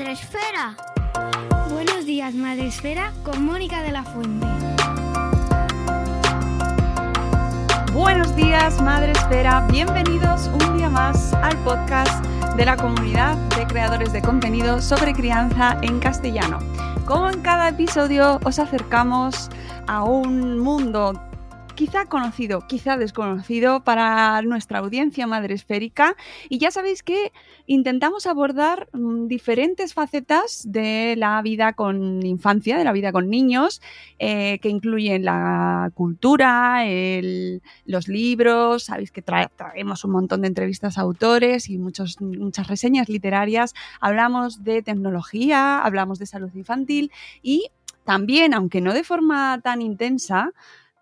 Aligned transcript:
días, 0.00 0.08
Madre 0.08 0.12
Esfera. 0.12 0.76
Buenos 1.70 2.06
días, 2.06 2.34
Madre 2.34 2.66
Esfera, 2.68 3.12
con 3.22 3.44
Mónica 3.44 3.82
de 3.82 3.92
la 3.92 4.02
Fuente. 4.02 4.46
Buenos 7.92 8.34
días, 8.34 8.80
Madre 8.80 9.12
Esfera. 9.12 9.66
Bienvenidos 9.70 10.48
un 10.48 10.78
día 10.78 10.88
más 10.88 11.34
al 11.34 11.56
podcast 11.64 12.24
de 12.56 12.64
la 12.64 12.76
comunidad 12.76 13.36
de 13.56 13.66
creadores 13.66 14.12
de 14.12 14.22
contenido 14.22 14.80
sobre 14.80 15.12
crianza 15.12 15.76
en 15.82 16.00
castellano. 16.00 16.58
Como 17.04 17.28
en 17.28 17.42
cada 17.42 17.68
episodio 17.68 18.40
os 18.44 18.58
acercamos 18.58 19.50
a 19.86 20.02
un 20.02 20.58
mundo 20.58 21.12
quizá 21.80 22.04
conocido, 22.04 22.60
quizá 22.68 22.98
desconocido 22.98 23.82
para 23.84 24.42
nuestra 24.42 24.80
audiencia 24.80 25.26
madre 25.26 25.54
esférica. 25.54 26.14
Y 26.50 26.58
ya 26.58 26.70
sabéis 26.70 27.02
que 27.02 27.32
intentamos 27.64 28.26
abordar 28.26 28.90
mm, 28.92 29.28
diferentes 29.28 29.94
facetas 29.94 30.62
de 30.66 31.14
la 31.16 31.40
vida 31.40 31.72
con 31.72 32.22
infancia, 32.26 32.76
de 32.76 32.84
la 32.84 32.92
vida 32.92 33.12
con 33.12 33.30
niños, 33.30 33.80
eh, 34.18 34.58
que 34.60 34.68
incluyen 34.68 35.24
la 35.24 35.90
cultura, 35.94 36.84
los 37.86 38.08
libros. 38.08 38.82
Sabéis 38.84 39.10
que 39.10 39.22
trae- 39.24 39.48
traemos 39.56 40.04
un 40.04 40.10
montón 40.10 40.42
de 40.42 40.48
entrevistas 40.48 40.98
a 40.98 41.00
autores 41.00 41.70
y 41.70 41.78
muchos, 41.78 42.20
muchas 42.20 42.68
reseñas 42.68 43.08
literarias. 43.08 43.72
Hablamos 44.02 44.64
de 44.64 44.82
tecnología, 44.82 45.78
hablamos 45.80 46.18
de 46.18 46.26
salud 46.26 46.50
infantil 46.54 47.10
y 47.42 47.70
también, 48.04 48.54
aunque 48.54 48.80
no 48.80 48.92
de 48.92 49.04
forma 49.04 49.60
tan 49.62 49.80
intensa, 49.82 50.52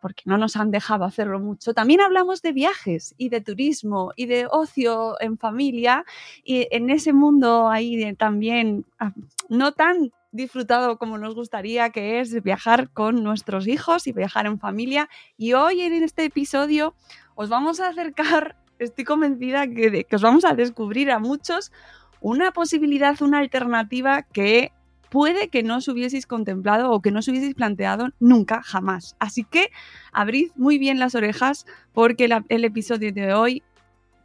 porque 0.01 0.23
no 0.27 0.39
nos 0.39 0.57
han 0.57 0.71
dejado 0.71 1.05
hacerlo 1.05 1.41
mucho. 1.41 1.75
También 1.75 2.01
hablamos 2.01 2.43
de 2.43 2.53
viajes 2.53 3.15
y 3.19 3.29
de 3.29 3.41
turismo 3.41 4.13
y 4.17 4.27
de 4.27 4.47
ocio 4.51 5.21
en 5.21 5.39
familia 5.39 6.05
y 6.45 6.69
en 6.71 6.91
ese 6.91 7.13
mundo 7.13 7.69
ahí 7.69 8.15
también 8.15 8.85
ah, 8.99 9.13
no 9.49 9.73
tan 9.73 10.13
disfrutado 10.31 10.99
como 10.99 11.19
nos 11.19 11.35
gustaría 11.35 11.91
que 11.91 12.21
es 12.21 12.43
viajar 12.43 12.91
con 12.91 13.25
nuestros 13.25 13.67
hijos 13.67 14.07
y 14.07 14.13
viajar 14.13 14.47
en 14.47 14.59
familia. 14.59 15.09
Y 15.37 15.55
hoy 15.55 15.81
en 15.81 16.03
este 16.03 16.25
episodio 16.25 16.95
os 17.35 17.49
vamos 17.49 17.81
a 17.81 17.89
acercar, 17.89 18.57
estoy 18.79 19.05
convencida 19.05 19.67
de- 19.67 20.05
que 20.05 20.17
os 20.17 20.23
vamos 20.23 20.45
a 20.45 20.55
descubrir 20.55 21.11
a 21.11 21.19
muchos 21.19 21.73
una 22.21 22.51
posibilidad, 22.53 23.21
una 23.23 23.39
alternativa 23.39 24.23
que 24.23 24.73
puede 25.11 25.49
que 25.49 25.63
no 25.63 25.77
os 25.77 25.89
hubieseis 25.89 26.27
contemplado 26.27 26.91
o 26.91 27.01
que 27.01 27.11
no 27.11 27.21
os 27.21 27.29
hubieseis 27.29 27.55
planteado 27.55 28.11
nunca, 28.21 28.63
jamás. 28.63 29.17
Así 29.19 29.45
que 29.45 29.71
abrid 30.13 30.51
muy 30.57 30.79
bien 30.79 30.99
las 30.99 31.15
orejas 31.15 31.67
porque 31.93 32.29
el 32.49 32.65
episodio 32.65 33.13
de 33.13 33.33
hoy 33.35 33.63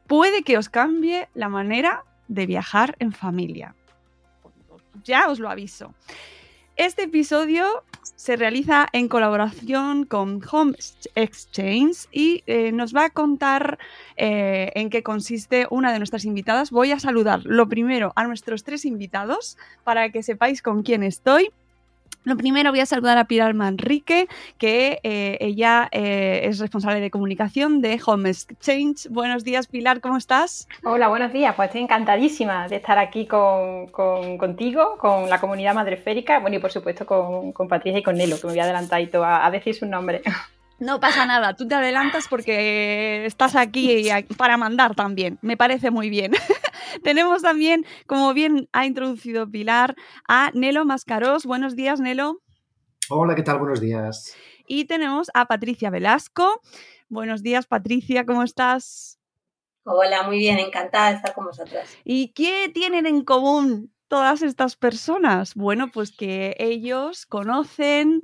puede 0.08 0.44
que 0.44 0.58
os 0.58 0.70
cambie 0.70 1.30
la 1.34 1.50
manera 1.50 2.04
de 2.28 2.46
viajar 2.46 2.96
en 3.00 3.12
familia. 3.12 3.76
Ya 5.04 5.30
os 5.30 5.40
lo 5.40 5.50
aviso. 5.50 5.94
Este 6.76 7.04
episodio 7.04 7.84
se 8.16 8.36
realiza 8.36 8.88
en 8.94 9.08
colaboración 9.08 10.06
con 10.06 10.42
Home 10.52 10.74
Exchange 11.16 12.08
y 12.12 12.44
eh, 12.48 12.72
nos 12.72 12.96
va 12.96 13.06
a 13.06 13.10
contar 13.10 13.78
eh, 14.18 14.72
en 14.76 14.90
qué 14.90 15.04
consiste 15.04 15.68
una 15.70 15.92
de 15.92 16.00
nuestras 16.00 16.26
invitadas. 16.26 16.72
Voy 16.72 16.92
a 16.92 17.00
saludar 17.00 17.42
lo 17.44 17.68
primero 17.68 18.14
a 18.16 18.26
nuestros 18.26 18.64
tres 18.64 18.86
invitados 18.86 19.58
para 19.84 20.10
que 20.10 20.24
sepáis 20.24 20.62
con 20.62 20.84
quién 20.84 21.04
estoy. 21.04 21.52
Lo 22.26 22.38
primero 22.38 22.72
voy 22.72 22.80
a 22.80 22.86
saludar 22.86 23.18
a 23.18 23.26
Pilar 23.26 23.54
Manrique, 23.54 24.28
que 24.58 25.00
eh, 25.04 25.38
ella 25.42 25.90
eh, 25.92 26.42
es 26.46 26.60
responsable 26.60 27.02
de 27.02 27.12
comunicación 27.12 27.82
de 27.82 28.00
Home 28.06 28.30
Exchange. 28.30 29.10
Buenos 29.10 29.44
días, 29.44 29.68
Pilar, 29.68 30.00
¿cómo 30.00 30.18
estás? 30.18 30.68
Hola, 30.84 31.10
buenos 31.10 31.34
días. 31.34 31.54
Pues 31.56 31.68
estoy 31.68 31.82
encantadísima 31.82 32.68
de 32.70 32.78
estar 32.78 32.98
aquí 32.98 33.26
con, 33.28 33.88
con- 33.88 34.38
contigo, 34.38 34.98
con 34.98 35.30
la 35.30 35.42
comunidad 35.42 35.74
madreférica, 35.76 36.40
bueno, 36.40 36.56
y 36.56 36.60
por 36.60 36.72
supuesto 36.72 37.06
con, 37.06 37.52
con 37.52 37.68
Patricia 37.68 38.00
y 38.00 38.04
con 38.04 38.16
Nelo, 38.16 38.40
que 38.40 38.48
me 38.48 38.54
voy 38.54 38.60
a 38.60 38.64
adelantar 38.64 39.02
y 39.02 39.10
a 39.14 39.50
decir 39.52 39.76
su 39.76 39.86
nombre. 39.86 40.22
No 40.80 41.00
pasa 41.00 41.26
nada, 41.26 41.56
tú 41.56 41.68
te 41.68 41.76
adelantas 41.76 42.28
porque 42.28 43.26
estás 43.26 43.56
aquí 43.56 44.10
para 44.38 44.58
mandar 44.58 44.96
también. 44.96 45.38
Me 45.42 45.56
parece 45.56 45.92
muy 45.92 46.10
bien. 46.10 46.32
Tenemos 47.04 47.42
también, 47.42 47.86
como 48.08 48.34
bien 48.34 48.68
ha 48.74 48.86
introducido 48.86 49.50
Pilar, 49.50 49.96
a 50.28 50.52
Nelo 50.54 50.84
Mascarós. 50.84 51.46
Buenos 51.46 51.76
días, 51.76 52.00
Nelo. 52.00 52.42
Hola, 53.10 53.36
¿qué 53.36 53.44
tal? 53.44 53.60
Buenos 53.60 53.80
días. 53.80 54.36
Y 54.68 54.86
tenemos 54.86 55.30
a 55.34 55.46
Patricia 55.46 55.90
Velasco. 55.90 56.62
Buenos 57.10 57.44
días, 57.44 57.68
Patricia, 57.68 58.26
¿cómo 58.26 58.44
estás? 58.44 59.20
Hola, 59.86 60.24
muy 60.24 60.38
bien, 60.38 60.60
encantada 60.60 61.10
de 61.10 61.18
estar 61.18 61.34
con 61.34 61.46
vosotras. 61.46 61.98
¿Y 62.04 62.30
qué 62.30 62.72
tienen 62.74 63.06
en 63.06 63.24
común 63.24 63.94
todas 64.08 64.42
estas 64.42 64.76
personas? 64.76 65.56
Bueno, 65.56 65.92
pues 65.92 66.12
que 66.12 66.56
ellos 66.58 67.26
conocen 67.26 68.24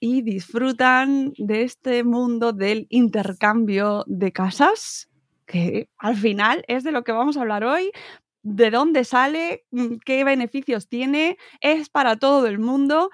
y 0.00 0.22
disfrutan 0.22 1.34
de 1.36 1.62
este 1.62 2.02
mundo 2.04 2.52
del 2.52 2.86
intercambio 2.88 4.04
de 4.06 4.32
casas, 4.32 5.10
que 5.46 5.90
al 5.98 6.16
final 6.16 6.64
es 6.68 6.84
de 6.84 6.92
lo 6.92 7.04
que 7.04 7.12
vamos 7.12 7.36
a 7.36 7.42
hablar 7.42 7.64
hoy. 7.64 7.92
¿De 8.42 8.70
dónde 8.70 9.04
sale? 9.04 9.66
Mm, 9.70 9.96
¿Qué 10.04 10.24
beneficios 10.24 10.88
tiene? 10.88 11.36
¿Es 11.60 11.90
para 11.90 12.16
todo 12.16 12.46
el 12.46 12.58
mundo? 12.58 13.10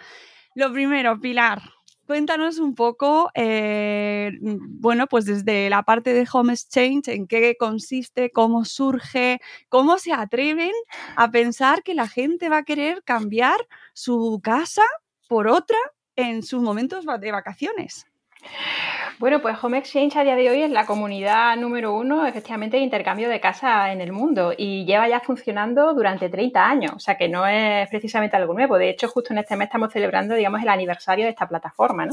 Lo 0.54 0.72
primero, 0.72 1.20
Pilar, 1.20 1.60
cuéntanos 2.06 2.58
un 2.58 2.74
poco, 2.76 3.30
eh, 3.34 4.30
bueno, 4.40 5.08
pues 5.08 5.24
desde 5.26 5.68
la 5.68 5.82
parte 5.82 6.14
de 6.14 6.26
Home 6.32 6.52
Exchange, 6.52 7.08
en 7.08 7.26
qué 7.26 7.56
consiste, 7.58 8.30
cómo 8.30 8.64
surge, 8.64 9.40
cómo 9.68 9.98
se 9.98 10.12
atreven 10.12 10.72
a 11.16 11.30
pensar 11.32 11.82
que 11.82 11.94
la 11.94 12.06
gente 12.08 12.48
va 12.48 12.58
a 12.58 12.64
querer 12.64 13.02
cambiar 13.02 13.58
su 13.92 14.40
casa 14.42 14.82
por 15.28 15.48
otra 15.48 15.76
en 16.16 16.42
sus 16.42 16.60
momentos 16.62 17.04
de 17.20 17.32
vacaciones. 17.32 18.06
Bueno, 19.18 19.40
pues 19.40 19.56
Home 19.62 19.78
Exchange 19.78 20.16
a 20.16 20.24
día 20.24 20.36
de 20.36 20.50
hoy 20.50 20.62
es 20.62 20.70
la 20.70 20.84
comunidad 20.84 21.56
número 21.56 21.94
uno, 21.94 22.26
efectivamente, 22.26 22.76
de 22.76 22.82
intercambio 22.82 23.30
de 23.30 23.40
casa 23.40 23.90
en 23.90 24.02
el 24.02 24.12
mundo 24.12 24.52
y 24.56 24.84
lleva 24.84 25.08
ya 25.08 25.20
funcionando 25.20 25.94
durante 25.94 26.28
30 26.28 26.66
años, 26.66 26.92
o 26.94 27.00
sea 27.00 27.16
que 27.16 27.28
no 27.28 27.46
es 27.46 27.88
precisamente 27.88 28.36
algo 28.36 28.52
nuevo. 28.52 28.76
De 28.76 28.90
hecho, 28.90 29.08
justo 29.08 29.32
en 29.32 29.38
este 29.38 29.56
mes 29.56 29.66
estamos 29.66 29.90
celebrando, 29.90 30.34
digamos, 30.34 30.60
el 30.62 30.68
aniversario 30.68 31.24
de 31.24 31.30
esta 31.30 31.48
plataforma, 31.48 32.04
¿no? 32.04 32.12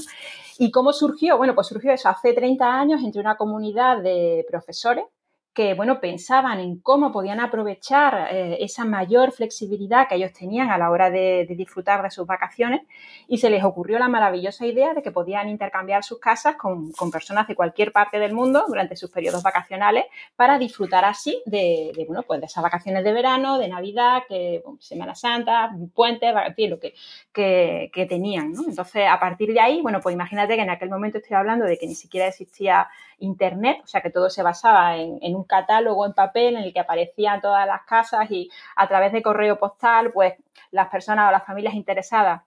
¿Y 0.58 0.72
cómo 0.72 0.94
surgió? 0.94 1.38
Bueno, 1.38 1.54
pues 1.54 1.68
surgió 1.68 1.92
eso 1.92 2.08
hace 2.08 2.32
30 2.32 2.66
años 2.66 3.04
entre 3.04 3.20
una 3.20 3.36
comunidad 3.36 4.02
de 4.02 4.46
profesores 4.50 5.04
que 5.54 5.76
bueno, 5.76 6.00
pensaban 6.00 6.60
en 6.60 6.80
cómo 6.80 7.12
podían 7.12 7.40
aprovechar 7.40 8.30
eh, 8.32 8.58
esa 8.62 8.86
mayor 8.86 9.32
flexibilidad 9.32 10.08
que 10.08 10.16
ellos 10.16 10.34
tenían 10.34 10.72
a 10.72 10.78
la 10.80 10.90
hora 10.90 11.12
de, 11.12 11.46
disfrutar 11.50 12.02
de 12.02 12.10
sus 12.10 12.26
vacaciones 12.26 12.82
y 13.28 13.38
se 13.38 13.52
les 13.52 13.64
ocurrió 13.64 14.00
la 14.00 14.08
maravillosa 14.08 14.66
idea 14.66 14.96
de 14.96 15.04
que 15.04 15.12
podían 15.12 15.50
intercambiar 15.50 16.04
sus 16.04 16.20
casas 16.20 16.56
con, 16.56 16.92
personas 17.12 17.48
de 17.48 17.56
cualquier 17.56 17.92
parte 17.92 18.18
del 18.18 18.34
mundo 18.34 18.66
durante 18.68 18.96
sus 18.96 19.12
periodos 19.12 19.44
vacacionales 19.44 20.06
para 20.36 20.58
disfrutar 20.58 21.06
así 21.06 21.44
de, 21.46 21.92
bueno, 22.08 22.24
pues 22.24 22.40
de 22.40 22.48
esas 22.48 22.64
vacaciones 22.64 23.04
de 23.04 23.14
verano, 23.14 23.60
de 23.60 23.68
Navidad, 23.68 24.24
que, 24.28 24.64
Semana 24.80 25.14
Santa, 25.14 25.70
puentes, 25.94 26.34
lo 26.34 26.80
que, 26.80 26.94
que, 27.32 28.06
tenían. 28.10 28.54
Entonces, 28.68 29.08
a 29.08 29.20
partir 29.20 29.54
de 29.54 29.60
ahí, 29.60 29.82
bueno, 29.82 30.00
pues 30.02 30.14
imagínate 30.14 30.56
que 30.56 30.62
en 30.62 30.70
aquel 30.70 30.90
momento 30.90 31.20
estoy 31.20 31.36
hablando 31.36 31.66
de 31.66 31.78
que 31.78 31.86
ni 31.86 31.96
siquiera 31.96 32.28
existía 32.28 32.88
Internet, 33.24 33.82
o 33.84 33.88
sea 33.88 34.02
que 34.02 34.10
todo 34.10 34.30
se 34.30 34.44
basaba 34.44 34.98
en, 34.98 35.36
un 35.36 35.43
catálogo 35.44 36.06
en 36.06 36.14
papel 36.14 36.56
en 36.56 36.64
el 36.64 36.74
que 36.74 36.80
aparecían 36.80 37.42
todas 37.42 37.68
las 37.68 37.84
casas 37.84 38.30
y 38.32 38.50
a 38.76 38.88
través 38.88 39.12
de 39.12 39.22
correo 39.22 39.58
postal, 39.58 40.12
pues 40.12 40.34
las 40.72 40.90
personas 40.90 41.30
o 41.30 41.32
las 41.32 41.46
familias 41.46 41.74
interesadas 41.74 42.42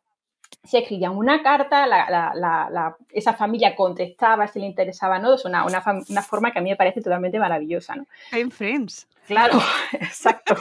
se 0.64 0.78
escribían 0.78 1.16
una 1.16 1.42
carta, 1.42 1.86
esa 3.10 3.34
familia 3.34 3.74
contestaba 3.74 4.46
si 4.46 4.60
le 4.60 4.66
interesaba 4.66 5.18
o 5.18 5.20
no, 5.20 5.34
es 5.34 5.44
una, 5.44 5.64
una, 5.64 6.22
forma 6.22 6.52
que 6.52 6.58
a 6.58 6.62
mí 6.62 6.70
me 6.70 6.76
parece 6.76 7.00
totalmente 7.00 7.38
maravillosa. 7.38 7.96
¿no? 7.96 8.06
En 8.32 8.50
Friends. 8.50 9.08
Claro, 9.26 9.58
exacto. 9.92 10.56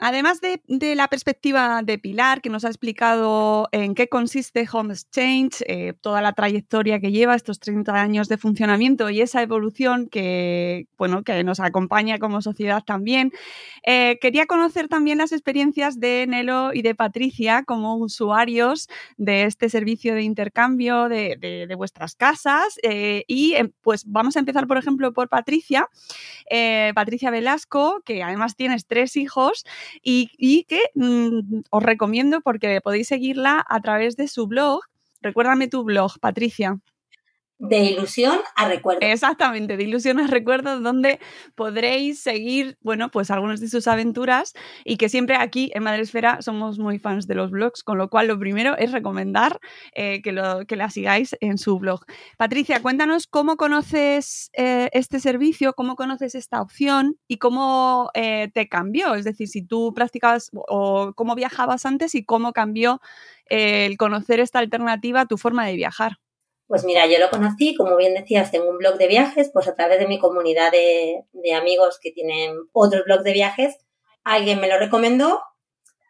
Además 0.00 0.40
de, 0.40 0.60
la 0.96 1.08
perspectiva 1.08 1.80
de 1.82 1.98
Pilar, 1.98 2.40
que 2.40 2.50
nos 2.50 2.64
ha 2.64 2.68
explicado 2.68 3.68
en 3.70 3.94
qué 3.94 4.08
consiste 4.08 4.66
Home 4.72 4.92
Exchange, 4.92 5.62
eh, 5.66 5.94
toda 6.00 6.20
la 6.20 6.32
trayectoria 6.32 6.98
que 7.00 7.12
lleva 7.12 7.36
estos 7.36 7.60
30 7.60 7.94
años 7.94 8.28
de 8.28 8.36
funcionamiento 8.36 9.08
y 9.08 9.20
esa 9.20 9.40
evolución 9.40 10.08
que, 10.08 10.88
bueno, 10.98 11.22
que 11.22 11.44
nos 11.44 11.60
acompaña 11.60 12.18
como 12.18 12.42
sociedad 12.42 12.82
también, 12.84 13.32
eh, 13.86 14.18
quería 14.20 14.46
conocer 14.46 14.88
también 14.88 15.18
las 15.18 15.32
experiencias 15.32 16.00
de 16.00 16.26
Nelo 16.28 16.72
y 16.74 16.82
de 16.82 16.94
Patricia 16.94 17.62
como 17.62 17.94
usuarios 17.96 18.88
de 19.16 19.44
este 19.44 19.68
servicio 19.68 20.14
de 20.14 20.22
intercambio 20.22 21.08
de, 21.08 21.72
vuestras 21.76 22.14
casas. 22.14 22.78
Eh, 22.82 23.24
y 23.28 23.54
pues 23.82 24.04
vamos 24.06 24.36
a 24.36 24.40
empezar, 24.40 24.66
por 24.66 24.76
ejemplo, 24.76 25.12
por 25.12 25.28
Patricia, 25.28 25.88
Patricia 26.94 27.30
Velasco, 27.30 28.02
que 28.04 28.22
además 28.22 28.56
tienes 28.56 28.86
tres 28.86 29.16
hijos 29.16 29.64
y, 30.02 30.64
que 30.64 30.80
mm, 30.94 31.62
os 31.70 31.82
recomiendo 31.82 32.40
porque 32.40 32.80
podéis 32.82 33.08
seguirla 33.08 33.64
a 33.68 33.80
través 33.80 34.16
de 34.16 34.28
su 34.28 34.46
blog. 34.46 34.80
Recuérdame 35.20 35.68
tu 35.68 35.84
blog, 35.84 36.18
Patricia. 36.20 36.78
De 37.58 37.78
ilusión 37.84 38.40
a 38.56 38.68
recuerdo. 38.68 39.00
Exactamente, 39.02 39.76
de 39.76 39.84
ilusión 39.84 40.18
a 40.18 40.26
recuerdo, 40.26 40.80
donde 40.80 41.20
podréis 41.54 42.20
seguir, 42.20 42.76
bueno, 42.80 43.12
pues 43.12 43.30
algunas 43.30 43.60
de 43.60 43.68
sus 43.68 43.86
aventuras 43.86 44.54
y 44.84 44.96
que 44.96 45.08
siempre 45.08 45.36
aquí 45.36 45.70
en 45.72 45.84
Madresfera 45.84 46.42
somos 46.42 46.80
muy 46.80 46.98
fans 46.98 47.28
de 47.28 47.36
los 47.36 47.52
blogs, 47.52 47.84
con 47.84 47.96
lo 47.96 48.10
cual 48.10 48.26
lo 48.26 48.38
primero 48.40 48.76
es 48.76 48.90
recomendar 48.90 49.60
eh, 49.94 50.20
que, 50.20 50.32
lo, 50.32 50.66
que 50.66 50.74
la 50.74 50.90
sigáis 50.90 51.36
en 51.40 51.56
su 51.56 51.78
blog. 51.78 52.04
Patricia, 52.36 52.82
cuéntanos 52.82 53.28
cómo 53.28 53.56
conoces 53.56 54.50
eh, 54.54 54.90
este 54.92 55.20
servicio, 55.20 55.74
cómo 55.74 55.94
conoces 55.94 56.34
esta 56.34 56.60
opción 56.60 57.18
y 57.28 57.38
cómo 57.38 58.10
eh, 58.14 58.50
te 58.52 58.68
cambió, 58.68 59.14
es 59.14 59.24
decir, 59.24 59.46
si 59.46 59.62
tú 59.62 59.94
practicabas 59.94 60.50
o 60.52 61.12
cómo 61.14 61.36
viajabas 61.36 61.86
antes 61.86 62.16
y 62.16 62.24
cómo 62.24 62.52
cambió 62.52 63.00
el 63.46 63.96
conocer 63.96 64.40
esta 64.40 64.58
alternativa 64.58 65.20
a 65.20 65.26
tu 65.26 65.38
forma 65.38 65.64
de 65.66 65.76
viajar. 65.76 66.18
Pues 66.66 66.84
mira, 66.84 67.06
yo 67.06 67.18
lo 67.18 67.28
conocí, 67.28 67.74
como 67.74 67.96
bien 67.96 68.14
decías, 68.14 68.50
tengo 68.50 68.70
un 68.70 68.78
blog 68.78 68.96
de 68.96 69.06
viajes, 69.06 69.50
pues 69.52 69.68
a 69.68 69.74
través 69.74 69.98
de 69.98 70.06
mi 70.06 70.18
comunidad 70.18 70.72
de, 70.72 71.24
amigos 71.54 71.98
que 72.00 72.10
tienen 72.10 72.56
otros 72.72 73.04
blogs 73.04 73.24
de 73.24 73.32
viajes, 73.32 73.76
alguien 74.24 74.60
me 74.60 74.68
lo 74.68 74.78
recomendó. 74.78 75.42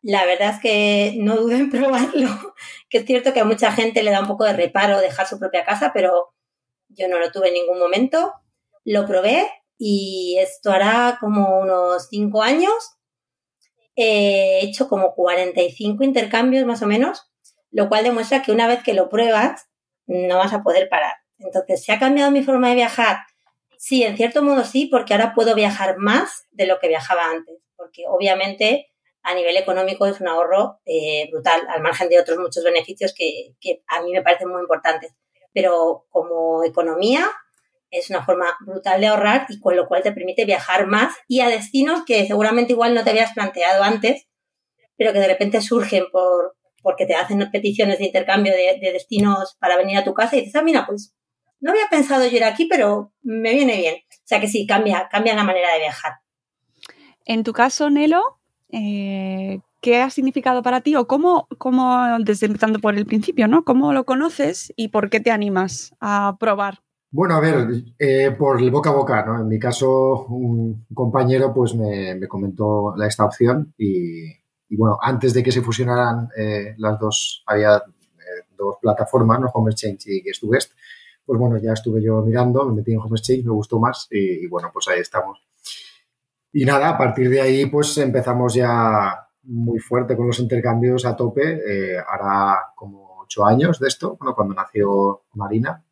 La 0.00 0.24
verdad 0.26 0.50
es 0.54 0.60
que 0.60 1.14
no 1.18 1.36
dudé 1.36 1.56
en 1.56 1.70
probarlo, 1.70 2.28
que 2.88 2.98
es 2.98 3.04
cierto 3.04 3.32
que 3.32 3.40
a 3.40 3.44
mucha 3.44 3.72
gente 3.72 4.02
le 4.02 4.12
da 4.12 4.20
un 4.20 4.28
poco 4.28 4.44
de 4.44 4.52
reparo 4.52 5.00
dejar 5.00 5.26
su 5.26 5.38
propia 5.38 5.64
casa, 5.64 5.90
pero 5.92 6.34
yo 6.88 7.08
no 7.08 7.18
lo 7.18 7.32
tuve 7.32 7.48
en 7.48 7.54
ningún 7.54 7.78
momento. 7.78 8.32
Lo 8.84 9.06
probé 9.06 9.50
y 9.78 10.36
esto 10.38 10.70
hará 10.70 11.18
como 11.20 11.58
unos 11.58 12.08
cinco 12.10 12.42
años. 12.42 12.74
He 13.96 14.60
hecho 14.64 14.88
como 14.88 15.14
45 15.14 16.04
intercambios 16.04 16.64
más 16.64 16.82
o 16.82 16.86
menos, 16.86 17.30
lo 17.70 17.88
cual 17.88 18.04
demuestra 18.04 18.42
que 18.42 18.52
una 18.52 18.68
vez 18.68 18.82
que 18.82 18.94
lo 18.94 19.08
pruebas, 19.08 19.68
no 20.06 20.38
vas 20.38 20.52
a 20.52 20.62
poder 20.62 20.88
parar. 20.88 21.14
Entonces, 21.38 21.84
¿se 21.84 21.92
ha 21.92 21.98
cambiado 21.98 22.30
mi 22.30 22.42
forma 22.42 22.68
de 22.68 22.76
viajar? 22.76 23.18
Sí, 23.76 24.02
en 24.02 24.16
cierto 24.16 24.42
modo 24.42 24.64
sí, 24.64 24.86
porque 24.86 25.14
ahora 25.14 25.34
puedo 25.34 25.54
viajar 25.54 25.96
más 25.98 26.46
de 26.52 26.66
lo 26.66 26.78
que 26.78 26.88
viajaba 26.88 27.26
antes, 27.30 27.56
porque 27.76 28.04
obviamente 28.08 28.90
a 29.22 29.34
nivel 29.34 29.56
económico 29.56 30.06
es 30.06 30.20
un 30.20 30.28
ahorro 30.28 30.80
eh, 30.84 31.28
brutal, 31.30 31.62
al 31.68 31.82
margen 31.82 32.08
de 32.08 32.20
otros 32.20 32.38
muchos 32.38 32.62
beneficios 32.62 33.14
que, 33.16 33.54
que 33.60 33.82
a 33.88 34.02
mí 34.02 34.12
me 34.12 34.22
parecen 34.22 34.48
muy 34.48 34.60
importantes. 34.60 35.12
Pero 35.52 36.06
como 36.10 36.62
economía 36.64 37.30
es 37.90 38.10
una 38.10 38.24
forma 38.24 38.46
brutal 38.60 39.00
de 39.00 39.06
ahorrar 39.06 39.46
y 39.48 39.60
con 39.60 39.76
lo 39.76 39.86
cual 39.86 40.02
te 40.02 40.12
permite 40.12 40.44
viajar 40.44 40.86
más 40.86 41.14
y 41.28 41.40
a 41.40 41.48
destinos 41.48 42.04
que 42.04 42.26
seguramente 42.26 42.72
igual 42.72 42.94
no 42.94 43.04
te 43.04 43.10
habías 43.10 43.32
planteado 43.32 43.82
antes, 43.82 44.26
pero 44.96 45.12
que 45.12 45.20
de 45.20 45.28
repente 45.28 45.60
surgen 45.60 46.04
por, 46.10 46.56
porque 46.84 47.06
te 47.06 47.14
hacen 47.14 47.50
peticiones 47.50 47.98
de 47.98 48.04
intercambio 48.04 48.52
de, 48.52 48.78
destinos 48.92 49.56
para 49.58 49.76
venir 49.76 49.96
a 49.96 50.04
tu 50.04 50.12
casa 50.12 50.36
y 50.36 50.40
dices, 50.40 50.54
ah, 50.54 50.62
mira, 50.62 50.86
pues 50.86 51.14
no 51.60 51.70
había 51.70 51.88
pensado 51.90 52.26
yo 52.26 52.36
ir 52.36 52.44
aquí, 52.44 52.66
pero 52.66 53.10
me 53.22 53.54
viene 53.54 53.78
bien. 53.78 53.94
O 54.10 54.22
sea 54.26 54.38
que 54.38 54.48
sí, 54.48 54.66
cambia, 54.66 55.08
cambia 55.10 55.34
la 55.34 55.44
manera 55.44 55.72
de 55.72 55.80
viajar. 55.80 56.12
En 57.24 57.42
tu 57.42 57.54
caso, 57.54 57.88
Nelo, 57.88 58.38
eh, 58.70 59.60
¿qué 59.80 60.02
ha 60.02 60.10
significado 60.10 60.62
para 60.62 60.82
ti 60.82 60.94
o 60.94 61.06
cómo, 61.06 61.48
cómo, 61.56 62.06
desde 62.20 62.46
empezando 62.46 62.80
por 62.80 62.94
el 62.94 63.06
principio, 63.06 63.48
¿no? 63.48 63.64
¿Cómo 63.64 63.94
lo 63.94 64.04
conoces 64.04 64.70
y 64.76 64.88
por 64.88 65.08
qué 65.08 65.20
te 65.20 65.30
animas 65.30 65.94
a 66.00 66.36
probar? 66.38 66.80
Bueno, 67.10 67.36
a 67.36 67.40
ver, 67.40 67.68
eh, 67.98 68.32
por 68.38 68.60
el 68.60 68.70
boca 68.70 68.90
a 68.90 68.94
boca, 68.94 69.24
¿no? 69.24 69.40
En 69.40 69.48
mi 69.48 69.58
caso, 69.58 70.26
un 70.26 70.84
compañero 70.92 71.54
pues 71.54 71.74
me, 71.74 72.14
me 72.16 72.28
comentó 72.28 72.94
esta 73.02 73.24
opción 73.24 73.72
y, 73.78 74.43
y 74.74 74.76
bueno, 74.76 74.98
antes 75.00 75.32
de 75.32 75.40
que 75.40 75.52
se 75.52 75.62
fusionaran 75.62 76.28
eh, 76.36 76.74
las 76.78 76.98
dos, 76.98 77.44
había 77.46 77.76
eh, 77.76 78.44
dos 78.58 78.78
plataformas, 78.82 79.38
¿no? 79.38 79.46
Home 79.54 79.70
Exchange 79.70 80.08
y 80.08 80.20
Guest. 80.20 80.72
Pues 81.24 81.38
bueno, 81.38 81.58
ya 81.58 81.74
estuve 81.74 82.02
yo 82.02 82.20
mirando, 82.22 82.64
me 82.64 82.74
metí 82.74 82.92
en 82.92 82.98
Home 82.98 83.16
Exchange, 83.16 83.44
me 83.44 83.52
gustó 83.52 83.78
más 83.78 84.08
y, 84.10 84.48
bueno, 84.48 84.70
pues 84.72 84.88
ahí 84.88 84.98
estamos. 84.98 85.46
Y 86.52 86.64
nada, 86.64 86.88
a 86.88 86.98
partir 86.98 87.30
de 87.30 87.40
ahí 87.40 87.66
pues 87.66 87.96
empezamos 87.98 88.54
ya 88.54 89.28
muy 89.44 89.78
fuerte 89.78 90.16
con 90.16 90.26
los 90.26 90.40
intercambios 90.40 91.06
a 91.06 91.14
tope. 91.14 91.60
Eh, 91.64 91.96
hará 91.96 92.72
como 92.74 93.20
ocho 93.20 93.46
años 93.46 93.78
de 93.78 93.86
esto, 93.86 94.16
bueno, 94.18 94.34
cuando 94.34 94.54
nació 94.54 95.22
Marina. 95.34 95.84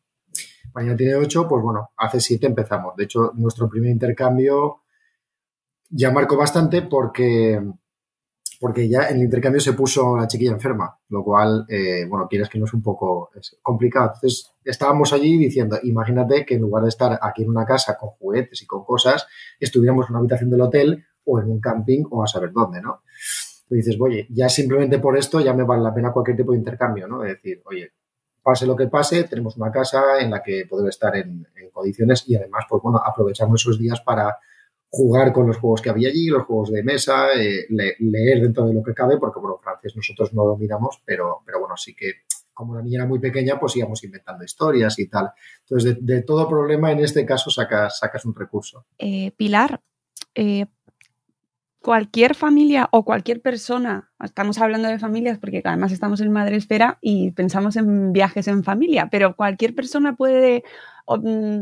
Marina 0.73 0.97
tiene 0.97 1.15
ocho, 1.15 1.47
pues 1.47 1.63
bueno, 1.63 1.91
hace 1.95 2.19
siete 2.19 2.47
empezamos. 2.47 2.97
De 2.97 3.05
hecho, 3.05 3.31
nuestro 3.35 3.69
primer 3.69 3.91
intercambio 3.91 4.81
ya 5.89 6.11
marcó 6.11 6.35
bastante 6.35 6.81
porque 6.81 7.61
porque 8.63 8.87
ya 8.87 9.09
en 9.09 9.17
el 9.17 9.23
intercambio 9.23 9.59
se 9.59 9.73
puso 9.73 10.15
la 10.15 10.25
chiquilla 10.25 10.53
enferma, 10.53 10.97
lo 11.09 11.21
cual, 11.21 11.65
eh, 11.67 12.05
bueno, 12.07 12.29
quieres 12.29 12.47
que 12.47 12.57
no 12.57 12.63
es 12.63 12.73
un 12.73 12.81
poco 12.81 13.29
complicado. 13.61 14.13
Entonces, 14.15 14.55
estábamos 14.63 15.11
allí 15.11 15.37
diciendo, 15.37 15.77
imagínate 15.83 16.45
que 16.45 16.55
en 16.55 16.61
lugar 16.61 16.83
de 16.83 16.87
estar 16.87 17.19
aquí 17.21 17.43
en 17.43 17.49
una 17.49 17.65
casa 17.65 17.97
con 17.97 18.11
juguetes 18.11 18.61
y 18.61 18.65
con 18.65 18.85
cosas, 18.85 19.27
estuviéramos 19.59 20.05
en 20.05 20.11
una 20.11 20.19
habitación 20.19 20.49
del 20.49 20.61
hotel 20.61 21.03
o 21.25 21.41
en 21.41 21.51
un 21.51 21.59
camping 21.59 22.05
o 22.09 22.23
a 22.23 22.27
saber 22.27 22.53
dónde, 22.53 22.81
¿no? 22.81 23.01
Y 23.69 23.75
dices, 23.75 23.97
oye, 23.99 24.27
ya 24.29 24.47
simplemente 24.47 24.97
por 24.97 25.17
esto 25.17 25.41
ya 25.41 25.53
me 25.53 25.63
vale 25.63 25.83
la 25.83 25.93
pena 25.93 26.13
cualquier 26.13 26.37
tipo 26.37 26.53
de 26.53 26.59
intercambio, 26.59 27.05
¿no? 27.05 27.21
Es 27.25 27.33
decir, 27.33 27.61
oye, 27.65 27.91
pase 28.41 28.65
lo 28.65 28.77
que 28.77 28.87
pase, 28.87 29.25
tenemos 29.25 29.57
una 29.57 29.73
casa 29.73 30.21
en 30.21 30.31
la 30.31 30.41
que 30.41 30.67
poder 30.69 30.87
estar 30.87 31.13
en, 31.17 31.45
en 31.53 31.69
condiciones 31.69 32.23
y 32.29 32.37
además, 32.37 32.63
pues 32.69 32.81
bueno, 32.81 33.01
aprovechamos 33.05 33.59
esos 33.59 33.77
días 33.77 33.99
para 33.99 34.37
jugar 34.95 35.33
con 35.33 35.47
los 35.47 35.57
juegos 35.57 35.81
que 35.81 35.89
había 35.89 36.09
allí, 36.09 36.27
los 36.27 36.43
juegos 36.43 36.71
de 36.71 36.83
mesa, 36.83 37.33
eh, 37.33 37.65
leer 37.67 38.41
dentro 38.41 38.67
de 38.67 38.75
lo 38.75 38.83
que 38.83 38.93
cabe, 38.93 39.17
porque 39.17 39.39
bueno, 39.39 39.57
francés 39.57 39.95
nosotros 39.95 40.31
no 40.35 40.43
dominamos, 40.43 41.01
pero, 41.03 41.41
pero 41.43 41.61
bueno, 41.61 41.75
sí 41.75 41.95
que 41.95 42.11
como 42.53 42.75
la 42.75 42.83
niña 42.83 42.99
era 42.99 43.07
muy 43.07 43.17
pequeña, 43.17 43.59
pues 43.59 43.75
íbamos 43.75 44.03
inventando 44.03 44.43
historias 44.43 44.99
y 44.99 45.07
tal. 45.07 45.31
Entonces, 45.61 45.97
de, 45.99 46.21
todo 46.21 46.47
problema, 46.47 46.91
en 46.91 46.99
este 46.99 47.25
caso, 47.25 47.49
sacas, 47.49 47.97
sacas 47.97 48.23
un 48.25 48.35
recurso. 48.35 48.85
Eh, 48.99 49.31
Pilar, 49.35 49.81
eh, 50.35 50.67
cualquier 51.81 52.35
familia 52.35 52.87
o 52.91 53.03
cualquier 53.03 53.41
persona, 53.41 54.11
estamos 54.23 54.59
hablando 54.59 54.89
de 54.89 54.99
familias 54.99 55.39
porque 55.39 55.63
además 55.65 55.91
estamos 55.91 56.21
en 56.21 56.31
Madre 56.31 56.57
Esfera 56.57 56.99
y 57.01 57.31
pensamos 57.31 57.77
en 57.77 58.13
viajes 58.13 58.47
en 58.47 58.63
familia, 58.63 59.09
pero 59.11 59.35
cualquier 59.35 59.73
persona 59.73 60.15
puede 60.15 60.63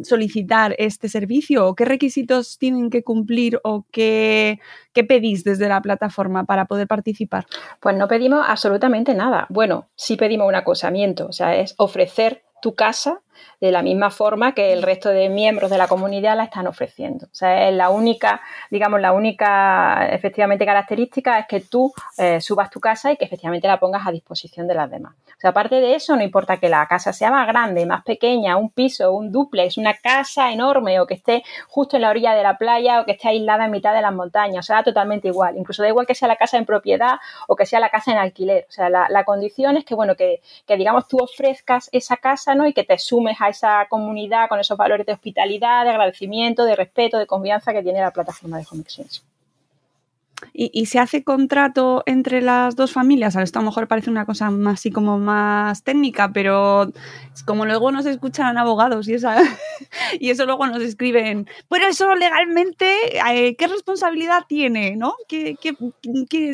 solicitar 0.03 0.75
este 0.77 1.09
servicio 1.09 1.67
o 1.67 1.75
qué 1.75 1.85
requisitos 1.85 2.57
tienen 2.57 2.89
que 2.89 3.03
cumplir 3.03 3.59
o 3.63 3.85
qué, 3.91 4.59
qué 4.93 5.03
pedís 5.03 5.43
desde 5.43 5.67
la 5.67 5.81
plataforma 5.81 6.45
para 6.45 6.65
poder 6.65 6.87
participar? 6.87 7.45
Pues 7.79 7.95
no 7.97 8.07
pedimos 8.07 8.45
absolutamente 8.47 9.13
nada. 9.13 9.47
Bueno, 9.49 9.89
sí 9.95 10.15
pedimos 10.15 10.47
un 10.47 10.55
acosamiento, 10.55 11.27
o 11.27 11.31
sea, 11.33 11.55
es 11.55 11.73
ofrecer 11.77 12.43
tu 12.61 12.75
casa 12.75 13.21
de 13.59 13.71
la 13.71 13.81
misma 13.81 14.09
forma 14.09 14.53
que 14.53 14.73
el 14.73 14.81
resto 14.81 15.09
de 15.09 15.29
miembros 15.29 15.69
de 15.69 15.77
la 15.77 15.87
comunidad 15.87 16.35
la 16.35 16.45
están 16.45 16.67
ofreciendo. 16.67 17.25
O 17.25 17.35
sea, 17.35 17.69
es 17.69 17.75
la 17.75 17.89
única, 17.89 18.41
digamos, 18.69 19.01
la 19.01 19.13
única 19.13 20.07
efectivamente 20.11 20.65
característica 20.65 21.39
es 21.39 21.47
que 21.47 21.61
tú 21.61 21.93
eh, 22.17 22.41
subas 22.41 22.69
tu 22.69 22.79
casa 22.79 23.11
y 23.11 23.17
que 23.17 23.25
efectivamente 23.25 23.67
la 23.67 23.79
pongas 23.79 24.07
a 24.07 24.11
disposición 24.11 24.67
de 24.67 24.75
las 24.75 24.89
demás. 24.89 25.13
O 25.37 25.39
sea, 25.41 25.51
aparte 25.51 25.75
de 25.75 25.95
eso, 25.95 26.15
no 26.15 26.23
importa 26.23 26.57
que 26.57 26.69
la 26.69 26.85
casa 26.87 27.13
sea 27.13 27.31
más 27.31 27.47
grande, 27.47 27.85
más 27.85 28.03
pequeña, 28.03 28.57
un 28.57 28.69
piso, 28.69 29.11
un 29.11 29.31
duplex, 29.31 29.77
una 29.77 29.95
casa 29.95 30.51
enorme 30.51 30.99
o 30.99 31.07
que 31.07 31.15
esté 31.15 31.43
justo 31.67 31.95
en 31.95 32.03
la 32.03 32.09
orilla 32.09 32.33
de 32.33 32.43
la 32.43 32.57
playa 32.57 33.01
o 33.01 33.05
que 33.05 33.13
esté 33.13 33.29
aislada 33.29 33.65
en 33.65 33.71
mitad 33.71 33.93
de 33.93 34.01
las 34.01 34.13
montañas, 34.13 34.65
o 34.65 34.67
sea, 34.67 34.83
totalmente 34.83 35.27
igual. 35.27 35.57
Incluso 35.57 35.81
da 35.81 35.89
igual 35.89 36.05
que 36.05 36.15
sea 36.15 36.27
la 36.27 36.35
casa 36.35 36.57
en 36.57 36.65
propiedad 36.65 37.19
o 37.47 37.55
que 37.55 37.65
sea 37.65 37.79
la 37.79 37.89
casa 37.89 38.11
en 38.11 38.17
alquiler. 38.17 38.65
O 38.69 38.71
sea, 38.71 38.89
la, 38.89 39.23
condición 39.23 39.77
es 39.77 39.85
que, 39.85 39.95
bueno, 39.95 40.15
que, 40.15 40.41
que, 40.65 40.77
digamos 40.77 41.07
tú 41.07 41.17
ofrezcas 41.17 41.89
esa 41.91 42.17
casa, 42.17 42.55
¿no? 42.55 42.67
Y 42.67 42.73
que 42.73 42.83
te 42.83 42.97
sumes 42.97 43.30
a 43.39 43.49
esa 43.49 43.87
comunidad 43.89 44.49
con 44.49 44.59
esos 44.59 44.77
valores 44.77 45.05
de 45.05 45.13
hospitalidad, 45.13 45.83
de 45.83 45.91
agradecimiento, 45.91 46.65
de 46.65 46.75
respeto, 46.75 47.17
de 47.17 47.27
confianza 47.27 47.73
que 47.73 47.83
tiene 47.83 48.01
la 48.01 48.11
plataforma 48.11 48.57
de 48.57 48.65
Home 48.69 48.81
Exchange. 48.81 49.21
¿Y, 50.53 50.85
se 50.85 50.99
hace 50.99 51.23
contrato 51.23 52.03
entre 52.05 52.41
las 52.41 52.75
dos 52.75 52.91
familias? 52.91 53.35
Esto 53.35 53.59
a 53.59 53.61
lo 53.61 53.67
mejor 53.67 53.87
parece 53.87 54.09
una 54.09 54.25
cosa 54.25 54.49
más 54.49 54.81
así 54.81 54.91
como 54.91 55.19
más 55.19 55.83
técnica, 55.83 56.31
pero 56.33 56.91
como 57.45 57.65
luego 57.65 57.91
nos 57.91 58.05
escuchan 58.05 58.57
abogados 58.57 59.07
y, 59.07 59.13
esa, 59.13 59.37
y 60.19 60.29
eso 60.29 60.45
luego 60.45 60.65
nos 60.67 60.81
escriben, 60.81 61.47
pero 61.69 61.87
eso 61.87 62.15
legalmente, 62.15 63.17
eh, 63.29 63.55
¿qué 63.55 63.67
responsabilidad 63.67 64.43
tiene? 64.47 64.95
¿no? 64.95 65.15
¿Qué, 65.27 65.55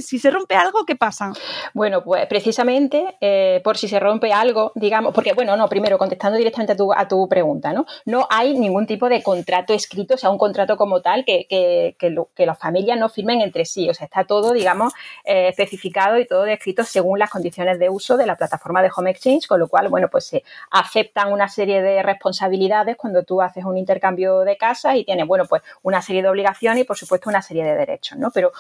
si 0.01 0.19
se 0.19 0.31
rompe 0.31 0.55
algo, 0.55 0.85
¿qué 0.85 0.95
pasa? 0.95 1.31
Bueno, 1.73 2.03
pues 2.03 2.25
precisamente 2.27 3.17
eh, 3.21 3.61
por 3.63 3.77
si 3.77 3.87
se 3.87 3.99
rompe 3.99 4.33
algo, 4.33 4.71
digamos, 4.75 5.13
porque 5.13 5.33
bueno, 5.33 5.55
no, 5.55 5.67
primero 5.67 5.97
contestando 5.97 6.37
directamente 6.37 6.73
a 6.73 6.77
tu, 6.77 6.93
a 6.93 7.07
tu 7.07 7.27
pregunta, 7.27 7.73
¿no? 7.73 7.85
No 8.05 8.27
hay 8.29 8.57
ningún 8.57 8.87
tipo 8.87 9.09
de 9.09 9.23
contrato 9.23 9.73
escrito, 9.73 10.15
o 10.15 10.17
sea, 10.17 10.29
un 10.29 10.37
contrato 10.37 10.77
como 10.77 11.01
tal 11.01 11.25
que, 11.25 11.95
las 12.37 12.57
familias 12.57 12.97
no 12.99 13.09
firmen 13.09 13.41
entre 13.41 13.65
sí 13.65 13.76
o 13.89 13.93
sea, 13.93 14.05
está 14.05 14.23
todo, 14.23 14.53
digamos, 14.53 14.93
eh, 15.23 15.49
especificado 15.49 16.17
y 16.17 16.25
todo 16.25 16.43
descrito 16.43 16.83
según 16.83 17.19
las 17.19 17.29
condiciones 17.29 17.79
de 17.79 17.89
uso 17.89 18.17
de 18.17 18.25
la 18.25 18.35
plataforma 18.35 18.81
de 18.81 18.89
Home 18.95 19.11
Exchange, 19.11 19.47
con 19.47 19.59
lo 19.59 19.67
cual, 19.67 19.89
bueno, 19.89 20.07
pues 20.09 20.25
se 20.25 20.43
aceptan 20.71 21.31
una 21.31 21.47
serie 21.47 21.81
de 21.81 22.01
responsabilidades 22.03 22.95
cuando 22.97 23.23
tú 23.23 23.41
haces 23.41 23.65
un 23.65 23.77
intercambio 23.77 24.39
de 24.39 24.57
casas 24.57 24.95
y 24.95 25.03
tienes, 25.03 25.27
bueno, 25.27 25.45
pues 25.45 25.61
una 25.83 26.01
serie 26.01 26.21
de 26.21 26.29
obligaciones 26.29 26.81
y, 26.81 26.83
por 26.85 26.97
supuesto, 26.97 27.29
una 27.29 27.41
serie 27.41 27.63
de 27.63 27.75
derechos, 27.75 28.17
¿no? 28.17 28.31
Pero 28.31 28.51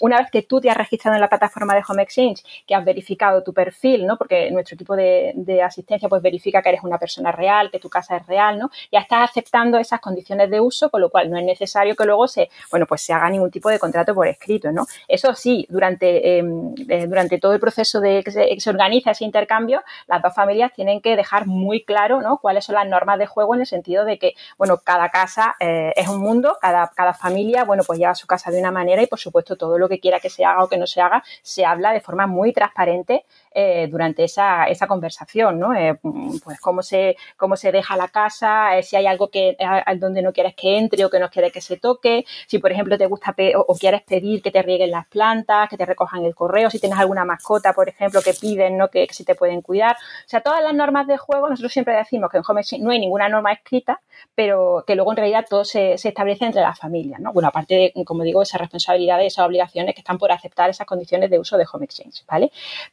una 0.00 0.18
vez 0.18 0.30
que 0.30 0.42
tú 0.42 0.60
te 0.60 0.70
has 0.70 0.76
registrado 0.76 1.14
en 1.14 1.20
la 1.20 1.28
plataforma 1.28 1.74
de 1.74 1.82
Home 1.88 2.02
Exchange, 2.02 2.42
que 2.66 2.74
has 2.74 2.84
verificado 2.84 3.42
tu 3.42 3.52
perfil, 3.52 4.06
¿no? 4.06 4.16
Porque 4.16 4.50
nuestro 4.50 4.74
equipo 4.74 4.96
de, 4.96 5.34
asistencia, 5.64 6.08
pues 6.08 6.22
verifica 6.22 6.62
que 6.62 6.68
eres 6.68 6.82
una 6.84 6.98
persona 6.98 7.32
real, 7.32 7.70
que 7.70 7.78
tu 7.78 7.88
casa 7.88 8.16
es 8.16 8.26
real, 8.26 8.58
¿no? 8.58 8.70
Ya 8.92 9.00
estás 9.00 9.30
aceptando 9.30 9.78
esas 9.78 10.00
condiciones 10.00 10.50
de 10.50 10.60
uso, 10.60 10.90
con 10.90 11.00
lo 11.00 11.10
cual 11.10 11.30
no 11.30 11.38
es 11.38 11.44
necesario 11.44 11.96
que 11.96 12.04
luego 12.04 12.28
se, 12.28 12.50
bueno, 12.70 12.86
pues 12.86 13.02
se 13.02 13.12
haga 13.12 13.28
ningún 13.30 13.50
tipo 13.50 13.68
de 13.70 13.78
contrato 13.78 14.14
por 14.14 14.28
escrito, 14.36 14.72
¿no? 14.72 14.86
Eso 15.08 15.34
sí, 15.34 15.66
durante, 15.68 16.38
em, 16.38 16.74
eh, 16.88 17.06
durante 17.06 17.38
todo 17.38 17.52
el 17.52 17.60
proceso 17.60 18.00
de 18.00 18.22
que 18.22 18.30
se, 18.30 18.70
organiza 18.70 19.10
ese 19.12 19.24
intercambio, 19.24 19.82
las 20.06 20.22
dos 20.22 20.34
familias 20.34 20.72
tienen 20.74 21.00
que 21.00 21.16
dejar 21.16 21.46
muy 21.46 21.84
claro, 21.84 22.20
¿no? 22.20 22.38
Cuáles 22.38 22.64
son 22.64 22.74
las 22.74 22.86
normas 22.86 23.18
de 23.18 23.26
juego 23.26 23.54
en 23.54 23.60
el 23.60 23.66
sentido 23.66 24.04
de 24.04 24.18
que, 24.18 24.34
bueno, 24.58 24.78
cada 24.78 25.08
casa 25.10 25.54
eh, 25.60 25.92
es 25.96 26.08
un 26.08 26.20
mundo, 26.20 26.56
cada, 26.60 26.90
cada 26.94 27.14
familia, 27.14 27.64
bueno, 27.64 27.82
pues 27.86 27.98
lleva 27.98 28.14
su 28.14 28.26
casa 28.26 28.50
de 28.50 28.60
una 28.60 28.70
manera 28.70 29.02
y, 29.02 29.06
por 29.06 29.18
supuesto, 29.18 29.56
todo 29.56 29.78
lo 29.78 29.88
que 29.88 30.00
quiera 30.00 30.20
que 30.20 30.30
se 30.30 30.44
haga 30.44 30.64
o 30.64 30.68
que 30.68 30.78
no 30.78 30.86
se 30.86 31.00
haga, 31.00 31.22
se 31.42 31.64
habla 31.64 31.92
de 31.92 32.00
forma 32.00 32.26
muy 32.26 32.52
transparente 32.52 33.24
eh, 33.52 33.88
durante 33.90 34.24
esa, 34.24 34.64
esa 34.64 34.86
conversación, 34.86 35.58
¿no? 35.58 35.70
Pues 36.44 36.60
cómo 36.60 36.82
se, 36.82 37.16
cómo 37.36 37.56
se 37.56 37.72
deja 37.72 37.96
la 37.96 38.08
casa, 38.08 38.70
si 38.82 38.96
hay 38.96 39.06
algo 39.06 39.28
que 39.28 39.56
donde 39.98 40.22
no 40.22 40.32
quieres 40.32 40.54
que 40.54 40.78
entre 40.78 41.04
o 41.04 41.10
que 41.10 41.18
no 41.18 41.30
quieres 41.30 41.52
que 41.52 41.60
se 41.60 41.76
toque, 41.76 42.24
si 42.46 42.58
por 42.58 42.72
ejemplo 42.72 42.98
te 42.98 43.06
gusta 43.06 43.34
o, 43.56 43.74
quieres 43.74 44.02
pedir 44.02 44.25
que 44.42 44.50
te 44.50 44.62
rieguen 44.62 44.90
las 44.90 45.06
plantas, 45.06 45.68
que 45.68 45.76
te 45.76 45.86
recojan 45.86 46.24
el 46.24 46.34
correo, 46.34 46.70
si 46.70 46.78
tienes 46.78 46.98
alguna 46.98 47.24
mascota, 47.24 47.72
por 47.72 47.88
ejemplo, 47.88 48.20
que 48.22 48.34
piden, 48.34 48.76
¿no? 48.76 48.88
Que, 48.88 49.06
si 49.10 49.24
te 49.24 49.34
pueden 49.34 49.62
cuidar. 49.62 49.96
O 49.96 50.28
sea, 50.28 50.40
todas 50.40 50.62
las 50.62 50.74
normas 50.74 51.06
de 51.06 51.16
juego, 51.16 51.48
nosotros 51.48 51.72
siempre 51.72 51.96
decimos 51.96 52.30
que 52.30 52.38
en 52.38 52.44
Home 52.46 52.62
no 52.80 52.90
hay 52.90 52.98
ninguna 52.98 53.28
norma 53.28 53.52
escrita, 53.52 54.00
pero 54.34 54.84
que 54.86 54.94
luego 54.94 55.12
en 55.12 55.16
realidad 55.16 55.46
todo 55.48 55.64
se, 55.64 55.98
se 55.98 56.08
establece 56.08 56.44
entre 56.44 56.62
las 56.62 56.78
familias, 56.78 57.20
¿no? 57.20 57.32
Bueno, 57.32 57.48
aparte 57.48 57.92
de, 57.94 58.04
como 58.04 58.22
digo, 58.22 58.42
esas 58.42 58.60
responsabilidades, 58.60 59.32
esas 59.32 59.46
obligaciones 59.46 59.94
que 59.94 60.00
están 60.00 60.18
por 60.18 60.32
aceptar 60.32 60.70
esas 60.70 60.86
condiciones 60.86 61.30
de 61.30 61.38
uso 61.38 61.56
de 61.56 61.66
Home 61.72 61.84
Exchange, 61.84 62.24
¿vale? 62.26 62.50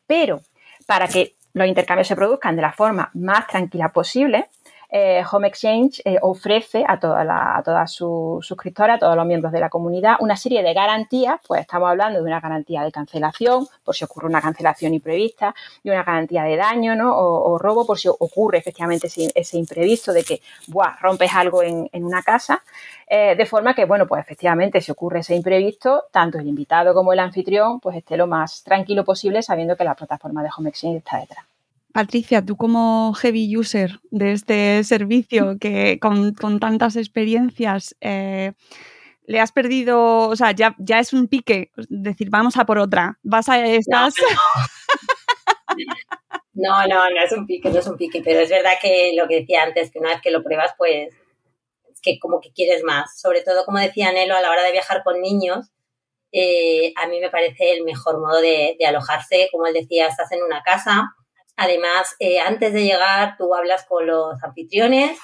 Pero 0.07 0.41
para 0.85 1.07
que 1.07 1.35
los 1.53 1.67
intercambios 1.67 2.07
se 2.07 2.15
produzcan 2.15 2.55
de 2.55 2.61
la 2.61 2.71
forma 2.71 3.11
más 3.13 3.47
tranquila 3.47 3.89
posible, 3.89 4.49
eh, 4.95 5.23
Home 5.31 5.47
Exchange 5.47 6.03
eh, 6.05 6.19
ofrece 6.21 6.85
a, 6.87 6.99
todas 6.99 7.67
a 7.67 7.87
sus 7.87 8.45
suscriptores, 8.45 8.97
a 8.97 8.99
todos 8.99 9.15
los 9.15 9.25
miembros 9.25 9.51
de 9.51 9.59
la 9.59 9.69
comunidad, 9.69 10.17
una 10.19 10.37
serie 10.37 10.61
de 10.61 10.71
garantías, 10.71 11.39
pues 11.47 11.61
estamos 11.61 11.89
hablando 11.89 12.19
de 12.19 12.25
una 12.25 12.39
garantía 12.39 12.83
de 12.83 12.91
cancelación, 12.91 13.65
por 13.83 13.95
si 13.95 14.03
ocurre 14.03 14.27
una 14.27 14.39
cancelación 14.39 14.93
imprevista, 14.93 15.55
de 15.83 15.89
una 15.89 16.03
garantía 16.03 16.43
de 16.43 16.57
daño 16.57 16.95
¿no? 16.95 17.11
o, 17.17 17.57
robo, 17.57 17.87
por 17.87 17.97
si 17.97 18.07
ocurre 18.07 18.59
efectivamente 18.59 19.07
ese, 19.07 19.57
imprevisto 19.57 20.13
de 20.13 20.23
que 20.23 20.41
buah, 20.67 20.97
rompes 21.01 21.33
algo 21.33 21.63
en, 21.63 21.89
una 21.93 22.21
casa, 22.21 22.61
eh, 23.07 23.35
de 23.35 23.45
forma 23.47 23.73
que, 23.73 23.85
bueno, 23.85 24.05
pues 24.05 24.21
efectivamente 24.21 24.79
si 24.79 24.91
ocurre 24.91 25.21
ese 25.21 25.33
imprevisto, 25.33 26.03
tanto 26.11 26.37
el 26.37 26.47
invitado 26.47 26.93
como 26.93 27.13
el 27.13 27.19
anfitrión, 27.19 27.79
pues 27.79 27.97
esté 27.97 28.15
lo 28.15 28.27
más 28.27 28.61
tranquilo 28.63 29.03
posible 29.03 29.41
sabiendo 29.41 29.75
que 29.75 29.85
la 29.85 29.95
plataforma 29.95 30.43
de 30.43 30.49
Home 30.55 30.69
Exchange 30.69 30.97
está 30.97 31.17
detrás. 31.17 31.52
Patricia, 31.93 32.43
tú 32.43 32.57
como 32.57 33.13
heavy 33.13 33.55
user 33.55 33.99
de 34.09 34.33
este 34.33 34.83
servicio, 34.83 35.57
que 35.61 35.99
con, 35.99 36.35
tantas 36.59 36.95
experiencias, 36.97 37.95
eh, 38.01 38.53
le 39.25 39.39
has 39.39 39.53
perdido, 39.53 40.27
o 40.27 40.35
sea, 40.35 40.51
ya, 40.51 40.75
ya 40.79 40.99
es 40.99 41.13
un 41.13 41.27
pique, 41.27 41.71
decir, 41.87 42.29
vamos 42.29 42.57
a 42.57 42.65
por 42.65 42.79
otra, 42.79 43.19
vas 43.23 43.47
a, 43.47 43.65
estás... 43.65 44.15
No, 46.55 46.87
no, 46.87 47.09
no, 47.09 47.23
es 47.23 47.31
un 47.31 47.47
pique, 47.47 47.69
no 47.71 47.79
es 47.79 47.87
un 47.87 47.97
pique, 47.97 48.21
pero 48.23 48.39
es 48.41 48.49
verdad 48.49 48.73
que 48.79 49.13
lo 49.17 49.27
que 49.27 49.39
decía 49.39 49.63
antes, 49.63 49.89
que 49.89 49.97
una 49.97 50.09
vez 50.09 50.21
que 50.21 50.29
lo 50.29 50.43
pruebas, 50.43 50.71
pues 50.77 51.11
es 51.91 51.99
que 51.99 52.19
como 52.19 52.39
que 52.41 52.51
quieres 52.51 52.83
más. 52.83 53.19
Sobre 53.19 53.41
todo, 53.41 53.65
como 53.65 53.79
decía 53.79 54.11
Nelo, 54.11 54.35
a 54.35 54.41
la 54.41 54.51
hora 54.51 54.61
de 54.61 54.71
viajar 54.71 55.01
con 55.03 55.19
niños, 55.19 55.71
eh, 56.31 56.93
a 56.95 57.07
mí 57.07 57.19
me 57.19 57.31
parece 57.31 57.73
el 57.73 57.83
mejor 57.83 58.19
modo 58.19 58.39
de, 58.39 58.75
de 58.77 58.85
alojarse. 58.85 59.49
Como 59.51 59.65
él 59.65 59.73
decía, 59.73 60.05
estás 60.05 60.31
en 60.31 60.43
una 60.43 60.61
casa, 60.61 61.15
Además, 61.55 62.15
eh, 62.19 62.39
antes 62.39 62.73
de 62.73 62.83
llegar, 62.83 63.35
tú 63.37 63.53
hablas 63.53 63.85
con 63.85 64.07
los 64.07 64.41
anfitriones 64.43 65.17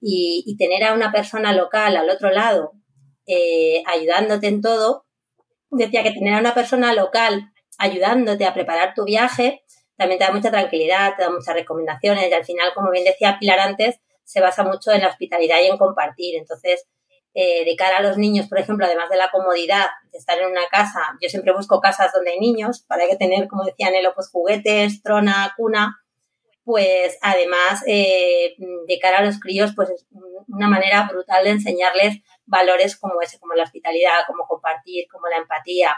y, 0.00 0.56
tener 0.58 0.84
a 0.84 0.94
una 0.94 1.12
persona 1.12 1.52
local 1.52 1.96
al 1.96 2.10
otro 2.10 2.30
lado 2.30 2.72
eh, 3.26 3.82
ayudándote 3.86 4.48
en 4.48 4.60
todo. 4.60 5.06
Decía 5.70 6.02
que 6.02 6.12
tener 6.12 6.34
a 6.34 6.40
una 6.40 6.54
persona 6.54 6.92
local 6.92 7.52
ayudándote 7.78 8.44
a 8.44 8.54
preparar 8.54 8.94
tu 8.94 9.04
viaje 9.04 9.62
también 10.02 10.18
te 10.18 10.24
da 10.24 10.32
mucha 10.32 10.50
tranquilidad, 10.50 11.14
te 11.16 11.22
da 11.22 11.30
muchas 11.30 11.54
recomendaciones 11.54 12.28
y 12.28 12.32
al 12.32 12.44
final, 12.44 12.72
como 12.74 12.90
bien 12.90 13.04
decía 13.04 13.36
Pilar 13.38 13.60
antes, 13.60 14.00
se 14.24 14.40
basa 14.40 14.64
mucho 14.64 14.90
en 14.90 15.02
la 15.02 15.08
hospitalidad 15.08 15.60
y 15.62 15.66
en 15.66 15.78
compartir. 15.78 16.36
Entonces, 16.36 16.88
eh, 17.34 17.64
de 17.64 17.76
cara 17.76 17.98
a 17.98 18.02
los 18.02 18.18
niños, 18.18 18.46
por 18.48 18.58
ejemplo, 18.58 18.84
además 18.84 19.08
de 19.08 19.16
la 19.16 19.30
comodidad 19.30 19.86
de 20.10 20.18
estar 20.18 20.38
en 20.38 20.50
una 20.50 20.66
casa, 20.70 21.00
yo 21.20 21.28
siempre 21.28 21.54
busco 21.54 21.80
casas 21.80 22.12
donde 22.12 22.32
hay 22.32 22.38
niños 22.38 22.84
para 22.86 23.06
que 23.06 23.16
tener, 23.16 23.48
como 23.48 23.64
decía 23.64 23.90
Nelo, 23.90 24.12
pues 24.14 24.28
juguetes, 24.30 25.02
trona, 25.02 25.54
cuna, 25.56 26.02
pues 26.64 27.18
además 27.22 27.82
eh, 27.86 28.54
de 28.86 28.98
cara 29.00 29.18
a 29.18 29.24
los 29.24 29.40
críos, 29.40 29.72
pues 29.74 29.90
es 29.90 30.06
una 30.48 30.68
manera 30.68 31.08
brutal 31.10 31.44
de 31.44 31.50
enseñarles 31.50 32.18
valores 32.44 32.96
como 32.96 33.20
ese, 33.22 33.38
como 33.38 33.54
la 33.54 33.64
hospitalidad, 33.64 34.26
como 34.26 34.46
compartir, 34.46 35.06
como 35.10 35.28
la 35.28 35.38
empatía. 35.38 35.96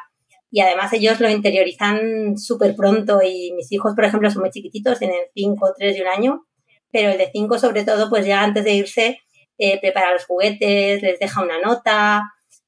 Y 0.51 0.61
además 0.61 0.93
ellos 0.93 1.19
lo 1.19 1.29
interiorizan 1.29 2.39
súper 2.39 2.77
pronto 2.77 3.21
y 3.23 3.53
mis 3.57 3.73
hijos, 3.73 3.95
por 3.97 4.05
ejemplo, 4.05 4.31
son 4.31 4.43
muy 4.43 4.51
chiquititos, 4.51 5.01
tienen 5.01 5.23
5, 5.35 5.75
3 5.77 5.97
y 5.97 6.01
un 6.01 6.09
año, 6.09 6.47
pero 6.93 7.11
el 7.11 7.19
de 7.19 7.29
5 7.33 7.59
sobre 7.59 7.85
todo, 7.85 8.09
pues 8.09 8.25
ya 8.25 8.41
antes 8.41 8.63
de 8.63 8.75
irse 8.75 9.24
eh, 9.59 9.81
prepara 9.81 10.13
los 10.13 10.27
juguetes, 10.27 11.03
les 11.03 11.19
deja 11.19 11.43
una 11.43 11.61
nota, 11.61 12.23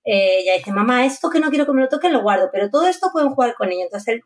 eh, 0.05 0.45
ya 0.47 0.55
dice, 0.55 0.73
mamá, 0.73 1.05
esto 1.05 1.31
que 1.31 1.41
no 1.41 1.51
quiero 1.51 1.67
que 1.67 1.73
me 1.73 1.83
lo 1.83 1.89
toquen 1.89 2.13
lo 2.13 2.23
guardo, 2.23 2.49
pero 2.53 2.71
todo 2.71 2.87
esto 2.87 3.09
pueden 3.13 3.31
jugar 3.31 3.55
con 3.55 3.71
ello. 3.73 3.83
Entonces 3.83 4.15
él 4.15 4.21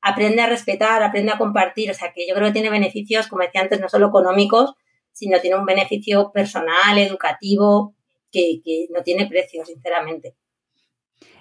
aprende 0.00 0.40
a 0.40 0.46
respetar, 0.46 1.02
aprende 1.02 1.32
a 1.32 1.38
compartir, 1.38 1.90
o 1.90 1.94
sea 1.94 2.12
que 2.14 2.26
yo 2.26 2.34
creo 2.34 2.46
que 2.46 2.52
tiene 2.52 2.70
beneficios, 2.70 3.26
como 3.26 3.42
decía 3.42 3.60
antes, 3.60 3.80
no 3.80 3.88
solo 3.88 4.08
económicos, 4.08 4.74
sino 5.12 5.40
tiene 5.40 5.58
un 5.58 5.66
beneficio 5.66 6.30
personal, 6.32 6.96
educativo, 6.96 7.94
que, 8.30 8.60
no 8.94 9.02
tiene 9.02 9.26
precio, 9.26 9.64
sinceramente. 9.64 10.36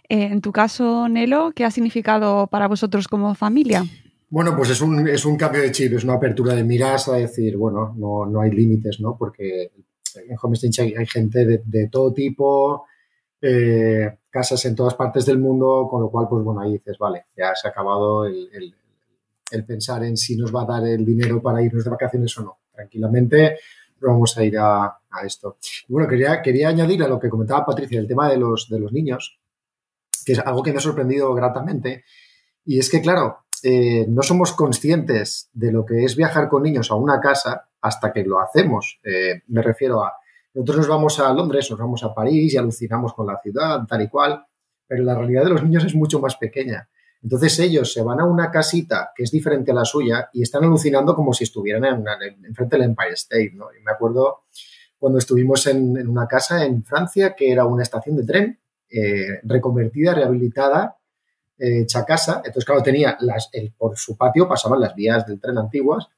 Eh, 0.09 0.23
en 0.23 0.41
tu 0.41 0.51
caso, 0.51 1.07
Nelo, 1.07 1.51
¿qué 1.55 1.63
ha 1.63 1.71
significado 1.71 2.47
para 2.47 2.67
vosotros 2.67 3.07
como 3.07 3.35
familia? 3.35 3.85
Bueno, 4.29 4.55
pues 4.57 4.71
es 4.71 4.81
un, 4.81 5.07
es 5.07 5.25
un 5.25 5.37
cambio 5.37 5.61
de 5.61 5.71
chip, 5.71 5.93
es 5.93 6.03
una 6.03 6.15
apertura 6.15 6.55
de 6.55 6.63
miras 6.63 7.07
a 7.07 7.13
decir, 7.13 7.57
bueno, 7.57 7.93
no, 7.95 8.25
no 8.25 8.41
hay 8.41 8.51
límites, 8.51 8.99
¿no? 8.99 9.15
Porque 9.17 9.71
en 10.15 10.37
Homestead 10.41 10.97
hay, 10.97 11.05
gente 11.05 11.45
de, 11.45 11.89
todo 11.89 12.13
tipo, 12.13 12.85
eh, 13.41 14.19
casas 14.29 14.63
en 14.65 14.75
todas 14.75 14.95
partes 14.95 15.25
del 15.25 15.39
mundo, 15.39 15.87
con 15.89 16.01
lo 16.01 16.09
cual, 16.09 16.27
pues 16.29 16.43
bueno, 16.43 16.61
ahí 16.61 16.73
dices, 16.73 16.97
vale, 16.97 17.25
ya 17.35 17.53
se 17.55 17.67
ha 17.67 17.71
acabado 17.71 18.25
el, 18.25 18.75
pensar 19.65 20.03
en 20.03 20.15
si 20.15 20.35
nos 20.35 20.53
va 20.53 20.63
a 20.63 20.65
dar 20.65 20.87
el 20.87 21.05
dinero 21.05 21.41
para 21.41 21.61
irnos 21.61 21.83
de 21.83 21.89
vacaciones 21.89 22.37
o 22.37 22.43
no. 22.43 22.59
tranquilamente 22.71 23.57
vamos 24.01 24.37
a 24.37 24.43
ir 24.43 24.57
a, 24.57 24.95
esto. 25.25 25.57
Bueno, 25.87 26.07
quería, 26.07 26.41
quería 26.41 26.69
añadir 26.69 27.03
a 27.03 27.07
lo 27.07 27.19
que 27.19 27.29
comentaba 27.29 27.65
Patricia, 27.65 27.99
el 27.99 28.07
tema 28.07 28.29
de 28.29 28.37
los, 28.37 28.69
de 28.69 28.79
los 28.79 28.93
niños, 28.93 29.39
que 30.25 30.33
es 30.33 30.39
algo 30.39 30.63
que 30.63 30.71
me 30.71 30.77
ha 30.77 30.81
sorprendido 30.81 31.33
gratamente, 31.33 32.03
y 32.63 32.79
es 32.79 32.89
que, 32.89 33.01
claro, 33.01 33.39
eh, 33.63 34.05
no 34.07 34.21
somos 34.21 34.53
conscientes 34.53 35.49
de 35.53 35.71
lo 35.71 35.85
que 35.85 36.03
es 36.05 36.15
viajar 36.15 36.47
con 36.47 36.63
niños 36.63 36.91
a 36.91 36.95
una 36.95 37.19
casa 37.19 37.68
hasta 37.81 38.11
que 38.11 38.23
lo 38.23 38.39
hacemos. 38.39 38.99
Eh, 39.03 39.41
me 39.47 39.61
refiero 39.61 40.03
a, 40.03 40.13
nosotros 40.53 40.77
nos 40.77 40.87
vamos 40.87 41.19
a 41.19 41.33
Londres, 41.33 41.69
nos 41.69 41.79
vamos 41.79 42.03
a 42.03 42.13
París 42.13 42.53
y 42.53 42.57
alucinamos 42.57 43.13
con 43.13 43.27
la 43.27 43.39
ciudad, 43.39 43.85
tal 43.87 44.01
y 44.01 44.09
cual, 44.09 44.45
pero 44.87 45.03
la 45.03 45.15
realidad 45.15 45.43
de 45.43 45.51
los 45.51 45.63
niños 45.63 45.85
es 45.85 45.95
mucho 45.95 46.19
más 46.19 46.35
pequeña. 46.37 46.89
Entonces 47.21 47.59
ellos 47.59 47.93
se 47.93 48.01
van 48.01 48.19
a 48.19 48.25
una 48.25 48.49
casita 48.49 49.11
que 49.15 49.23
es 49.23 49.31
diferente 49.31 49.71
a 49.71 49.73
la 49.73 49.85
suya 49.85 50.29
y 50.33 50.41
están 50.41 50.63
alucinando 50.63 51.15
como 51.15 51.33
si 51.33 51.43
estuvieran 51.43 51.85
en, 51.85 52.03
del 52.03 52.81
Empire 52.81 53.13
State. 53.13 53.51
¿no? 53.53 53.67
Me 53.83 53.91
acuerdo 53.91 54.45
cuando 54.97 55.19
estuvimos 55.19 55.67
en, 55.67 56.07
una 56.07 56.27
casa 56.27 56.65
en 56.65 56.83
Francia 56.83 57.35
que 57.35 57.51
era 57.51 57.65
una 57.65 57.83
estación 57.83 58.15
de 58.15 58.25
tren 58.25 58.59
eh, 58.89 59.39
reconvertida, 59.43 60.15
rehabilitada, 60.15 60.97
eh, 61.57 61.81
hecha 61.81 62.05
casa. 62.05 62.37
Entonces, 62.37 62.65
claro, 62.65 62.81
tenía 62.81 63.17
las, 63.19 63.51
por 63.77 63.97
su 63.97 64.17
patio 64.17 64.47
pasaban 64.47 64.79
las 64.79 64.95
vías 64.95 65.25
del 65.27 65.39
tren 65.39 65.57
antiguas 65.57 66.09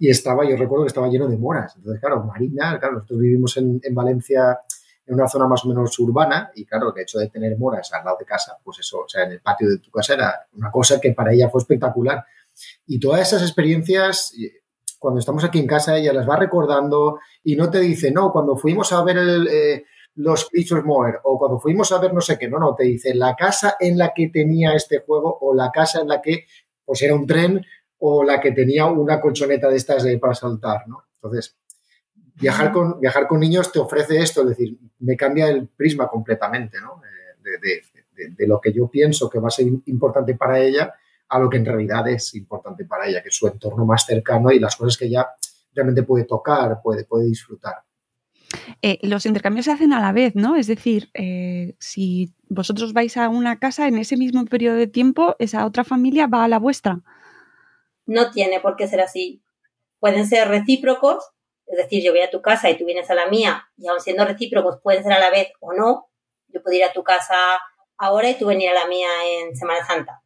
y 0.00 0.08
estaba, 0.08 0.48
yo 0.48 0.56
recuerdo 0.56 0.84
que 0.84 0.88
estaba 0.88 1.08
lleno 1.08 1.28
de 1.28 1.36
moras. 1.36 1.76
Entonces, 1.76 2.00
claro, 2.00 2.24
Marina, 2.24 2.78
claro, 2.80 2.94
nosotros 2.94 3.20
vivimos 3.20 3.54
en, 3.58 3.78
en 3.82 3.94
Valencia 3.94 4.58
en 5.06 5.14
una 5.14 5.28
zona 5.28 5.46
más 5.46 5.62
o 5.66 5.68
menos 5.68 5.98
urbana 5.98 6.50
y 6.54 6.64
claro, 6.64 6.94
el 6.94 7.02
hecho 7.02 7.18
de 7.18 7.28
tener 7.28 7.58
moras 7.58 7.92
al 7.92 8.04
lado 8.04 8.16
de 8.18 8.24
casa, 8.24 8.56
pues 8.64 8.78
eso, 8.78 9.00
o 9.00 9.08
sea, 9.08 9.24
en 9.24 9.32
el 9.32 9.40
patio 9.40 9.68
de 9.68 9.78
tu 9.78 9.90
casa 9.90 10.14
era 10.14 10.46
una 10.54 10.70
cosa 10.70 10.98
que 10.98 11.12
para 11.12 11.34
ella 11.34 11.50
fue 11.50 11.60
espectacular. 11.60 12.24
Y 12.86 12.98
todas 12.98 13.20
esas 13.20 13.42
experiencias, 13.42 14.32
cuando 14.98 15.20
estamos 15.20 15.44
aquí 15.44 15.58
en 15.58 15.66
casa, 15.66 15.98
ella 15.98 16.14
las 16.14 16.26
va 16.26 16.36
recordando 16.36 17.18
y 17.44 17.54
no 17.56 17.70
te 17.70 17.80
dice, 17.80 18.10
no, 18.10 18.32
cuando 18.32 18.56
fuimos 18.56 18.90
a 18.94 19.04
ver 19.04 19.18
eh, 19.18 19.84
los 20.14 20.48
Creatures 20.48 20.84
Mover 20.84 21.16
o 21.24 21.38
cuando 21.38 21.58
fuimos 21.58 21.92
a 21.92 21.98
ver 21.98 22.14
no 22.14 22.22
sé 22.22 22.38
qué, 22.38 22.48
no, 22.48 22.58
no, 22.58 22.74
te 22.74 22.84
dice 22.84 23.14
la 23.14 23.36
casa 23.36 23.76
en 23.78 23.98
la 23.98 24.14
que 24.14 24.28
tenía 24.28 24.72
este 24.72 25.00
juego 25.00 25.36
o 25.42 25.54
la 25.54 25.70
casa 25.70 26.00
en 26.00 26.08
la 26.08 26.22
que 26.22 26.46
pues 26.86 27.02
era 27.02 27.14
un 27.14 27.26
tren 27.26 27.64
o 28.00 28.24
la 28.24 28.40
que 28.40 28.52
tenía 28.52 28.86
una 28.86 29.20
colchoneta 29.20 29.68
de 29.68 29.76
estas 29.76 30.02
de, 30.02 30.18
para 30.18 30.34
saltar, 30.34 30.88
¿no? 30.88 31.04
Entonces, 31.16 31.56
Viajar 32.40 32.72
con, 32.72 32.98
viajar 32.98 33.26
con 33.26 33.38
niños 33.38 33.70
te 33.70 33.78
ofrece 33.78 34.18
esto, 34.18 34.42
es 34.42 34.48
decir, 34.48 34.78
me 35.00 35.14
cambia 35.14 35.48
el 35.48 35.68
prisma 35.68 36.08
completamente, 36.08 36.80
¿no? 36.80 37.02
Eh, 37.04 37.82
de, 38.36 38.46
lo 38.46 38.60
que 38.60 38.72
yo 38.72 38.88
pienso 38.88 39.28
que 39.28 39.38
va 39.38 39.48
a 39.48 39.50
ser 39.50 39.66
importante 39.86 40.34
para 40.34 40.58
ella 40.58 40.94
a 41.28 41.38
lo 41.38 41.48
que 41.48 41.58
en 41.58 41.64
realidad 41.64 42.08
es 42.08 42.34
importante 42.34 42.84
para 42.84 43.06
ella, 43.06 43.22
que 43.22 43.28
es 43.28 43.36
su 43.36 43.46
entorno 43.46 43.84
más 43.84 44.04
cercano 44.04 44.50
y 44.50 44.58
las 44.58 44.76
cosas 44.76 44.96
que 44.96 45.06
ella 45.06 45.28
realmente 45.74 46.02
puede 46.02 46.24
tocar, 46.24 46.80
puede, 46.82 47.04
puede 47.04 47.26
disfrutar. 47.26 47.76
Eh, 48.82 48.98
los 49.02 49.26
intercambios 49.26 49.66
se 49.66 49.72
hacen 49.72 49.92
a 49.92 50.00
la 50.00 50.12
vez, 50.12 50.34
¿no? 50.34 50.56
Es 50.56 50.66
decir, 50.66 51.10
eh, 51.14 51.76
si 51.78 52.34
vosotros 52.48 52.92
vais 52.92 53.16
a 53.16 53.28
una 53.28 53.58
casa 53.58 53.86
en 53.86 53.98
ese 53.98 54.16
mismo 54.16 54.44
periodo 54.46 54.76
de 54.76 54.86
tiempo, 54.86 55.36
esa 55.38 55.64
otra 55.66 55.84
familia 55.84 56.26
va 56.26 56.44
a 56.44 56.48
la 56.48 56.58
vuestra. 56.58 57.00
No 58.10 58.30
tiene 58.30 58.60
por 58.60 58.76
qué 58.76 58.88
ser 58.88 59.00
así. 59.00 59.42
Pueden 59.98 60.26
ser 60.26 60.48
recíprocos 60.48 61.30
es 61.70 61.76
decir, 61.76 62.02
yo 62.02 62.10
voy 62.10 62.22
a 62.22 62.30
tu 62.30 62.42
casa 62.42 62.68
y 62.68 62.76
tú 62.76 62.84
vienes 62.84 63.08
a 63.10 63.14
la 63.14 63.28
mía, 63.28 63.68
y 63.76 63.86
aun 63.86 64.00
siendo 64.00 64.24
recíprocos 64.24 64.80
pueden 64.82 65.04
ser 65.04 65.12
a 65.12 65.20
la 65.20 65.30
vez 65.30 65.52
o 65.60 65.72
no. 65.72 66.08
Yo 66.48 66.62
puedo 66.62 66.76
ir 66.76 66.82
a 66.82 66.92
tu 66.92 67.04
casa 67.04 67.36
ahora 67.96 68.28
y 68.28 68.36
tú 68.36 68.46
venir 68.46 68.70
a 68.70 68.74
la 68.74 68.86
mía 68.86 69.08
en 69.24 69.54
Semana 69.54 69.86
Santa 69.86 70.20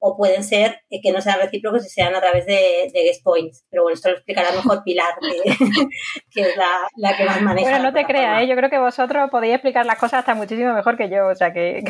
o 0.00 0.16
pueden 0.16 0.44
ser 0.44 0.82
eh, 0.90 1.00
que 1.02 1.12
no 1.12 1.20
sean 1.20 1.38
recíprocos 1.40 1.84
y 1.84 1.88
sean 1.88 2.14
a 2.14 2.20
través 2.20 2.46
de, 2.46 2.90
de 2.92 3.02
guest 3.02 3.22
points. 3.24 3.64
Pero 3.70 3.82
bueno, 3.82 3.94
esto 3.94 4.10
lo 4.10 4.16
explicará 4.16 4.50
mejor 4.52 4.82
Pilar, 4.84 5.14
que, 5.20 6.40
es 6.42 6.56
la, 6.56 7.16
que 7.16 7.24
más 7.24 7.42
maneja. 7.42 7.70
Bueno, 7.70 7.84
no 7.84 7.92
te 7.92 8.04
creas, 8.04 8.42
¿eh? 8.42 8.46
yo 8.46 8.54
creo 8.54 8.70
que 8.70 8.78
vosotros 8.78 9.28
podéis 9.30 9.54
explicar 9.54 9.84
las 9.86 9.98
cosas 9.98 10.20
hasta 10.20 10.34
muchísimo 10.34 10.72
mejor 10.72 10.96
que 10.96 11.08
yo, 11.08 11.26
o 11.26 11.34
sea, 11.34 11.52
que, 11.52 11.82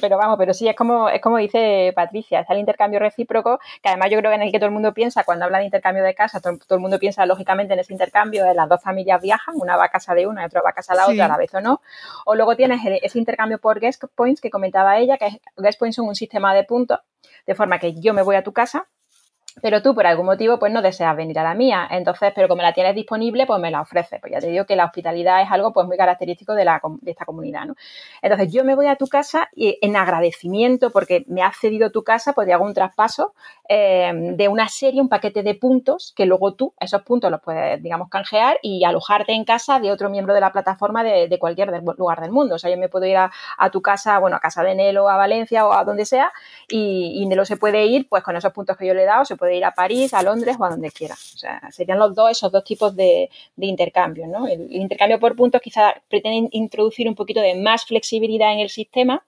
pero 0.00 0.16
vamos, 0.16 0.36
pero 0.38 0.54
sí, 0.54 0.68
es 0.68 0.76
como, 0.76 1.08
es 1.08 1.20
como 1.20 1.36
dice 1.36 1.92
Patricia, 1.94 2.40
está 2.40 2.54
el 2.54 2.60
intercambio 2.60 2.98
recíproco, 3.00 3.58
que 3.82 3.88
además 3.88 4.10
yo 4.10 4.18
creo 4.18 4.30
que 4.30 4.36
en 4.36 4.42
el 4.42 4.52
que 4.52 4.58
todo 4.58 4.68
el 4.68 4.72
mundo 4.72 4.94
piensa, 4.94 5.24
cuando 5.24 5.44
habla 5.44 5.58
de 5.58 5.64
intercambio 5.64 6.02
de 6.04 6.14
casa, 6.14 6.40
todo, 6.40 6.58
el 6.70 6.80
mundo 6.80 6.98
piensa 6.98 7.26
lógicamente 7.26 7.74
en 7.74 7.80
ese 7.80 7.92
intercambio, 7.92 8.52
las 8.54 8.68
dos 8.68 8.82
familias 8.82 9.20
viajan, 9.20 9.56
una 9.58 9.76
va 9.76 9.86
a 9.86 9.88
casa 9.88 10.14
de 10.14 10.26
una 10.26 10.42
y 10.42 10.46
otra 10.46 10.62
va 10.62 10.70
a 10.70 10.72
casa 10.72 10.94
de 10.94 10.98
la 10.98 11.08
otra, 11.08 11.24
a 11.26 11.28
la 11.28 11.36
vez 11.36 11.54
o 11.54 11.60
no, 11.60 11.82
o 12.24 12.34
luego 12.34 12.56
tienes 12.56 12.80
ese 13.02 13.18
intercambio 13.18 13.58
por 13.58 13.78
guest 13.78 14.04
points 14.14 14.40
que 14.40 14.50
comentaba 14.50 14.98
ella, 14.98 15.18
que 15.18 15.26
es, 15.26 15.40
guest 15.56 15.78
points 15.78 15.96
son 15.96 16.08
un 16.08 16.14
sistema 16.14 16.54
de 16.54 16.64
puntos 16.64 17.00
de 17.46 17.54
forma 17.54 17.78
que 17.78 17.94
yo 18.00 18.14
me 18.14 18.22
voy 18.22 18.36
a 18.36 18.42
tu 18.42 18.52
casa, 18.52 18.88
pero 19.60 19.82
tú 19.82 19.94
por 19.94 20.06
algún 20.06 20.26
motivo 20.26 20.58
pues 20.58 20.72
no 20.72 20.80
deseas 20.80 21.14
venir 21.16 21.38
a 21.38 21.42
la 21.42 21.54
mía, 21.54 21.86
entonces, 21.90 22.32
pero 22.34 22.48
como 22.48 22.62
la 22.62 22.72
tienes 22.72 22.94
disponible, 22.94 23.46
pues 23.46 23.60
me 23.60 23.70
la 23.70 23.82
ofreces. 23.82 24.20
Pues 24.20 24.32
ya 24.32 24.40
te 24.40 24.48
digo 24.48 24.64
que 24.64 24.76
la 24.76 24.86
hospitalidad 24.86 25.42
es 25.42 25.50
algo 25.50 25.72
pues 25.72 25.86
muy 25.86 25.96
característico 25.96 26.54
de, 26.54 26.64
la, 26.64 26.80
de 27.00 27.10
esta 27.10 27.24
comunidad, 27.24 27.66
¿no? 27.66 27.74
Entonces 28.22 28.52
yo 28.52 28.64
me 28.64 28.74
voy 28.74 28.86
a 28.86 28.96
tu 28.96 29.06
casa 29.06 29.48
y 29.54 29.78
en 29.82 29.96
agradecimiento 29.96 30.90
porque 30.90 31.24
me 31.26 31.42
has 31.42 31.56
cedido 31.56 31.90
tu 31.90 32.02
casa, 32.02 32.32
pues 32.32 32.48
hago 32.52 32.64
un 32.64 32.74
traspaso 32.74 33.34
eh, 33.68 34.12
de 34.14 34.48
una 34.48 34.68
serie, 34.68 35.00
un 35.00 35.08
paquete 35.08 35.42
de 35.42 35.54
puntos 35.54 36.12
que 36.16 36.26
luego 36.26 36.54
tú, 36.54 36.74
esos 36.78 37.02
puntos 37.02 37.30
los 37.30 37.40
puedes, 37.40 37.82
digamos, 37.82 38.08
canjear 38.08 38.58
y 38.62 38.84
alojarte 38.84 39.32
en 39.32 39.44
casa 39.44 39.80
de 39.80 39.90
otro 39.90 40.10
miembro 40.10 40.34
de 40.34 40.40
la 40.40 40.52
plataforma 40.52 41.02
de, 41.02 41.38
cualquier 41.38 41.82
lugar 41.96 42.20
del 42.20 42.30
mundo. 42.30 42.56
O 42.56 42.58
sea, 42.58 42.70
yo 42.70 42.76
me 42.76 42.88
puedo 42.88 43.06
ir 43.06 43.16
a, 43.16 43.30
tu 43.70 43.80
casa, 43.80 44.18
bueno, 44.18 44.36
a 44.36 44.40
casa 44.40 44.62
de 44.62 44.74
Nelo, 44.74 45.08
a 45.08 45.16
Valencia 45.16 45.66
o 45.66 45.72
a 45.72 45.84
donde 45.84 46.04
sea 46.04 46.32
y, 46.68 47.24
Nelo 47.26 47.44
se 47.44 47.56
puede 47.56 47.86
ir 47.86 48.08
pues 48.08 48.22
con 48.22 48.36
esos 48.36 48.52
puntos 48.52 48.76
que 48.76 48.86
yo 48.86 48.94
le 48.94 49.04
he 49.04 49.06
dado, 49.06 49.24
puede 49.42 49.56
ir 49.56 49.64
a 49.64 49.72
París, 49.72 50.14
a 50.14 50.22
Londres 50.22 50.54
o 50.56 50.64
a 50.64 50.70
donde 50.70 50.92
quiera. 50.92 51.14
O 51.14 51.36
sea, 51.36 51.60
serían 51.72 51.98
los 51.98 52.14
dos, 52.14 52.30
esos 52.30 52.52
dos 52.52 52.62
tipos 52.62 52.94
de, 52.94 53.28
de 53.56 53.66
intercambio, 53.66 54.28
¿no? 54.28 54.46
El, 54.46 54.60
el, 54.70 54.76
intercambio 54.76 55.18
por 55.18 55.34
puntos 55.34 55.60
quizá 55.60 56.00
pretende 56.08 56.48
introducir 56.52 57.08
un 57.08 57.16
poquito 57.16 57.40
de 57.40 57.56
más 57.56 57.84
flexibilidad 57.84 58.52
en 58.52 58.60
el 58.60 58.70
sistema 58.70 59.26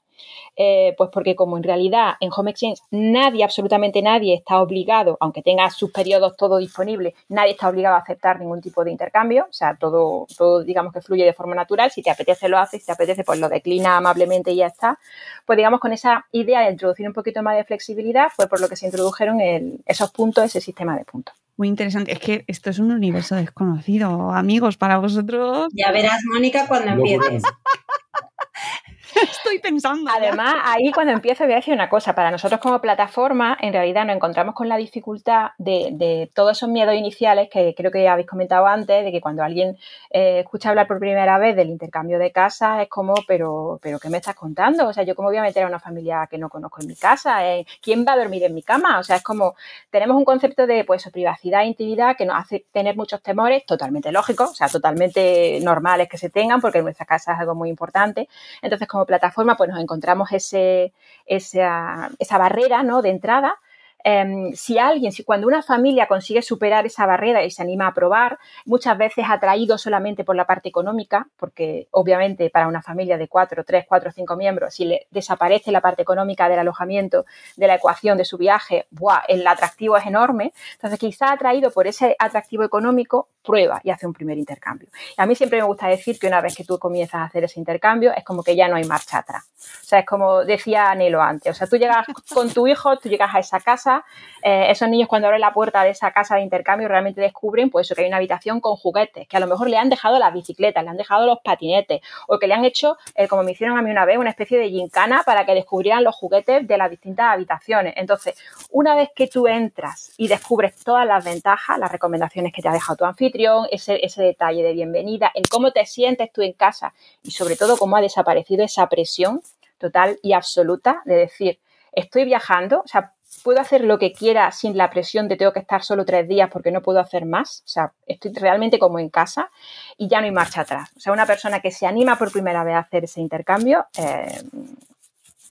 eh, 0.56 0.94
pues 0.96 1.10
porque 1.12 1.34
como 1.34 1.56
en 1.56 1.62
realidad 1.62 2.14
en 2.20 2.30
Home 2.34 2.50
Exchange 2.50 2.80
nadie, 2.90 3.44
absolutamente 3.44 4.02
nadie 4.02 4.34
está 4.34 4.60
obligado, 4.60 5.16
aunque 5.20 5.42
tenga 5.42 5.68
sus 5.70 5.90
periodos 5.90 6.36
todo 6.36 6.58
disponible, 6.58 7.14
nadie 7.28 7.52
está 7.52 7.68
obligado 7.68 7.96
a 7.96 8.00
aceptar 8.00 8.40
ningún 8.40 8.60
tipo 8.60 8.84
de 8.84 8.90
intercambio, 8.90 9.46
o 9.48 9.52
sea, 9.52 9.76
todo, 9.76 10.26
todo 10.36 10.62
digamos 10.62 10.92
que 10.92 11.00
fluye 11.00 11.24
de 11.24 11.32
forma 11.32 11.54
natural, 11.54 11.90
si 11.90 12.02
te 12.02 12.10
apetece 12.10 12.48
lo 12.48 12.58
haces, 12.58 12.80
si 12.80 12.86
te 12.86 12.92
apetece 12.92 13.24
pues 13.24 13.38
lo 13.38 13.48
declina 13.48 13.96
amablemente 13.96 14.52
y 14.52 14.56
ya 14.56 14.66
está, 14.66 14.98
pues 15.46 15.56
digamos 15.56 15.80
con 15.80 15.92
esa 15.92 16.26
idea 16.32 16.60
de 16.60 16.70
introducir 16.70 17.06
un 17.06 17.14
poquito 17.14 17.42
más 17.42 17.56
de 17.56 17.64
flexibilidad 17.64 18.28
fue 18.34 18.48
por 18.48 18.60
lo 18.60 18.68
que 18.68 18.76
se 18.76 18.86
introdujeron 18.86 19.40
esos 19.86 20.10
puntos, 20.10 20.44
ese 20.44 20.60
sistema 20.60 20.96
de 20.96 21.04
puntos. 21.04 21.34
Muy 21.56 21.68
interesante. 21.68 22.12
Es 22.12 22.18
que 22.18 22.44
esto 22.48 22.70
es 22.70 22.78
un 22.80 22.90
universo 22.90 23.36
desconocido, 23.36 24.32
amigos, 24.32 24.76
para 24.76 24.98
vosotros. 24.98 25.68
Ya 25.72 25.92
verás, 25.92 26.20
Mónica, 26.32 26.66
cuando 26.66 26.90
empieces. 26.90 27.44
Estoy 29.22 29.58
pensando. 29.58 30.10
Además, 30.14 30.54
ahí 30.64 30.90
cuando 30.92 31.12
empiezo 31.12 31.44
voy 31.44 31.54
a 31.54 31.56
decir 31.56 31.74
una 31.74 31.88
cosa. 31.88 32.14
Para 32.14 32.30
nosotros 32.30 32.60
como 32.60 32.80
plataforma, 32.80 33.56
en 33.60 33.72
realidad 33.72 34.04
nos 34.04 34.16
encontramos 34.16 34.54
con 34.54 34.68
la 34.68 34.76
dificultad 34.76 35.50
de, 35.58 36.30
todos 36.34 36.56
esos 36.56 36.68
miedos 36.68 36.94
iniciales 36.94 37.48
que 37.50 37.74
creo 37.76 37.90
que 37.90 38.08
habéis 38.08 38.26
comentado 38.26 38.66
antes, 38.66 39.04
de 39.04 39.12
que 39.12 39.20
cuando 39.20 39.42
alguien 39.42 39.76
eh, 40.10 40.40
escucha 40.40 40.70
hablar 40.70 40.86
por 40.86 40.98
primera 40.98 41.38
vez 41.38 41.56
del 41.56 41.68
intercambio 41.68 42.18
de 42.18 42.32
casa, 42.32 42.82
es 42.82 42.88
como, 42.88 43.14
pero, 43.26 43.78
pero 43.82 43.98
¿qué 43.98 44.08
me 44.08 44.18
estás 44.18 44.34
contando? 44.34 44.88
O 44.88 44.92
sea, 44.92 45.04
yo 45.04 45.14
cómo 45.14 45.28
voy 45.28 45.38
a 45.38 45.42
meter 45.42 45.64
a 45.64 45.68
una 45.68 45.78
familia 45.78 46.26
que 46.30 46.38
no 46.38 46.48
conozco 46.48 46.80
en 46.80 46.88
mi 46.88 46.96
casa, 46.96 47.46
eh, 47.46 47.66
¿quién 47.82 48.04
va 48.06 48.12
a 48.12 48.16
dormir 48.16 48.42
en 48.44 48.54
mi 48.54 48.62
cama? 48.62 48.98
O 48.98 49.02
sea, 49.02 49.16
es 49.16 49.22
como, 49.22 49.54
tenemos 49.90 50.16
un 50.16 50.24
concepto 50.24 50.66
de 50.66 50.84
pues 50.84 51.08
privacidad 51.12 51.62
e 51.62 51.66
intimidad 51.66 52.16
que 52.16 52.26
nos 52.26 52.36
hace 52.36 52.64
tener 52.72 52.96
muchos 52.96 53.22
temores, 53.22 53.64
totalmente 53.66 54.10
lógicos, 54.12 54.50
o 54.50 54.54
sea, 54.54 54.68
totalmente 54.68 55.60
normales 55.62 56.08
que 56.08 56.18
se 56.18 56.30
tengan, 56.30 56.60
porque 56.60 56.82
nuestra 56.82 57.06
casa 57.06 57.34
es 57.34 57.40
algo 57.40 57.54
muy 57.54 57.68
importante. 57.68 58.28
Entonces, 58.62 58.88
como 58.88 59.03
plataforma, 59.06 59.56
pues 59.56 59.70
nos 59.70 59.80
encontramos 59.80 60.32
ese, 60.32 60.92
esa, 61.26 62.10
esa 62.18 62.38
barrera 62.38 62.82
¿no? 62.82 63.02
de 63.02 63.10
entrada 63.10 63.58
Em, 64.06 64.52
si 64.52 64.78
alguien, 64.78 65.12
si 65.12 65.24
cuando 65.24 65.46
una 65.46 65.62
familia 65.62 66.06
consigue 66.06 66.42
superar 66.42 66.84
esa 66.84 67.06
barrera 67.06 67.42
y 67.42 67.50
se 67.50 67.62
anima 67.62 67.86
a 67.86 67.94
probar, 67.94 68.38
muchas 68.66 68.98
veces 68.98 69.24
atraído 69.26 69.78
solamente 69.78 70.24
por 70.24 70.36
la 70.36 70.44
parte 70.44 70.68
económica, 70.68 71.26
porque 71.38 71.88
obviamente 71.90 72.50
para 72.50 72.68
una 72.68 72.82
familia 72.82 73.16
de 73.16 73.28
cuatro, 73.28 73.64
tres, 73.64 73.86
cuatro, 73.88 74.12
cinco 74.12 74.36
miembros, 74.36 74.74
si 74.74 74.84
le 74.84 75.06
desaparece 75.10 75.72
la 75.72 75.80
parte 75.80 76.02
económica 76.02 76.50
del 76.50 76.58
alojamiento, 76.58 77.24
de 77.56 77.66
la 77.66 77.76
ecuación 77.76 78.18
de 78.18 78.26
su 78.26 78.36
viaje, 78.36 78.86
¡buah! 78.90 79.22
el 79.26 79.46
atractivo 79.46 79.96
es 79.96 80.04
enorme. 80.04 80.52
Entonces, 80.74 80.98
quizá 80.98 81.32
atraído 81.32 81.70
por 81.70 81.86
ese 81.86 82.14
atractivo 82.18 82.62
económico, 82.62 83.28
prueba 83.42 83.80
y 83.84 83.90
hace 83.90 84.06
un 84.06 84.12
primer 84.12 84.38
intercambio. 84.38 84.88
Y 85.16 85.20
a 85.20 85.26
mí 85.26 85.34
siempre 85.34 85.60
me 85.60 85.66
gusta 85.66 85.86
decir 85.86 86.18
que 86.18 86.26
una 86.26 86.40
vez 86.40 86.56
que 86.56 86.64
tú 86.64 86.78
comienzas 86.78 87.20
a 87.20 87.24
hacer 87.24 87.44
ese 87.44 87.60
intercambio, 87.60 88.12
es 88.14 88.24
como 88.24 88.42
que 88.42 88.56
ya 88.56 88.68
no 88.68 88.76
hay 88.76 88.84
marcha 88.84 89.18
atrás. 89.18 89.44
O 89.82 89.84
sea, 89.84 90.00
es 90.00 90.06
como 90.06 90.44
decía 90.44 90.94
Nelo 90.94 91.22
antes. 91.22 91.52
O 91.52 91.54
sea, 91.54 91.66
tú 91.66 91.76
llegas 91.76 92.06
con 92.32 92.50
tu 92.50 92.66
hijo, 92.66 92.96
tú 92.98 93.08
llegas 93.08 93.34
a 93.34 93.38
esa 93.38 93.60
casa, 93.60 93.93
eh, 94.42 94.66
esos 94.70 94.88
niños 94.88 95.08
cuando 95.08 95.28
abren 95.28 95.40
la 95.40 95.52
puerta 95.52 95.82
de 95.84 95.90
esa 95.90 96.10
casa 96.12 96.36
de 96.36 96.42
intercambio 96.42 96.88
realmente 96.88 97.20
descubren 97.20 97.70
pues 97.70 97.92
que 97.94 98.02
hay 98.02 98.08
una 98.08 98.18
habitación 98.18 98.60
con 98.60 98.76
juguetes, 98.76 99.26
que 99.28 99.36
a 99.36 99.40
lo 99.40 99.46
mejor 99.46 99.70
le 99.70 99.76
han 99.76 99.88
dejado 99.88 100.18
las 100.18 100.32
bicicletas, 100.32 100.84
le 100.84 100.90
han 100.90 100.96
dejado 100.96 101.26
los 101.26 101.38
patinetes, 101.40 102.00
o 102.28 102.38
que 102.38 102.46
le 102.46 102.54
han 102.54 102.64
hecho, 102.64 102.96
eh, 103.14 103.28
como 103.28 103.42
me 103.42 103.52
hicieron 103.52 103.78
a 103.78 103.82
mí 103.82 103.90
una 103.90 104.04
vez, 104.04 104.18
una 104.18 104.30
especie 104.30 104.58
de 104.58 104.68
gincana 104.68 105.22
para 105.24 105.46
que 105.46 105.54
descubrieran 105.54 106.04
los 106.04 106.14
juguetes 106.14 106.66
de 106.66 106.78
las 106.78 106.90
distintas 106.90 107.32
habitaciones. 107.32 107.94
Entonces, 107.96 108.36
una 108.70 108.94
vez 108.94 109.10
que 109.14 109.28
tú 109.28 109.46
entras 109.46 110.12
y 110.16 110.28
descubres 110.28 110.76
todas 110.84 111.06
las 111.06 111.24
ventajas, 111.24 111.78
las 111.78 111.90
recomendaciones 111.90 112.52
que 112.52 112.62
te 112.62 112.68
ha 112.68 112.72
dejado 112.72 112.96
tu 112.96 113.04
anfitrión, 113.04 113.66
ese, 113.70 114.04
ese 114.04 114.22
detalle 114.22 114.62
de 114.62 114.72
bienvenida, 114.72 115.30
en 115.34 115.44
cómo 115.50 115.72
te 115.72 115.86
sientes 115.86 116.32
tú 116.32 116.42
en 116.42 116.52
casa 116.52 116.92
y 117.22 117.30
sobre 117.30 117.56
todo 117.56 117.76
cómo 117.76 117.96
ha 117.96 118.00
desaparecido 118.00 118.64
esa 118.64 118.88
presión 118.88 119.40
total 119.78 120.18
y 120.22 120.32
absoluta 120.32 121.02
de 121.04 121.14
decir, 121.16 121.58
estoy 121.92 122.24
viajando, 122.24 122.80
o 122.84 122.88
sea, 122.88 123.13
puedo 123.42 123.60
hacer 123.60 123.84
lo 123.84 123.98
que 123.98 124.12
quiera 124.12 124.50
sin 124.52 124.76
la 124.76 124.90
presión 124.90 125.28
de 125.28 125.36
tengo 125.36 125.52
que 125.52 125.60
estar 125.60 125.82
solo 125.82 126.04
tres 126.04 126.28
días 126.28 126.50
porque 126.52 126.70
no 126.70 126.82
puedo 126.82 127.00
hacer 127.00 127.24
más. 127.26 127.62
O 127.64 127.68
sea, 127.68 127.92
estoy 128.06 128.32
realmente 128.34 128.78
como 128.78 128.98
en 128.98 129.08
casa 129.08 129.50
y 129.96 130.08
ya 130.08 130.20
no 130.20 130.26
hay 130.26 130.32
marcha 130.32 130.62
atrás. 130.62 130.90
O 130.96 131.00
sea, 131.00 131.12
una 131.12 131.26
persona 131.26 131.60
que 131.60 131.70
se 131.70 131.86
anima 131.86 132.16
por 132.16 132.32
primera 132.32 132.64
vez 132.64 132.74
a 132.74 132.80
hacer 132.80 133.04
ese 133.04 133.20
intercambio, 133.20 133.86
eh, 133.98 134.42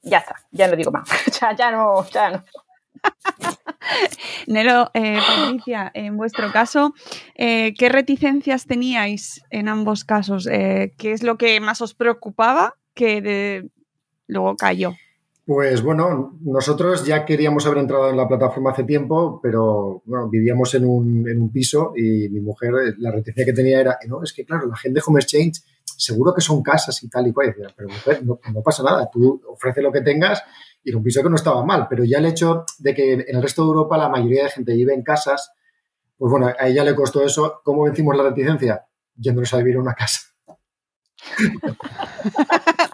ya 0.02 0.20
está, 0.20 0.36
ya 0.52 0.68
no 0.68 0.76
digo 0.76 0.92
más. 0.92 1.08
ya, 1.42 1.56
ya 1.56 1.72
no, 1.72 2.06
ya 2.10 2.32
no. 2.32 2.44
Nero, 4.48 4.90
eh, 4.94 5.20
Patricia, 5.28 5.92
en 5.94 6.16
vuestro 6.16 6.52
caso, 6.52 6.94
eh, 7.36 7.74
¿qué 7.78 7.90
reticencias 7.90 8.66
teníais 8.66 9.44
en 9.50 9.68
ambos 9.68 10.04
casos? 10.04 10.46
¿Qué 10.48 10.92
es 11.02 11.24
lo 11.24 11.38
que 11.38 11.60
más 11.60 11.82
os 11.82 11.94
preocupaba 11.94 12.76
que 12.94 13.70
luego 14.28 14.56
cayó? 14.56 14.94
Pues 15.46 15.82
bueno, 15.82 16.38
nosotros 16.42 17.06
ya 17.06 17.26
queríamos 17.26 17.66
haber 17.66 17.80
entrado 17.80 18.10
en 18.10 18.16
la 18.16 18.28
plataforma 18.28 18.72
hace 18.72 18.86
tiempo, 18.86 19.42
pero 19.44 20.02
bueno, 20.06 20.30
vivíamos 20.30 20.74
en 20.76 20.86
un, 20.86 21.28
en 21.28 21.42
un 21.42 21.52
piso 21.52 21.92
y 21.98 22.30
mi 22.30 22.40
mujer, 22.40 22.72
la 22.98 23.12
reticencia 23.12 23.46
que 23.46 23.54
tenía 23.54 23.82
era, 23.82 24.00
no, 24.08 24.24
es 24.24 24.32
que 24.32 24.46
claro, 24.46 24.68
la 24.68 24.78
gente 24.78 25.00
de 25.00 25.04
Home 25.06 25.20
Exchange 25.20 25.62
seguro 25.98 26.34
que 26.34 26.42
son 26.42 26.64
casas 26.64 27.02
y 27.04 27.10
tal 27.10 27.28
y 27.28 27.34
cual. 27.34 27.54
pero 27.76 27.90
mujer, 27.90 28.24
no, 28.26 28.40
pasa 28.64 28.84
nada, 28.84 29.10
tú 29.12 29.42
ofrece 29.50 29.82
lo 29.82 29.92
que 29.92 30.02
tengas 30.02 30.42
y 30.84 30.92
en 30.92 30.98
un 30.98 31.04
piso 31.04 31.22
que 31.22 31.30
no 31.30 31.36
estaba 31.36 31.66
mal, 31.66 31.88
pero 31.90 32.04
ya 32.04 32.20
el 32.20 32.26
hecho 32.26 32.66
de 32.78 32.94
que 32.94 33.14
en 33.14 33.36
el 33.36 33.42
resto 33.42 33.64
de 33.64 33.68
Europa 33.68 33.98
la 33.98 34.10
mayoría 34.10 34.44
de 34.44 34.50
gente 34.50 34.74
vive 34.74 34.94
en 34.94 35.04
casas, 35.04 35.52
pues 36.18 36.32
bueno, 36.32 36.48
a 36.48 36.68
ella 36.68 36.84
le 36.84 36.96
costó 36.96 37.24
eso. 37.24 37.62
¿Cómo 37.64 37.84
vencimos 37.84 38.16
la 38.16 38.24
reticencia? 38.24 38.86
Yéndonos 39.16 39.54
a 39.54 39.58
vivir 39.58 39.76
en 39.76 39.82
una 39.82 39.94
casa. 39.94 40.22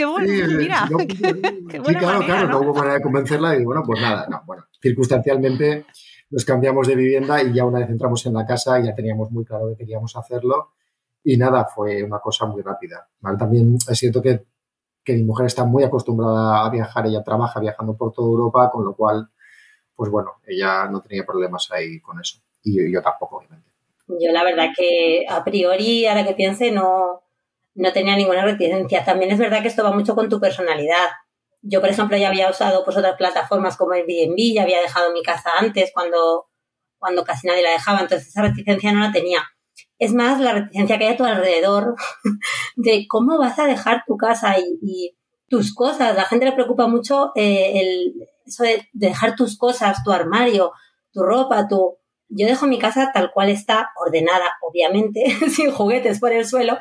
qué 0.00 0.06
bueno, 0.06 0.56
mira. 0.56 0.88
sí, 0.88 1.94
claro, 1.94 2.20
claro, 2.20 2.48
¿no? 2.48 2.60
hubo 2.60 2.74
manera 2.74 2.94
de 2.94 3.02
convencerla 3.02 3.56
y 3.56 3.64
bueno, 3.64 3.82
pues 3.84 4.00
nada, 4.00 4.26
no, 4.30 4.42
bueno, 4.46 4.64
circunstancialmente 4.80 5.84
nos 6.30 6.44
cambiamos 6.44 6.86
de 6.86 6.94
vivienda 6.94 7.42
y 7.42 7.52
ya 7.52 7.64
una 7.64 7.80
vez 7.80 7.90
entramos 7.90 8.24
en 8.24 8.34
la 8.34 8.46
casa 8.46 8.80
ya 8.80 8.94
teníamos 8.94 9.30
muy 9.30 9.44
claro 9.44 9.68
que 9.68 9.76
queríamos 9.76 10.16
hacerlo 10.16 10.70
y 11.22 11.36
nada, 11.36 11.66
fue 11.66 12.02
una 12.02 12.18
cosa 12.18 12.46
muy 12.46 12.62
rápida. 12.62 13.06
También 13.38 13.76
es 13.86 13.98
cierto 13.98 14.22
que, 14.22 14.42
que 15.04 15.12
mi 15.12 15.22
mujer 15.22 15.46
está 15.46 15.64
muy 15.64 15.84
acostumbrada 15.84 16.64
a 16.64 16.70
viajar, 16.70 17.06
ella 17.06 17.22
trabaja 17.22 17.60
viajando 17.60 17.94
por 17.94 18.12
toda 18.12 18.28
Europa, 18.28 18.70
con 18.70 18.86
lo 18.86 18.94
cual, 18.94 19.28
pues 19.94 20.10
bueno, 20.10 20.36
ella 20.46 20.86
no 20.86 21.02
tenía 21.02 21.26
problemas 21.26 21.68
ahí 21.72 22.00
con 22.00 22.18
eso 22.18 22.38
y 22.62 22.90
yo 22.90 23.02
tampoco, 23.02 23.36
obviamente. 23.36 23.68
Yo 24.08 24.32
la 24.32 24.42
verdad 24.44 24.68
que 24.74 25.26
a 25.28 25.44
priori, 25.44 26.06
ahora 26.06 26.24
que 26.24 26.32
piense, 26.32 26.70
no, 26.70 27.22
no 27.74 27.92
tenía 27.92 28.16
ninguna 28.16 28.44
reticencia. 28.44 29.04
También 29.04 29.30
es 29.30 29.38
verdad 29.38 29.62
que 29.62 29.68
esto 29.68 29.84
va 29.84 29.92
mucho 29.92 30.14
con 30.14 30.28
tu 30.28 30.40
personalidad. 30.40 31.08
Yo, 31.62 31.80
por 31.80 31.90
ejemplo, 31.90 32.16
ya 32.16 32.28
había 32.28 32.50
usado 32.50 32.84
pues, 32.84 32.96
otras 32.96 33.16
plataformas 33.16 33.76
como 33.76 33.92
Airbnb, 33.92 34.54
ya 34.54 34.62
había 34.62 34.80
dejado 34.80 35.12
mi 35.12 35.22
casa 35.22 35.50
antes 35.58 35.90
cuando, 35.92 36.46
cuando 36.98 37.24
casi 37.24 37.46
nadie 37.46 37.62
la 37.62 37.70
dejaba, 37.70 38.00
entonces 38.00 38.28
esa 38.28 38.42
reticencia 38.42 38.92
no 38.92 39.00
la 39.00 39.12
tenía. 39.12 39.42
Es 39.98 40.14
más 40.14 40.40
la 40.40 40.52
reticencia 40.52 40.98
que 40.98 41.04
hay 41.04 41.14
a 41.14 41.16
tu 41.16 41.24
alrededor 41.24 41.94
de 42.76 43.06
cómo 43.08 43.38
vas 43.38 43.58
a 43.58 43.66
dejar 43.66 44.04
tu 44.06 44.16
casa 44.16 44.56
y, 44.58 45.16
tus 45.48 45.74
cosas. 45.74 46.14
La 46.14 46.26
gente 46.26 46.44
le 46.44 46.52
preocupa 46.52 46.86
mucho 46.86 47.32
eh, 47.34 47.80
el, 47.80 48.14
eso 48.46 48.62
de 48.62 48.88
dejar 48.92 49.34
tus 49.34 49.58
cosas, 49.58 50.04
tu 50.04 50.12
armario, 50.12 50.72
tu 51.12 51.22
ropa, 51.22 51.66
tu... 51.66 51.98
Yo 52.28 52.46
dejo 52.46 52.68
mi 52.68 52.78
casa 52.78 53.10
tal 53.12 53.32
cual 53.32 53.50
está, 53.50 53.90
ordenada, 53.96 54.44
obviamente, 54.62 55.24
sin 55.50 55.72
juguetes 55.72 56.20
por 56.20 56.32
el 56.32 56.46
suelo, 56.46 56.78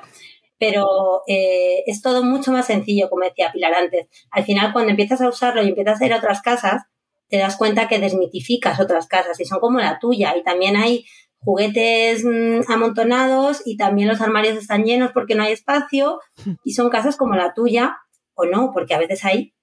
pero 0.59 1.23
eh, 1.27 1.83
es 1.87 2.01
todo 2.01 2.23
mucho 2.23 2.51
más 2.51 2.67
sencillo, 2.67 3.09
como 3.09 3.23
decía 3.23 3.51
Pilar 3.51 3.73
antes. 3.73 4.07
Al 4.29 4.43
final, 4.43 4.73
cuando 4.73 4.91
empiezas 4.91 5.21
a 5.21 5.29
usarlo 5.29 5.63
y 5.63 5.69
empiezas 5.69 6.01
a 6.01 6.05
ir 6.05 6.13
a 6.13 6.17
otras 6.17 6.41
casas, 6.41 6.83
te 7.29 7.37
das 7.37 7.55
cuenta 7.55 7.87
que 7.87 7.99
desmitificas 7.99 8.79
otras 8.79 9.07
casas 9.07 9.39
y 9.39 9.45
son 9.45 9.59
como 9.59 9.79
la 9.79 9.99
tuya. 9.99 10.35
Y 10.35 10.43
también 10.43 10.75
hay 10.75 11.05
juguetes 11.39 12.25
mm, 12.25 12.69
amontonados 12.71 13.61
y 13.65 13.77
también 13.77 14.09
los 14.09 14.19
armarios 14.19 14.57
están 14.57 14.83
llenos 14.83 15.11
porque 15.13 15.35
no 15.35 15.43
hay 15.43 15.53
espacio 15.53 16.19
y 16.65 16.73
son 16.73 16.89
casas 16.89 17.15
como 17.15 17.35
la 17.35 17.53
tuya 17.53 17.97
o 18.33 18.45
no, 18.45 18.71
porque 18.73 18.93
a 18.93 18.99
veces 18.99 19.23
hay 19.23 19.53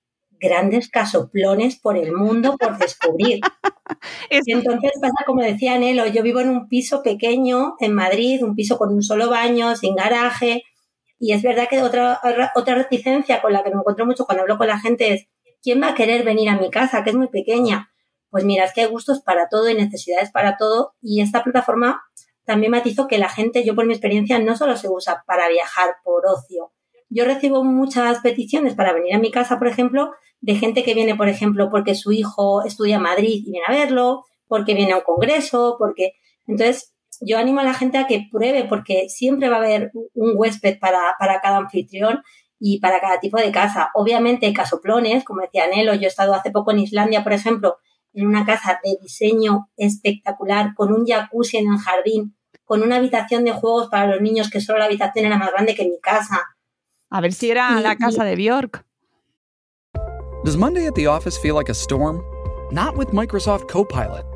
grandes 0.41 0.89
casoplones 0.89 1.79
por 1.79 1.97
el 1.97 2.13
mundo 2.13 2.57
por 2.59 2.79
descubrir. 2.79 3.41
Y 4.31 4.53
entonces 4.53 4.91
pasa 5.01 5.25
como 5.25 5.43
decía 5.43 5.79
Nelo, 5.79 6.07
yo 6.09 6.23
vivo 6.23 6.41
en 6.41 6.51
un 6.51 6.69
piso 6.69 7.03
pequeño 7.03 7.77
en 7.79 7.95
Madrid, 7.95 8.43
un 8.43 8.57
piso 8.57 8.79
con 8.79 8.93
un 8.93 9.01
solo 9.01 9.31
baño, 9.31 9.77
sin 9.77 9.95
garaje, 9.95 10.65
y 11.19 11.33
es 11.33 11.43
verdad 11.43 11.69
que 11.69 11.83
otra, 11.83 12.21
otra 12.55 12.75
reticencia 12.75 13.41
con 13.41 13.53
la 13.53 13.63
que 13.63 13.71
me 13.71 13.77
encuentro 13.77 14.07
mucho 14.07 14.27
cuando 14.27 14.43
hablo 14.43 14.59
con 14.59 14.67
la 14.67 14.79
gente 14.79 15.13
es, 15.13 15.27
¿quién 15.63 15.83
va 15.83 15.89
a 15.89 15.95
querer 15.95 16.25
venir 16.25 16.49
a 16.49 16.59
mi 16.59 16.71
casa, 16.71 17.03
que 17.03 17.11
es 17.11 17.17
muy 17.17 17.29
pequeña? 17.29 17.91
Pues 18.31 18.45
mira, 18.45 18.65
es 18.65 18.73
que 18.73 18.83
hay 18.83 18.89
gustos 18.89 19.23
para 19.23 19.49
todo 19.49 19.69
y 19.71 19.75
necesidades 19.75 20.31
para 20.31 20.57
todo. 20.57 20.95
Y 21.01 21.23
esta 21.23 21.43
plataforma 21.43 22.03
también 22.45 22.73
matizo 22.73 23.07
que 23.07 23.19
la 23.19 23.29
gente, 23.29 23.65
yo 23.65 23.75
por 23.75 23.87
mi 23.87 23.95
experiencia, 23.95 24.39
no 24.39 24.57
solo 24.57 24.77
se 24.77 24.89
usa 24.89 25.25
para 25.27 25.49
viajar 25.49 25.97
por 26.05 26.27
ocio. 26.27 26.73
Yo 27.09 27.25
recibo 27.25 27.65
muchas 27.65 28.21
peticiones 28.21 28.75
para 28.75 28.93
venir 28.93 29.15
a 29.15 29.19
mi 29.19 29.31
casa, 29.31 29.59
por 29.59 29.69
ejemplo, 29.69 30.13
de 30.41 30.57
gente 30.57 30.83
que 30.83 30.95
viene, 30.95 31.15
por 31.15 31.29
ejemplo, 31.29 31.71
porque 31.71 31.95
su 31.95 32.13
hijo 32.13 32.65
estudia 32.65 32.97
en 32.97 33.03
Madrid 33.03 33.43
y 33.47 33.51
viene 33.53 33.67
a 33.67 33.73
verlo, 33.73 34.25
porque 34.49 34.75
viene 34.75 34.93
a 34.93 34.99
un 34.99 35.03
congreso, 35.03 35.77
porque... 35.79 36.13
Entonces, 36.47 36.96
yo 37.21 37.39
animo 37.39 37.61
a 37.61 37.65
la 37.65 37.75
gente 37.75 37.99
a 37.99 38.07
que 38.07 38.27
pruebe 38.31 38.65
porque 38.65 39.09
siempre 39.09 39.49
va 39.49 39.57
a 39.57 39.61
haber 39.61 39.91
un 40.15 40.33
huésped 40.37 40.79
para, 40.79 41.15
cada 41.19 41.57
anfitrión 41.57 42.23
y 42.59 42.81
para 42.81 43.01
cada 43.01 43.21
tipo 43.21 43.39
de 43.39 43.51
casa. 43.51 43.91
Obviamente 43.95 44.47
hay 44.47 44.55
casoplones, 44.55 45.25
como 45.25 45.43
decía 45.43 45.67
Nelo, 45.67 45.95
yo 45.95 46.03
he 46.03 46.07
estado 46.07 46.35
hace 46.35 46.51
poco 46.51 46.71
en 46.71 46.81
Islandia, 46.81 47.23
por 47.23 47.33
ejemplo, 47.33 47.79
en 48.13 48.27
una 48.27 48.47
casa 48.47 48.81
de 48.83 48.97
diseño 49.01 49.69
espectacular, 49.77 50.75
con 50.75 50.93
un 50.93 51.07
jacuzzi 51.07 51.59
en 51.59 51.73
el 51.73 51.79
jardín, 51.79 52.37
con 52.65 52.83
una 52.83 52.97
habitación 52.97 53.45
de 53.45 53.53
juegos 53.53 53.89
para 53.89 54.07
los 54.07 54.21
niños 54.21 54.51
que 54.51 54.61
solo 54.61 54.79
la 54.79 54.87
habitación 54.87 55.27
era 55.27 55.39
más 55.39 55.53
grande 55.53 55.75
que 55.75 55.85
mi 55.85 56.01
casa. 56.01 56.41
A 57.11 57.21
ver 57.21 57.33
si 57.33 57.51
era 57.51 57.81
la 57.81 57.97
casa 57.97 58.25
de 58.25 58.37
Bjork. 58.37 58.85
Does 60.45 60.57
Monday 60.57 60.87
at 60.87 60.95
the 60.95 61.07
office 61.07 61.39
feel 61.39 61.55
like 61.55 61.69
a 61.69 61.75
storm? 61.75 62.23
Not 62.71 62.97
with 62.97 63.13
Microsoft 63.13 63.69
Copilot. 63.69 64.36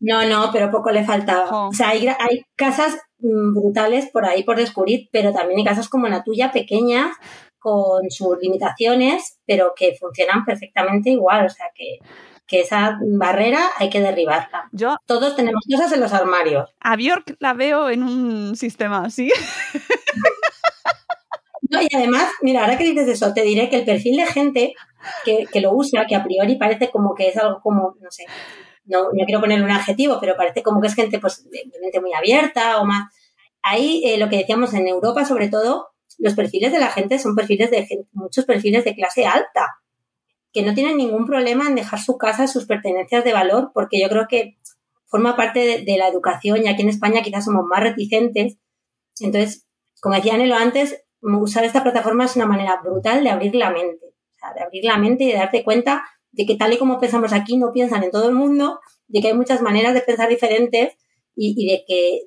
No, 0.00 0.26
no, 0.26 0.50
pero 0.52 0.70
poco 0.70 0.90
le 0.90 1.04
faltaba. 1.04 1.48
Oh. 1.50 1.68
O 1.68 1.72
sea, 1.72 1.90
hay, 1.90 2.08
hay 2.08 2.42
casas 2.56 2.98
Mm, 3.22 3.54
brutales 3.54 4.08
por 4.10 4.24
ahí 4.24 4.44
por 4.44 4.56
descubrir, 4.56 5.08
pero 5.12 5.32
también 5.32 5.58
hay 5.58 5.64
casas 5.64 5.88
como 5.88 6.08
la 6.08 6.22
tuya, 6.22 6.50
pequeñas, 6.52 7.16
con 7.58 8.10
sus 8.10 8.38
limitaciones, 8.40 9.38
pero 9.46 9.74
que 9.76 9.94
funcionan 9.98 10.44
perfectamente 10.44 11.10
igual. 11.10 11.46
O 11.46 11.50
sea 11.50 11.66
que, 11.74 11.98
esa 12.52 12.98
barrera 13.00 13.60
hay 13.78 13.88
que 13.90 14.00
derribarla. 14.00 14.68
Yo, 14.72 14.96
Todos 15.06 15.36
tenemos 15.36 15.62
cosas 15.70 15.92
en 15.92 16.00
los 16.00 16.12
armarios. 16.12 16.68
A 16.80 16.96
Bjork 16.96 17.36
la 17.38 17.54
veo 17.54 17.88
en 17.90 18.02
un 18.02 18.56
sistema 18.56 19.04
así. 19.04 19.30
No, 21.72 21.80
y 21.80 21.86
además, 21.94 22.28
mira, 22.42 22.62
ahora 22.62 22.76
que 22.76 22.82
dices 22.82 23.06
eso, 23.06 23.32
te 23.32 23.42
diré 23.42 23.70
que 23.70 23.76
el 23.76 23.84
perfil 23.84 24.16
de 24.16 24.26
gente 24.26 24.74
que, 25.24 25.46
que 25.52 25.60
lo 25.60 25.72
usa, 25.72 26.04
que 26.08 26.16
a 26.16 26.24
priori 26.24 26.56
parece 26.56 26.90
como 26.90 27.14
que 27.14 27.28
es 27.28 27.36
algo 27.36 27.60
como, 27.62 27.94
no 28.00 28.10
sé, 28.10 28.24
no, 28.84 29.04
no 29.04 29.24
quiero 29.24 29.40
poner 29.40 29.62
un 29.62 29.70
adjetivo, 29.70 30.18
pero 30.20 30.36
parece 30.36 30.62
como 30.62 30.80
que 30.80 30.88
es 30.88 30.94
gente 30.94 31.18
pues 31.18 31.48
de 31.50 32.00
muy 32.00 32.12
abierta 32.12 32.80
o 32.80 32.84
más. 32.84 33.12
Ahí 33.62 34.02
eh, 34.04 34.18
lo 34.18 34.28
que 34.28 34.38
decíamos 34.38 34.74
en 34.74 34.88
Europa, 34.88 35.24
sobre 35.24 35.48
todo, 35.48 35.88
los 36.18 36.34
perfiles 36.34 36.72
de 36.72 36.80
la 36.80 36.88
gente 36.88 37.18
son 37.18 37.34
perfiles 37.34 37.70
de 37.70 37.86
muchos 38.12 38.44
perfiles 38.44 38.84
de 38.84 38.94
clase 38.94 39.26
alta, 39.26 39.68
que 40.52 40.62
no 40.62 40.74
tienen 40.74 40.96
ningún 40.96 41.26
problema 41.26 41.66
en 41.66 41.74
dejar 41.74 42.00
su 42.00 42.18
casa, 42.18 42.46
sus 42.46 42.66
pertenencias 42.66 43.24
de 43.24 43.32
valor, 43.32 43.70
porque 43.74 44.00
yo 44.00 44.08
creo 44.08 44.26
que 44.28 44.56
forma 45.06 45.36
parte 45.36 45.82
de, 45.84 45.96
la 45.96 46.08
educación 46.08 46.64
y 46.64 46.68
aquí 46.68 46.82
en 46.82 46.88
España 46.88 47.22
quizás 47.22 47.44
somos 47.44 47.64
más 47.64 47.82
reticentes. 47.82 48.58
Entonces, 49.18 49.66
como 50.00 50.14
decía 50.14 50.36
Nelo 50.36 50.54
antes, 50.54 51.02
usar 51.20 51.64
esta 51.64 51.82
plataforma 51.82 52.24
es 52.24 52.36
una 52.36 52.46
manera 52.46 52.80
brutal 52.82 53.22
de 53.24 53.30
abrir 53.30 53.54
la 53.54 53.70
mente, 53.70 54.06
de 54.54 54.62
abrir 54.62 54.84
la 54.84 54.98
mente 54.98 55.24
y 55.24 55.28
de 55.28 55.34
darte 55.34 55.64
cuenta 55.64 56.04
de 56.32 56.46
que 56.46 56.56
tal 56.56 56.72
y 56.72 56.78
como 56.78 57.00
pensamos 57.00 57.32
aquí 57.32 57.56
no 57.56 57.72
piensan 57.72 58.04
en 58.04 58.10
todo 58.10 58.28
el 58.28 58.34
mundo, 58.34 58.80
de 59.08 59.20
que 59.20 59.28
hay 59.28 59.34
muchas 59.34 59.60
maneras 59.62 59.94
de 59.94 60.02
pensar 60.02 60.28
diferentes 60.28 60.96
y, 61.42 61.66
de 61.66 61.84
que 61.86 62.20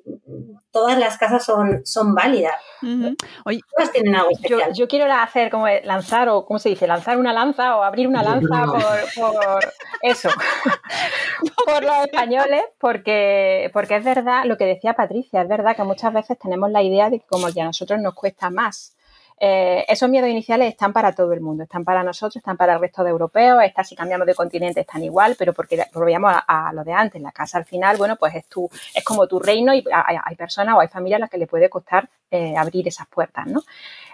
todas 0.72 0.98
las 0.98 1.18
casas 1.18 1.44
son, 1.44 1.86
son 1.86 2.14
válidas. 2.14 2.56
Todas 2.80 3.92
tienen 3.92 4.16
algo 4.16 4.30
especial. 4.30 4.72
Yo, 4.74 4.88
quiero 4.88 5.12
hacer 5.12 5.50
como 5.50 5.66
lanzar, 5.84 6.28
o 6.28 6.44
¿cómo 6.44 6.58
se 6.58 6.70
dice? 6.70 6.86
Lanzar 6.86 7.18
una 7.18 7.32
lanza 7.32 7.76
o 7.76 7.82
abrir 7.84 8.08
una 8.08 8.22
lanza 8.22 8.64
por, 9.14 9.64
eso, 10.02 10.28
por 11.66 11.84
los 11.84 12.06
españoles, 12.06 12.64
porque, 12.80 13.70
porque 13.72 13.96
es 13.96 14.04
verdad 14.04 14.44
lo 14.46 14.56
que 14.56 14.64
decía 14.64 14.94
Patricia, 14.94 15.42
es 15.42 15.48
verdad 15.48 15.76
que 15.76 15.84
muchas 15.84 16.12
veces 16.12 16.38
tenemos 16.38 16.70
la 16.70 16.82
idea 16.82 17.08
de 17.08 17.20
que 17.20 17.26
como 17.26 17.48
ya 17.50 17.62
a 17.62 17.66
nosotros 17.66 18.00
nos 18.00 18.14
cuesta 18.14 18.50
más 18.50 18.96
eh, 19.38 19.84
esos 19.88 20.08
miedos 20.08 20.30
iniciales 20.30 20.68
están 20.68 20.92
para 20.92 21.12
todo 21.12 21.32
el 21.32 21.40
mundo, 21.40 21.64
están 21.64 21.84
para 21.84 22.02
nosotros, 22.02 22.36
están 22.36 22.56
para 22.56 22.74
el 22.74 22.80
resto 22.80 23.02
de 23.02 23.10
europeos, 23.10 23.62
están 23.64 23.84
si 23.84 23.96
cambiamos 23.96 24.26
de 24.26 24.34
continente 24.34 24.80
están 24.80 25.02
igual, 25.02 25.34
pero 25.38 25.52
porque 25.52 25.84
volvíamos 25.92 26.32
a, 26.46 26.72
lo 26.72 26.84
de 26.84 26.92
antes, 26.92 27.20
la 27.20 27.32
casa 27.32 27.58
al 27.58 27.64
final, 27.64 27.96
bueno, 27.96 28.16
pues 28.16 28.34
es 28.34 28.46
tu, 28.46 28.68
es 28.94 29.04
como 29.04 29.26
tu 29.26 29.40
reino 29.40 29.74
y 29.74 29.84
hay, 29.92 30.36
personas 30.36 30.76
o 30.76 30.80
hay 30.80 30.88
familias 30.88 31.18
a 31.18 31.20
las 31.20 31.30
que 31.30 31.38
le 31.38 31.46
puede 31.46 31.68
costar 31.68 32.08
eh, 32.30 32.56
abrir 32.56 32.86
esas 32.86 33.06
puertas, 33.08 33.46
¿no? 33.46 33.62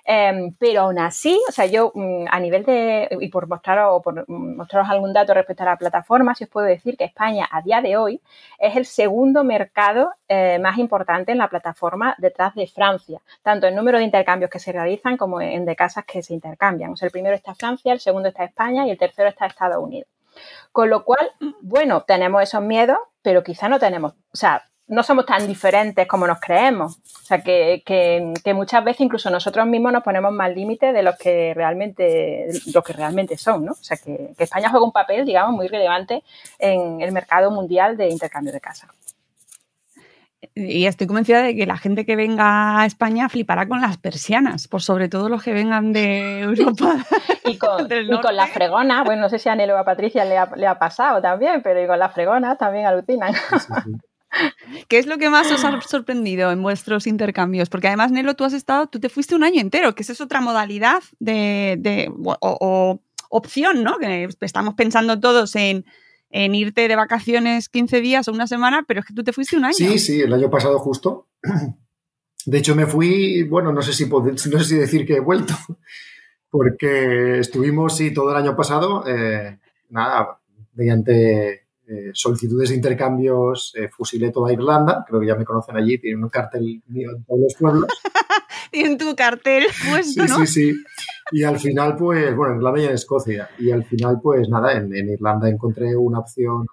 Em, 0.04 0.54
pero 0.58 0.82
aún 0.82 0.98
así, 0.98 1.40
o 1.48 1.52
sea, 1.52 1.66
yo 1.66 1.92
mm, 1.94 2.24
a 2.30 2.40
nivel 2.40 2.64
de, 2.64 3.08
y 3.20 3.28
por 3.28 3.46
mostraros, 3.46 4.02
por 4.02 4.28
mostraros 4.28 4.88
algún 4.88 5.12
dato 5.12 5.34
respecto 5.34 5.62
a 5.62 5.66
la 5.66 5.76
plataforma, 5.76 6.34
si 6.34 6.44
os 6.44 6.50
puedo 6.50 6.66
decir 6.66 6.96
que 6.96 7.04
España 7.04 7.48
a 7.50 7.62
día 7.62 7.80
de 7.80 7.96
hoy 7.96 8.20
es 8.58 8.76
el 8.76 8.86
segundo 8.86 9.44
mercado 9.44 10.12
eh, 10.28 10.58
más 10.58 10.78
importante 10.78 11.32
en 11.32 11.38
la 11.38 11.48
plataforma 11.48 12.14
detrás 12.18 12.54
de 12.54 12.66
Francia, 12.66 13.20
tanto 13.42 13.66
en 13.66 13.74
número 13.74 13.98
de 13.98 14.04
intercambios 14.04 14.50
que 14.50 14.58
se 14.58 14.72
realizan 14.72 15.09
como 15.16 15.40
en 15.40 15.64
de 15.64 15.76
casas 15.76 16.04
que 16.04 16.22
se 16.22 16.34
intercambian. 16.34 16.92
O 16.92 16.96
sea, 16.96 17.06
el 17.06 17.12
primero 17.12 17.34
está 17.34 17.54
Francia, 17.54 17.92
el 17.92 18.00
segundo 18.00 18.28
está 18.28 18.44
España 18.44 18.86
y 18.86 18.90
el 18.90 18.98
tercero 18.98 19.28
está 19.28 19.46
Estados 19.46 19.82
Unidos. 19.82 20.08
Con 20.72 20.90
lo 20.90 21.04
cual, 21.04 21.32
bueno, 21.60 22.02
tenemos 22.02 22.42
esos 22.42 22.62
miedos, 22.62 22.98
pero 23.22 23.42
quizá 23.42 23.68
no 23.68 23.78
tenemos, 23.78 24.12
o 24.32 24.36
sea, 24.36 24.64
no 24.90 25.04
somos 25.04 25.24
tan 25.24 25.46
diferentes 25.46 26.06
como 26.06 26.26
nos 26.26 26.40
creemos. 26.40 26.96
O 26.96 27.24
sea, 27.24 27.42
que, 27.42 27.82
que, 27.86 28.54
muchas 28.54 28.84
veces 28.84 29.02
incluso 29.02 29.30
nosotros 29.30 29.64
mismos 29.66 29.92
nos 29.92 30.02
ponemos 30.02 30.32
más 30.32 30.52
límites 30.52 30.92
de 30.92 31.02
los 31.02 31.16
que 31.16 31.54
realmente, 31.54 32.48
lo 32.74 32.82
que 32.82 32.92
realmente 32.92 33.38
son, 33.38 33.64
¿no? 33.66 33.72
O 33.72 33.82
sea, 33.82 33.96
que, 33.96 34.34
España 34.36 34.68
juega 34.68 34.84
un 34.84 34.92
papel, 34.92 35.24
digamos, 35.24 35.54
muy 35.54 35.68
relevante 35.68 36.24
en 36.58 37.00
el 37.00 37.12
mercado 37.12 37.52
mundial 37.52 37.96
de 37.96 38.08
intercambio 38.08 38.52
de 38.52 38.60
casa. 38.60 38.88
Y 40.54 40.86
estoy 40.86 41.06
convencida 41.06 41.42
de 41.42 41.54
que 41.54 41.66
la 41.66 41.76
gente 41.76 42.06
que 42.06 42.16
venga 42.16 42.80
a 42.80 42.86
España 42.86 43.28
flipará 43.28 43.68
con 43.68 43.80
las 43.80 43.98
persianas, 43.98 44.68
por 44.68 44.82
sobre 44.82 45.08
todo 45.08 45.28
los 45.28 45.42
que 45.42 45.52
vengan 45.52 45.92
de 45.92 46.40
Europa. 46.40 47.04
y, 47.44 47.56
con, 47.56 47.86
y 47.90 48.20
con 48.20 48.36
la 48.36 48.46
fregona, 48.46 49.04
bueno, 49.04 49.22
no 49.22 49.28
sé 49.28 49.38
si 49.38 49.48
a 49.48 49.54
Nelo 49.54 49.74
o 49.74 49.78
a 49.78 49.84
Patricia 49.84 50.24
le 50.24 50.38
ha, 50.38 50.50
le 50.56 50.66
ha 50.66 50.78
pasado 50.78 51.20
también, 51.20 51.62
pero 51.62 51.82
y 51.82 51.86
con 51.86 51.98
la 51.98 52.08
fregona 52.08 52.56
también 52.56 52.86
alucinan. 52.86 53.34
¿Qué 54.88 54.98
es 54.98 55.06
lo 55.06 55.18
que 55.18 55.28
más 55.28 55.50
os 55.50 55.64
ha 55.64 55.80
sorprendido 55.80 56.52
en 56.52 56.62
vuestros 56.62 57.06
intercambios? 57.06 57.68
Porque 57.68 57.88
además, 57.88 58.12
Nelo, 58.12 58.34
tú 58.34 58.44
has 58.44 58.52
estado, 58.52 58.86
tú 58.86 59.00
te 59.00 59.08
fuiste 59.08 59.34
un 59.34 59.42
año 59.42 59.60
entero, 59.60 59.94
que 59.94 60.02
esa 60.02 60.12
es 60.12 60.20
otra 60.20 60.40
modalidad 60.40 61.02
de, 61.18 62.10
o, 62.24 63.00
opción, 63.28 63.82
¿no? 63.82 63.98
Que 63.98 64.28
estamos 64.40 64.74
pensando 64.74 65.18
todos 65.18 65.56
en, 65.56 65.84
irte 66.30 66.88
de 66.88 66.96
vacaciones 66.96 67.68
15 67.68 68.00
días 68.00 68.28
o 68.28 68.32
una 68.32 68.46
semana, 68.46 68.84
pero 68.86 69.00
es 69.00 69.06
que 69.06 69.14
tú 69.14 69.22
te 69.22 69.32
fuiste 69.32 69.56
un 69.56 69.64
año. 69.64 69.74
Sí, 69.74 69.98
sí, 69.98 70.20
el 70.20 70.32
año 70.32 70.50
pasado 70.50 70.78
justo. 70.78 71.28
De 72.46 72.58
hecho, 72.58 72.74
me 72.74 72.86
fui, 72.86 73.42
bueno, 73.42 73.72
no 73.72 73.82
sé 73.82 73.92
si, 73.92 74.06
no 74.06 74.38
sé 74.38 74.64
si 74.64 74.76
decir 74.76 75.06
que 75.06 75.16
he 75.16 75.20
vuelto, 75.20 75.54
porque 76.50 77.38
estuvimos, 77.38 77.96
sí, 77.96 78.12
todo 78.12 78.30
el 78.30 78.36
año 78.36 78.56
pasado, 78.56 79.04
eh, 79.06 79.58
nada, 79.90 80.40
mediante 80.74 81.66
eh, 81.90 82.10
solicitudes 82.14 82.68
de 82.68 82.76
intercambios, 82.76 83.72
eh, 83.74 83.88
fusilé 83.88 84.30
toda 84.30 84.52
Irlanda, 84.52 85.04
creo 85.08 85.18
que 85.18 85.26
ya 85.26 85.34
me 85.34 85.44
conocen 85.44 85.76
allí, 85.76 85.98
tienen 85.98 86.22
un 86.22 86.30
cartel 86.30 86.80
mío 86.86 87.10
en 87.16 87.24
todos 87.24 87.40
los 87.40 87.54
pueblos. 87.54 87.86
Tienen 88.70 88.96
tu 88.96 89.16
cartel 89.16 89.64
puesto, 89.90 90.24
sí, 90.28 90.46
Sí, 90.46 90.46
sí, 90.46 90.84
Y 91.32 91.42
al 91.42 91.58
final, 91.58 91.96
pues, 91.96 92.36
bueno, 92.36 92.52
en 92.52 92.58
Irlanda 92.58 92.80
y 92.80 92.84
en 92.84 92.92
Escocia. 92.92 93.50
Y 93.58 93.72
al 93.72 93.84
final, 93.84 94.20
pues 94.22 94.48
nada, 94.48 94.74
en, 94.74 94.94
Irlanda 94.94 95.48
encontré 95.48 95.96
una 95.96 96.20
opción 96.20 96.66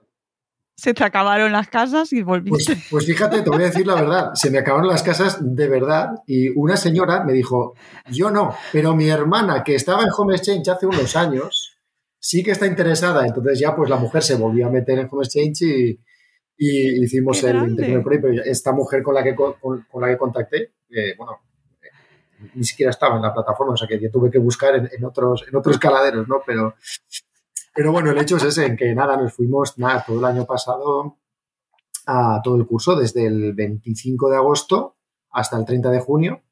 se 0.80 0.94
te 0.94 1.04
acabaron 1.04 1.52
las 1.52 1.70
casas 1.70 2.14
y 2.14 2.22
volviste. 2.22 2.74
Pues, 2.74 2.88
pues, 2.92 3.06
fíjate, 3.08 3.42
te 3.42 3.50
voy 3.50 3.64
a 3.64 3.66
decir 3.66 3.88
la 3.88 3.96
verdad, 3.96 4.30
se 4.36 4.52
me 4.52 4.60
acabaron 4.60 4.88
las 4.88 5.02
casas 5.02 5.40
de 5.42 5.68
verdad 5.68 6.12
y 6.28 6.50
una 6.50 6.78
señora 6.78 7.24
me 7.24 7.34
dijo, 7.34 7.74
yo 8.12 8.30
no, 8.30 8.54
pero 8.72 8.96
mi 8.96 9.10
hermana 9.10 9.64
que 9.64 9.74
estaba 9.74 10.04
en 10.04 10.10
Home 10.16 10.36
Exchange 10.36 10.70
hace 10.70 10.86
unos 10.86 11.16
años, 11.16 11.77
sí 12.28 12.44
que 12.44 12.52
está 12.52 12.68
interesada. 12.68 13.26
Entonces 13.26 13.58
ya 13.58 13.74
pues 13.74 13.90
la 13.90 13.96
mujer 13.96 14.22
se 14.22 14.36
volvió 14.36 14.68
a 14.68 14.70
meter 14.70 15.00
en 15.00 15.08
Home 15.10 15.24
Exchange 15.24 15.62
y, 15.62 16.00
hicimos 16.58 17.42
el 17.44 17.70
intercambio 17.70 18.04
por 18.04 18.14
ahí. 18.14 18.20
Pero 18.20 18.44
esta 18.44 18.74
mujer 18.74 19.02
con 19.02 19.16
la 19.16 19.24
que, 19.24 19.34
con, 19.34 19.86
la 20.02 20.08
que 20.08 20.18
contacté, 20.18 20.74
bueno, 21.18 21.40
ni 22.54 22.64
siquiera 22.66 22.90
estaba 22.90 23.16
en 23.16 23.22
la 23.22 23.34
plataforma, 23.34 23.74
o 23.74 23.78
sea 23.78 23.88
que 23.88 24.00
yo 24.00 24.12
tuve 24.12 24.30
que 24.30 24.40
buscar 24.40 24.76
en, 24.76 25.06
otros, 25.06 25.46
en 25.48 25.56
otros 25.56 25.80
caladeros, 25.80 26.28
¿no? 26.28 26.42
Pero, 26.46 26.76
pero 27.74 27.92
bueno, 27.92 28.12
el 28.12 28.18
hecho 28.18 28.38
es 28.38 28.44
ese, 28.44 28.66
en 28.66 28.76
que 28.76 28.94
nada, 28.94 29.16
nos 29.16 29.34
fuimos 29.34 29.78
nada, 29.78 30.04
todo 30.06 30.20
el 30.20 30.26
año 30.26 30.46
pasado 30.46 31.18
a 32.08 32.42
todo 32.44 32.58
el 32.58 32.66
curso, 32.66 32.96
desde 32.96 33.26
el 33.26 33.54
25 33.54 34.30
de 34.30 34.36
agosto 34.36 34.98
hasta 35.32 35.58
el 35.58 35.66
30 35.66 35.92
de 35.92 36.00
junio 36.00 36.44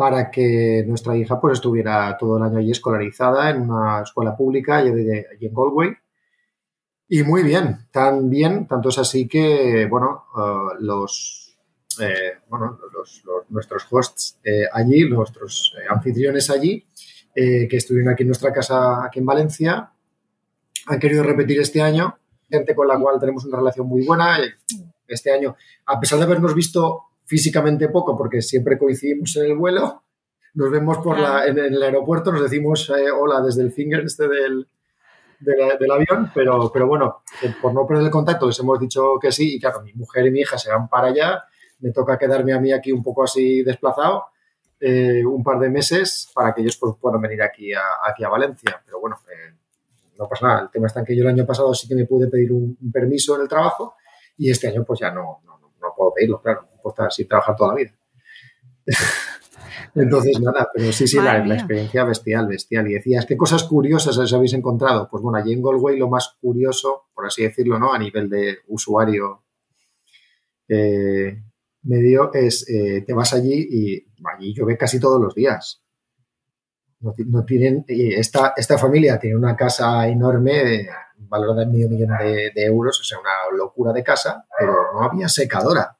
para 0.00 0.30
que 0.30 0.82
nuestra 0.86 1.14
hija 1.14 1.38
pues 1.38 1.58
estuviera 1.58 2.16
todo 2.18 2.38
el 2.38 2.42
año 2.42 2.56
allí 2.56 2.70
escolarizada 2.70 3.50
en 3.50 3.60
una 3.60 4.00
escuela 4.00 4.34
pública 4.34 4.78
allí, 4.78 4.88
en 4.88 5.54
Galway. 5.54 5.90
Y 7.06 7.22
muy 7.22 7.42
bien, 7.42 7.86
tan 7.90 8.30
bien, 8.30 8.66
tanto 8.66 8.88
es 8.88 8.96
así 8.96 9.28
que, 9.28 9.86
bueno, 9.90 10.24
eh, 10.38 10.76
los, 10.80 11.54
eh, 12.00 12.38
bueno, 12.48 12.78
nuestros 13.50 13.86
hosts 13.90 14.40
eh, 14.42 14.64
allí, 14.72 15.06
nuestros 15.06 15.74
anfitriones 15.90 16.48
allí, 16.48 16.82
que 17.34 17.68
estuvieron 17.70 18.14
aquí 18.14 18.22
en 18.22 18.28
nuestra 18.28 18.54
casa, 18.54 19.04
aquí 19.04 19.18
en 19.18 19.26
Valencia, 19.26 19.92
han 20.86 20.98
querido 20.98 21.24
repetir 21.24 21.60
este 21.60 21.82
año, 21.82 22.16
gente 22.48 22.74
con 22.74 22.88
la 22.88 22.98
cual 22.98 23.20
tenemos 23.20 23.44
una 23.44 23.58
relación 23.58 23.86
muy 23.86 24.06
buena. 24.06 24.38
Este 25.06 25.30
año, 25.30 25.56
a 25.84 26.00
pesar 26.00 26.18
de 26.18 26.24
habernos 26.24 26.54
visto 26.54 27.09
físicamente 27.30 27.88
poco 27.88 28.16
porque 28.18 28.42
siempre 28.42 28.76
coincidimos 28.76 29.36
en 29.36 29.52
el 29.52 29.56
vuelo. 29.56 30.02
Nos 30.54 30.68
vemos 30.68 30.98
por 30.98 31.16
la, 31.16 31.46
en, 31.46 31.60
el 31.60 31.80
aeropuerto, 31.80 32.32
nos 32.32 32.42
decimos 32.42 32.90
eh, 32.90 33.08
hola 33.08 33.40
desde 33.40 33.62
el 33.62 33.70
finger 33.70 34.00
este 34.00 34.26
del, 34.26 34.66
del 35.38 35.90
avión, 35.92 36.32
pero, 36.34 36.72
pero 36.72 36.88
bueno, 36.88 37.22
eh, 37.40 37.54
por 37.62 37.72
no 37.72 37.86
perder 37.86 38.06
el 38.06 38.10
contacto 38.10 38.48
les 38.48 38.58
hemos 38.58 38.80
dicho 38.80 39.16
que 39.20 39.30
sí 39.30 39.54
y 39.54 39.60
claro, 39.60 39.80
mi 39.82 39.92
mujer 39.92 40.26
y 40.26 40.32
mi 40.32 40.40
hija 40.40 40.58
se 40.58 40.72
van 40.72 40.88
para 40.88 41.06
allá, 41.06 41.44
me 41.78 41.92
toca 41.92 42.18
quedarme 42.18 42.52
a 42.52 42.58
mí 42.58 42.72
aquí 42.72 42.90
un 42.90 43.00
poco 43.00 43.22
así 43.22 43.62
desplazado 43.62 44.24
eh, 44.80 45.24
un 45.24 45.44
par 45.44 45.60
de 45.60 45.70
meses 45.70 46.32
para 46.34 46.52
que 46.52 46.62
ellos 46.62 46.76
pues, 46.78 46.96
puedan 47.00 47.20
venir 47.20 47.42
aquí 47.42 47.72
a, 47.72 47.82
aquí 48.08 48.24
a 48.24 48.28
Valencia, 48.28 48.82
pero 48.84 48.98
bueno, 48.98 49.16
no 50.18 50.28
pasa 50.28 50.48
nada, 50.48 50.62
el 50.62 50.70
tema 50.70 50.88
está 50.88 50.98
en 50.98 51.06
que 51.06 51.16
yo 51.16 51.22
el 51.22 51.28
año 51.28 51.46
pasado 51.46 51.72
sí 51.74 51.86
que 51.86 51.94
me 51.94 52.06
pude 52.06 52.26
pedir 52.26 52.50
un, 52.50 52.76
permiso 52.92 53.36
en 53.36 53.42
el 53.42 53.48
trabajo 53.48 53.94
y 54.36 54.50
este 54.50 54.66
año 54.66 54.82
pues 54.84 54.98
ya 54.98 55.12
no, 55.12 55.42
no, 55.44 55.60
no 55.80 55.94
puedo 55.96 56.12
pedirlo, 56.12 56.42
claro 56.42 56.69
puedo 56.82 57.06
estar 57.06 57.26
trabajar 57.26 57.56
toda 57.56 57.70
la 57.70 57.76
vida. 57.76 57.92
Entonces, 59.94 60.40
nada, 60.40 60.70
pero 60.72 60.92
sí, 60.92 61.06
sí, 61.06 61.18
la, 61.18 61.38
experiencia 61.54 62.04
bestial, 62.04 62.46
bestial. 62.46 62.88
Y 62.90 62.94
decías, 62.94 63.26
¿qué 63.26 63.36
cosas 63.36 63.64
curiosas 63.64 64.16
os 64.16 64.32
habéis 64.32 64.52
encontrado? 64.54 65.08
Pues 65.10 65.22
bueno, 65.22 65.38
allí 65.38 65.52
en 65.52 65.62
Galway 65.62 65.98
lo 65.98 66.08
más 66.08 66.36
curioso, 66.40 67.08
por 67.14 67.26
así 67.26 67.42
decirlo, 67.42 67.78
¿no? 67.78 67.92
A 67.92 67.98
nivel 67.98 68.28
de 68.28 68.58
usuario 68.68 69.44
eh, 70.68 71.42
medio, 71.82 72.32
es 72.32 72.68
eh, 72.68 73.02
te 73.06 73.12
vas 73.12 73.32
allí 73.32 73.66
y 73.70 74.06
allí 74.24 74.54
llueve 74.54 74.76
casi 74.76 75.00
todos 75.00 75.20
los 75.20 75.34
días. 75.34 75.82
No, 77.00 77.44
tienen, 77.46 77.84
esta, 77.88 78.52
esta 78.54 78.76
familia 78.76 79.18
tiene 79.18 79.34
una 79.34 79.56
casa 79.56 80.06
enorme, 80.06 80.86
valorada 81.16 81.62
en 81.62 81.72
medio 81.72 81.88
millón 81.88 82.10
de, 82.18 82.52
de 82.54 82.64
euros, 82.64 83.00
o 83.00 83.04
sea, 83.04 83.18
una 83.18 83.56
locura 83.56 83.90
de 83.94 84.04
casa, 84.04 84.46
pero 84.58 84.74
no 84.92 85.02
había 85.02 85.26
secadora. 85.26 85.96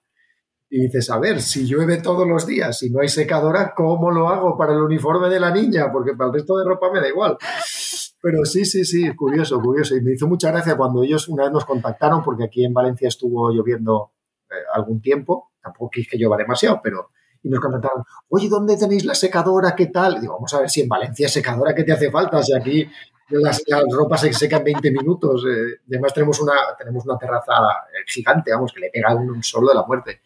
Y 0.72 0.82
dices, 0.82 1.10
a 1.10 1.18
ver, 1.18 1.42
si 1.42 1.66
llueve 1.66 2.00
todos 2.00 2.28
los 2.28 2.46
días 2.46 2.80
y 2.84 2.90
no 2.90 3.00
hay 3.00 3.08
secadora, 3.08 3.74
¿cómo 3.74 4.12
lo 4.12 4.28
hago 4.28 4.56
para 4.56 4.72
el 4.72 4.80
uniforme 4.80 5.28
de 5.28 5.40
la 5.40 5.50
niña? 5.50 5.90
Porque 5.92 6.14
para 6.14 6.28
el 6.28 6.34
resto 6.34 6.56
de 6.56 6.64
ropa 6.64 6.92
me 6.92 7.00
da 7.00 7.08
igual. 7.08 7.36
Pero 8.22 8.44
sí, 8.44 8.64
sí, 8.64 8.84
sí, 8.84 9.12
curioso, 9.16 9.60
curioso. 9.60 9.96
Y 9.96 10.00
me 10.00 10.12
hizo 10.12 10.28
mucha 10.28 10.52
gracia 10.52 10.76
cuando 10.76 11.02
ellos 11.02 11.26
una 11.28 11.42
vez 11.44 11.52
nos 11.52 11.64
contactaron, 11.64 12.22
porque 12.22 12.44
aquí 12.44 12.64
en 12.64 12.72
Valencia 12.72 13.08
estuvo 13.08 13.50
lloviendo 13.50 14.12
eh, 14.48 14.54
algún 14.72 15.00
tiempo, 15.00 15.50
tampoco 15.60 15.90
quise 15.90 16.10
que 16.10 16.18
llueva 16.18 16.36
demasiado, 16.36 16.80
pero... 16.82 17.10
Y 17.42 17.48
nos 17.48 17.58
contactaron, 17.58 18.04
oye, 18.28 18.50
¿dónde 18.50 18.76
tenéis 18.76 19.06
la 19.06 19.14
secadora? 19.14 19.74
¿Qué 19.74 19.86
tal? 19.86 20.18
Y 20.18 20.20
digo, 20.20 20.34
vamos 20.34 20.52
a 20.52 20.60
ver 20.60 20.68
si 20.68 20.82
en 20.82 20.88
Valencia 20.88 21.26
secadora, 21.26 21.74
¿qué 21.74 21.84
te 21.84 21.92
hace 21.92 22.10
falta? 22.10 22.42
Si 22.42 22.54
aquí 22.54 22.86
las, 23.30 23.64
ropas 23.90 24.20
se 24.20 24.32
secan 24.34 24.58
en 24.58 24.64
20 24.74 24.90
minutos. 24.90 25.46
Eh, 25.48 25.80
además 25.88 26.12
tenemos 26.12 26.38
una, 26.38 26.52
tenemos 26.78 27.02
una 27.06 27.16
terraza 27.16 27.54
eh, 27.92 28.04
gigante, 28.06 28.52
vamos, 28.52 28.74
que 28.74 28.80
le 28.80 28.90
pega 28.90 29.14
un, 29.14 29.30
un 29.30 29.42
solo 29.42 29.68
de 29.68 29.74
la 29.74 29.84
muerte 29.84 30.20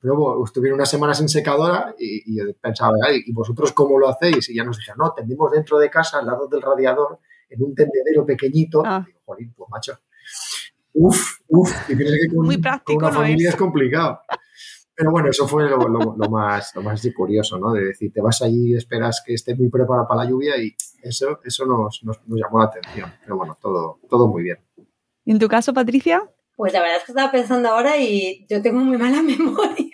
Pero 0.00 0.16
bueno, 0.16 0.42
estuvieron 0.44 0.78
una 0.78 0.86
semana 0.86 1.12
sin 1.14 1.28
secadora 1.28 1.94
y, 1.98 2.36
yo 2.36 2.44
pensaba, 2.60 2.96
¿y 3.12 3.30
vosotros 3.32 3.72
cómo 3.72 3.98
lo 3.98 4.08
hacéis? 4.08 4.48
Y 4.48 4.56
ya 4.56 4.64
nos 4.64 4.78
dijeron, 4.78 4.98
no, 4.98 5.12
tendimos 5.12 5.52
dentro 5.52 5.78
de 5.78 5.90
casa, 5.90 6.20
al 6.20 6.26
lado 6.26 6.46
del 6.48 6.62
radiador, 6.62 7.18
en 7.50 7.62
un 7.62 7.74
tendedero 7.74 8.24
pequeñito. 8.24 8.82
Ah. 8.84 9.04
Y 9.04 9.06
digo, 9.08 9.20
Jolín, 9.26 9.52
pues 9.54 9.68
macho, 9.70 9.98
uf, 10.94 11.38
uf, 11.48 11.90
y 11.90 11.96
tienes 11.96 12.18
que 12.22 12.34
con, 12.34 12.46
Muy 12.46 12.58
práctico, 12.58 12.98
con 12.98 13.08
una 13.08 13.14
familia 13.14 13.50
es. 13.50 13.56
complicado. 13.56 14.20
Pero 14.94 15.10
bueno, 15.10 15.28
eso 15.28 15.46
fue 15.46 15.68
lo, 15.68 15.78
más, 16.30 16.74
lo 16.74 16.82
más 16.82 17.06
curioso, 17.14 17.58
¿no? 17.58 17.72
De 17.72 17.86
decir, 17.86 18.12
te 18.12 18.20
vas 18.20 18.40
allí, 18.42 18.74
esperas 18.74 19.22
que 19.24 19.34
esté 19.34 19.54
muy 19.54 19.68
preparado 19.68 20.06
para 20.08 20.24
la 20.24 20.30
lluvia 20.30 20.56
y 20.62 20.74
eso, 21.02 21.40
eso 21.44 21.66
nos, 21.66 22.00
nos, 22.04 22.20
nos 22.26 22.38
llamó 22.38 22.58
la 22.58 22.66
atención. 22.66 23.12
Pero 23.22 23.36
bueno, 23.36 23.58
todo, 23.60 24.00
todo 24.08 24.28
muy 24.28 24.44
bien. 24.44 24.58
¿Y 25.24 25.32
en 25.32 25.38
tu 25.38 25.48
caso, 25.48 25.72
Patricia? 25.72 26.22
Pues 26.56 26.74
la 26.74 26.80
verdad 26.80 26.98
es 26.98 27.04
que 27.04 27.12
estaba 27.12 27.32
pensando 27.32 27.70
ahora 27.70 27.96
y 27.96 28.46
yo 28.50 28.60
tengo 28.60 28.80
muy 28.80 28.98
mala 28.98 29.22
memoria. 29.22 29.89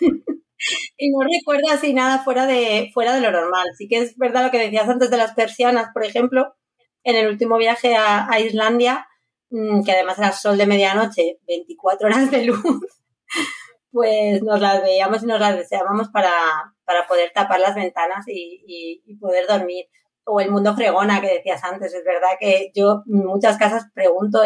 y 0.96 1.10
no 1.10 1.18
recuerdo 1.20 1.70
así 1.70 1.94
nada 1.94 2.22
fuera 2.24 2.46
de, 2.46 2.90
fuera 2.92 3.14
de 3.14 3.20
lo 3.20 3.30
normal. 3.30 3.66
Sí 3.76 3.88
que 3.88 3.98
es 3.98 4.16
verdad 4.16 4.44
lo 4.44 4.50
que 4.50 4.58
decías 4.58 4.88
antes 4.88 5.10
de 5.10 5.16
las 5.16 5.34
persianas, 5.34 5.90
por 5.92 6.04
ejemplo, 6.04 6.54
en 7.04 7.16
el 7.16 7.28
último 7.28 7.56
viaje 7.56 7.94
a, 7.96 8.40
Islandia, 8.40 9.06
mm, 9.50 9.84
que 9.84 9.92
además 9.92 10.18
era 10.18 10.32
sol 10.32 10.58
de 10.58 10.66
medianoche, 10.66 11.38
24 11.46 12.08
horas 12.08 12.30
de 12.30 12.44
luz, 12.44 12.62
pues 13.92 14.42
nos 14.42 14.60
las 14.60 14.82
veíamos 14.82 15.22
y 15.22 15.26
nos 15.26 15.40
las 15.40 15.56
deseábamos 15.56 16.08
para, 16.08 16.32
para 16.84 17.06
poder 17.06 17.30
tapar 17.32 17.60
las 17.60 17.74
ventanas 17.74 18.26
y, 18.26 19.02
y, 19.06 19.16
poder 19.16 19.46
dormir. 19.46 19.86
O 20.24 20.40
el 20.40 20.50
mundo 20.50 20.74
fregona 20.74 21.20
que 21.20 21.34
decías 21.34 21.62
antes, 21.62 21.94
es 21.94 22.04
verdad 22.04 22.30
que 22.40 22.72
yo 22.74 23.04
en 23.06 23.24
muchas 23.24 23.56
casas 23.56 23.86
pregunto, 23.94 24.40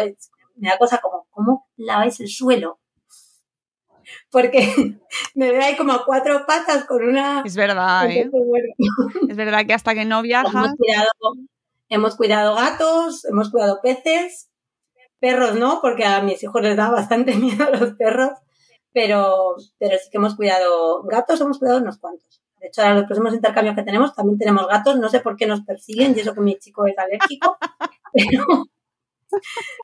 me 0.55 0.69
da 0.69 0.77
cosa 0.77 0.99
como, 0.99 1.25
¿cómo 1.31 1.67
laváis 1.77 2.19
el 2.19 2.27
suelo? 2.27 2.80
Porque 4.29 4.73
me 5.35 5.51
veo 5.51 5.61
ahí 5.61 5.75
como 5.75 5.93
a 5.93 6.05
cuatro 6.05 6.45
patas 6.45 6.85
con 6.85 7.03
una... 7.03 7.41
Es 7.45 7.55
verdad, 7.55 8.09
¿eh? 8.09 8.29
Es 9.29 9.37
verdad 9.37 9.65
que 9.65 9.73
hasta 9.73 9.93
que 9.93 10.05
no 10.05 10.21
viajas... 10.21 10.53
Hemos 10.53 10.75
cuidado, 10.77 11.09
hemos 11.89 12.15
cuidado 12.15 12.55
gatos, 12.55 13.25
hemos 13.25 13.51
cuidado 13.51 13.79
peces, 13.83 14.49
perros 15.19 15.55
no, 15.55 15.79
porque 15.81 16.05
a 16.05 16.21
mis 16.21 16.41
hijos 16.43 16.61
les 16.61 16.75
da 16.75 16.89
bastante 16.89 17.35
miedo 17.37 17.69
los 17.71 17.93
perros, 17.93 18.31
pero, 18.91 19.55
pero 19.77 19.97
sí 19.97 20.09
que 20.11 20.17
hemos 20.17 20.35
cuidado 20.35 21.03
gatos, 21.03 21.39
hemos 21.41 21.59
cuidado 21.59 21.79
unos 21.79 21.99
cuantos. 21.99 22.41
De 22.59 22.67
hecho, 22.67 22.81
ahora 22.81 22.95
los 22.95 23.05
próximos 23.05 23.33
intercambios 23.33 23.75
que 23.75 23.83
tenemos 23.83 24.13
también 24.13 24.37
tenemos 24.37 24.67
gatos, 24.67 24.97
no 24.97 25.09
sé 25.09 25.19
por 25.19 25.35
qué 25.35 25.47
nos 25.47 25.61
persiguen, 25.61 26.13
y 26.15 26.19
eso 26.19 26.33
que 26.33 26.41
mi 26.41 26.57
chico 26.59 26.85
es 26.85 26.97
alérgico, 26.97 27.57
pero, 28.13 28.65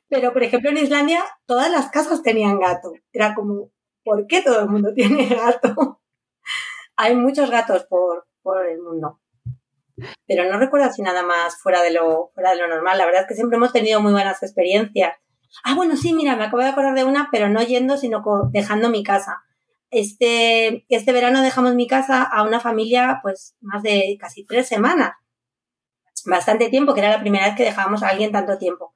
pero, 0.08 0.32
por 0.32 0.42
ejemplo, 0.42 0.70
en 0.70 0.78
Islandia 0.78 1.24
todas 1.46 1.70
las 1.70 1.90
casas 1.90 2.22
tenían 2.22 2.60
gato. 2.60 2.92
Era 3.12 3.34
como, 3.34 3.70
¿por 4.04 4.26
qué 4.26 4.42
todo 4.42 4.60
el 4.60 4.68
mundo 4.68 4.92
tiene 4.94 5.26
gato? 5.26 6.00
Hay 6.96 7.14
muchos 7.14 7.50
gatos 7.50 7.84
por, 7.84 8.26
por 8.42 8.66
el 8.66 8.80
mundo. 8.80 9.20
Pero 10.26 10.50
no 10.50 10.58
recuerdo 10.58 10.92
si 10.92 11.02
nada 11.02 11.22
más 11.22 11.60
fuera 11.60 11.82
de, 11.82 11.92
lo, 11.92 12.30
fuera 12.34 12.50
de 12.50 12.58
lo 12.58 12.68
normal. 12.68 12.98
La 12.98 13.06
verdad 13.06 13.22
es 13.22 13.28
que 13.28 13.34
siempre 13.34 13.56
hemos 13.56 13.72
tenido 13.72 14.00
muy 14.00 14.12
buenas 14.12 14.42
experiencias. 14.42 15.14
Ah, 15.64 15.74
bueno, 15.74 15.96
sí, 15.96 16.12
mira, 16.12 16.36
me 16.36 16.44
acabo 16.44 16.62
de 16.62 16.68
acordar 16.68 16.94
de 16.94 17.04
una, 17.04 17.28
pero 17.32 17.48
no 17.48 17.62
yendo, 17.62 17.96
sino 17.96 18.22
dejando 18.52 18.90
mi 18.90 19.02
casa. 19.02 19.42
Este, 19.90 20.84
este 20.88 21.12
verano 21.12 21.42
dejamos 21.42 21.74
mi 21.74 21.86
casa 21.86 22.22
a 22.22 22.42
una 22.42 22.60
familia, 22.60 23.20
pues, 23.22 23.56
más 23.60 23.82
de 23.82 24.16
casi 24.20 24.44
tres 24.44 24.68
semanas. 24.68 25.12
Bastante 26.26 26.68
tiempo, 26.68 26.94
que 26.94 27.00
era 27.00 27.10
la 27.10 27.20
primera 27.20 27.46
vez 27.46 27.56
que 27.56 27.64
dejábamos 27.64 28.02
a 28.02 28.08
alguien 28.08 28.32
tanto 28.32 28.58
tiempo. 28.58 28.94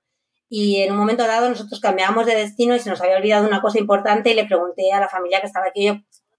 Y 0.55 0.83
en 0.83 0.93
un 0.93 0.99
momento 0.99 1.27
dado 1.27 1.49
nosotros 1.49 1.81
cambiamos 1.81 2.27
de 2.27 2.35
destino 2.35 2.77
y 2.77 2.79
se 2.79 2.91
nos 2.91 3.01
había 3.01 3.17
olvidado 3.17 3.49
una 3.49 3.63
cosa 3.63 3.79
importante 3.79 4.29
y 4.29 4.35
le 4.35 4.45
pregunté 4.45 4.93
a 4.93 5.01
la 5.01 5.09
familia 5.09 5.41
que 5.41 5.47
estaba 5.47 5.69
aquí, 5.69 5.87
yo, 5.87 5.95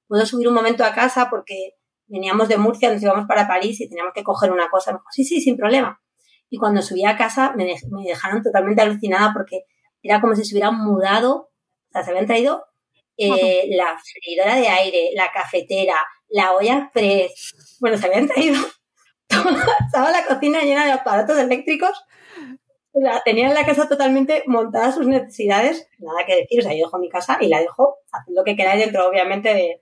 ¿puedo 0.08 0.24
subir 0.28 0.48
un 0.48 0.54
momento 0.54 0.86
a 0.86 0.94
casa? 0.94 1.32
Porque 1.32 1.78
veníamos 2.06 2.48
de 2.48 2.58
Murcia, 2.58 2.94
nos 2.94 3.02
íbamos 3.02 3.26
para 3.26 3.48
París 3.48 3.82
y 3.82 3.90
teníamos 3.90 4.14
que 4.14 4.24
coger 4.24 4.52
una 4.52 4.70
cosa. 4.70 4.92
Me 4.92 4.98
dijo, 5.00 5.08
sí, 5.10 5.24
sí, 5.24 5.42
sin 5.42 5.58
problema. 5.58 6.00
Y 6.52 6.60
cuando 6.60 6.84
subí 6.84 7.04
a 7.06 7.18
casa 7.18 7.56
me, 7.58 7.76
dejaron 8.06 8.44
totalmente 8.44 8.84
alucinada 8.84 9.34
porque 9.34 9.64
era 10.04 10.22
como 10.22 10.36
si 10.36 10.46
se 10.46 10.54
hubieran 10.54 10.78
mudado, 10.78 11.36
o 11.36 11.92
sea, 11.92 12.04
se 12.04 12.12
habían 12.12 12.28
traído 12.28 12.64
eh, 13.18 13.66
la 13.72 13.98
freidora 13.98 14.58
de 14.58 14.68
aire, 14.68 15.10
la 15.16 15.32
cafetera, 15.32 15.96
la 16.30 16.54
olla 16.54 16.92
press. 16.94 17.78
Bueno, 17.80 17.98
se 17.98 18.06
habían 18.06 18.28
traído 18.28 18.64
estaba 19.88 20.12
la 20.12 20.24
cocina 20.28 20.62
llena 20.62 20.86
de 20.86 20.92
aparatos 20.92 21.40
eléctricos 21.40 22.00
o 22.94 23.02
sea, 23.02 23.22
tenía 23.26 23.48
en 23.48 23.56
la 23.56 23.66
casa 23.66 23.90
totalmente 23.90 24.44
montadas 24.46 24.96
sus 24.96 25.08
necesidades, 25.08 25.88
nada 25.98 26.26
que 26.26 26.36
decir, 26.42 26.60
o 26.60 26.64
sea, 26.64 26.74
yo 26.74 26.86
dejo 26.86 27.00
mi 27.00 27.10
casa 27.10 27.38
y 27.42 27.48
la 27.48 27.60
dejo 27.60 27.98
haciendo 28.12 28.42
lo 28.42 28.46
que 28.46 28.56
queráis 28.56 28.86
dentro, 28.86 29.08
obviamente, 29.08 29.80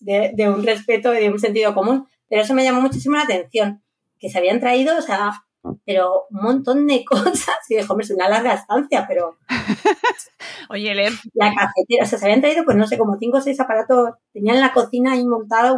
de, 0.00 0.32
de, 0.34 0.48
un 0.48 0.62
respeto 0.64 1.14
y 1.14 1.20
de 1.20 1.30
un 1.30 1.38
sentido 1.38 1.74
común. 1.74 2.06
Pero 2.28 2.42
eso 2.42 2.54
me 2.54 2.64
llamó 2.64 2.80
muchísimo 2.80 3.16
la 3.16 3.22
atención, 3.22 3.82
que 4.18 4.28
se 4.28 4.38
habían 4.38 4.60
traído, 4.60 4.96
o 4.98 5.02
sea, 5.02 5.44
pero 5.84 6.26
un 6.30 6.42
montón 6.42 6.86
de 6.86 7.04
cosas. 7.06 7.56
Y 7.68 7.76
dijo, 7.76 7.92
hombre, 7.92 8.04
es 8.04 8.10
una 8.10 8.28
larga 8.28 8.54
estancia, 8.54 9.06
pero. 9.08 9.38
Oye, 10.68 10.94
Leer. 10.94 11.12
La 11.34 11.54
cafetera, 11.54 12.02
o 12.02 12.06
sea, 12.06 12.18
se 12.18 12.24
habían 12.24 12.40
traído, 12.40 12.64
pues 12.64 12.76
no 12.76 12.86
sé, 12.86 12.98
como 12.98 13.16
cinco 13.18 13.38
o 13.38 13.40
seis 13.40 13.60
aparatos. 13.60 14.10
Tenían 14.32 14.56
en 14.56 14.62
la 14.62 14.72
cocina 14.72 15.12
ahí 15.12 15.24
montada 15.24 15.72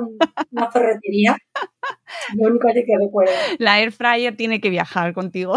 una 0.50 0.70
ferretería. 0.70 1.36
Lo 2.36 2.48
único 2.48 2.68
que 2.68 2.96
recuerdo. 2.98 3.32
La 3.58 3.80
air 3.80 3.92
fryer 3.92 4.36
tiene 4.36 4.60
que 4.60 4.70
viajar 4.70 5.12
contigo. 5.14 5.56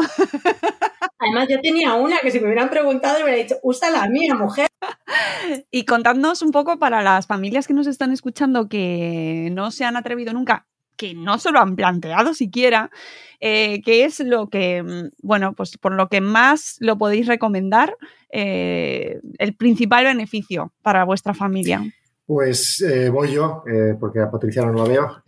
Además, 1.20 1.48
yo 1.50 1.60
tenía 1.62 1.96
una 1.96 2.20
que 2.20 2.32
si 2.32 2.40
me 2.40 2.46
hubieran 2.46 2.70
preguntado, 2.70 3.18
me 3.18 3.26
hubiera 3.26 3.42
dicho, 3.42 3.58
usa 3.64 3.90
la 3.90 4.08
mía, 4.08 4.36
mujer. 4.36 4.68
Y 5.72 5.86
contadnos 5.86 6.42
un 6.42 6.52
poco 6.52 6.78
para 6.78 7.02
las 7.02 7.26
familias 7.26 7.68
que 7.68 7.74
nos 7.74 7.88
están 7.88 8.12
escuchando 8.12 8.68
que 8.68 9.50
no 9.54 9.72
se 9.72 9.86
han 9.86 9.96
atrevido 9.96 10.34
nunca, 10.34 10.68
que 10.98 11.14
no 11.14 11.40
se 11.40 11.52
lo 11.52 11.60
han 11.60 11.76
planteado 11.76 12.34
siquiera, 12.34 12.92
eh, 13.40 13.82
qué 13.84 14.04
es 14.04 14.20
lo 14.20 14.50
que, 14.50 14.84
mm, 14.84 15.10
bueno, 15.22 15.54
pues 15.54 15.78
por 15.78 15.94
lo 15.94 16.10
que 16.10 16.22
más 16.22 16.78
lo 16.80 16.98
podéis 16.98 17.28
recomendar, 17.28 17.96
eh, 18.30 19.20
el 19.38 19.56
principal 19.56 20.06
beneficio 20.06 20.74
para 20.82 21.06
vuestra 21.06 21.34
familia. 21.34 21.82
Pues 22.26 22.82
eh, 22.82 23.10
voy 23.10 23.32
yo, 23.32 23.64
porque 24.00 24.20
a 24.20 24.30
Patricia 24.30 24.66
no 24.66 24.74
lo 24.74 24.86
veo. 24.86 25.24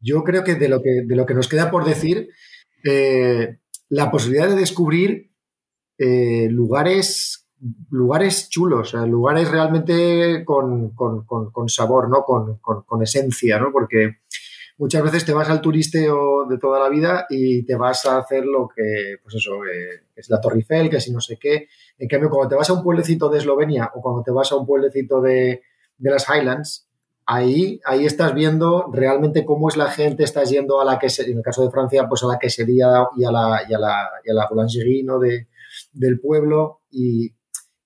yo 0.00 0.22
creo 0.22 0.44
que 0.44 0.54
de 0.54 0.68
lo 0.68 0.82
que, 0.82 1.02
de 1.04 1.16
lo 1.16 1.26
que 1.26 1.34
nos 1.34 1.48
queda 1.48 1.70
por 1.70 1.84
decir, 1.84 2.28
la 3.94 4.10
posibilidad 4.10 4.48
de 4.48 4.56
descubrir 4.56 5.30
eh, 5.98 6.48
lugares, 6.50 7.48
lugares 7.90 8.48
chulos, 8.48 8.92
lugares 8.94 9.48
realmente 9.48 10.44
con, 10.44 10.92
sabor, 11.68 12.08
¿no? 12.10 12.24
Con, 12.24 13.02
esencia, 13.02 13.60
¿no? 13.60 13.70
Porque 13.70 14.16
muchas 14.78 15.04
veces 15.04 15.24
te 15.24 15.32
vas 15.32 15.48
al 15.48 15.60
turisteo 15.60 16.44
de 16.46 16.58
toda 16.58 16.80
la 16.80 16.88
vida 16.88 17.26
y 17.30 17.64
te 17.64 17.76
vas 17.76 18.04
a 18.06 18.18
hacer 18.18 18.44
lo 18.44 18.68
que, 18.68 19.18
pues 19.22 19.36
eso, 19.36 19.64
eh, 19.64 20.02
es 20.16 20.28
la 20.28 20.40
Torre 20.40 20.56
Eiffel, 20.56 20.90
que 20.90 21.00
si 21.00 21.12
no 21.12 21.20
sé 21.20 21.38
qué. 21.38 21.68
En 21.96 22.08
cambio, 22.08 22.30
cuando 22.30 22.48
te 22.48 22.56
vas 22.56 22.70
a 22.70 22.72
un 22.72 22.82
pueblecito 22.82 23.28
de 23.28 23.38
Eslovenia 23.38 23.92
o 23.94 24.02
cuando 24.02 24.24
te 24.24 24.32
vas 24.32 24.50
a 24.50 24.56
un 24.56 24.66
pueblecito 24.66 25.20
de, 25.20 25.62
de 25.98 26.10
las 26.10 26.26
Highlands, 26.28 26.88
ahí, 27.26 27.80
ahí 27.84 28.04
estás 28.04 28.34
viendo 28.34 28.90
realmente 28.92 29.44
cómo 29.44 29.68
es 29.68 29.76
la 29.76 29.90
gente, 29.90 30.24
estás 30.24 30.50
yendo 30.50 30.80
a 30.80 30.84
la 30.84 30.98
que, 30.98 31.08
en 31.18 31.38
el 31.38 31.42
caso 31.42 31.64
de 31.64 31.70
Francia, 31.70 32.08
pues 32.08 32.22
a 32.22 32.26
la 32.26 32.38
quesería 32.38 33.06
y 33.16 33.24
a 33.24 33.30
la, 33.30 33.62
y 33.68 33.74
a 33.74 33.78
la, 33.78 34.10
y 34.24 34.30
a 34.30 34.34
la 34.34 34.48
boulangerie 34.48 35.04
¿no? 35.04 35.18
de, 35.18 35.48
del 35.92 36.20
pueblo 36.20 36.82
y, 36.90 37.34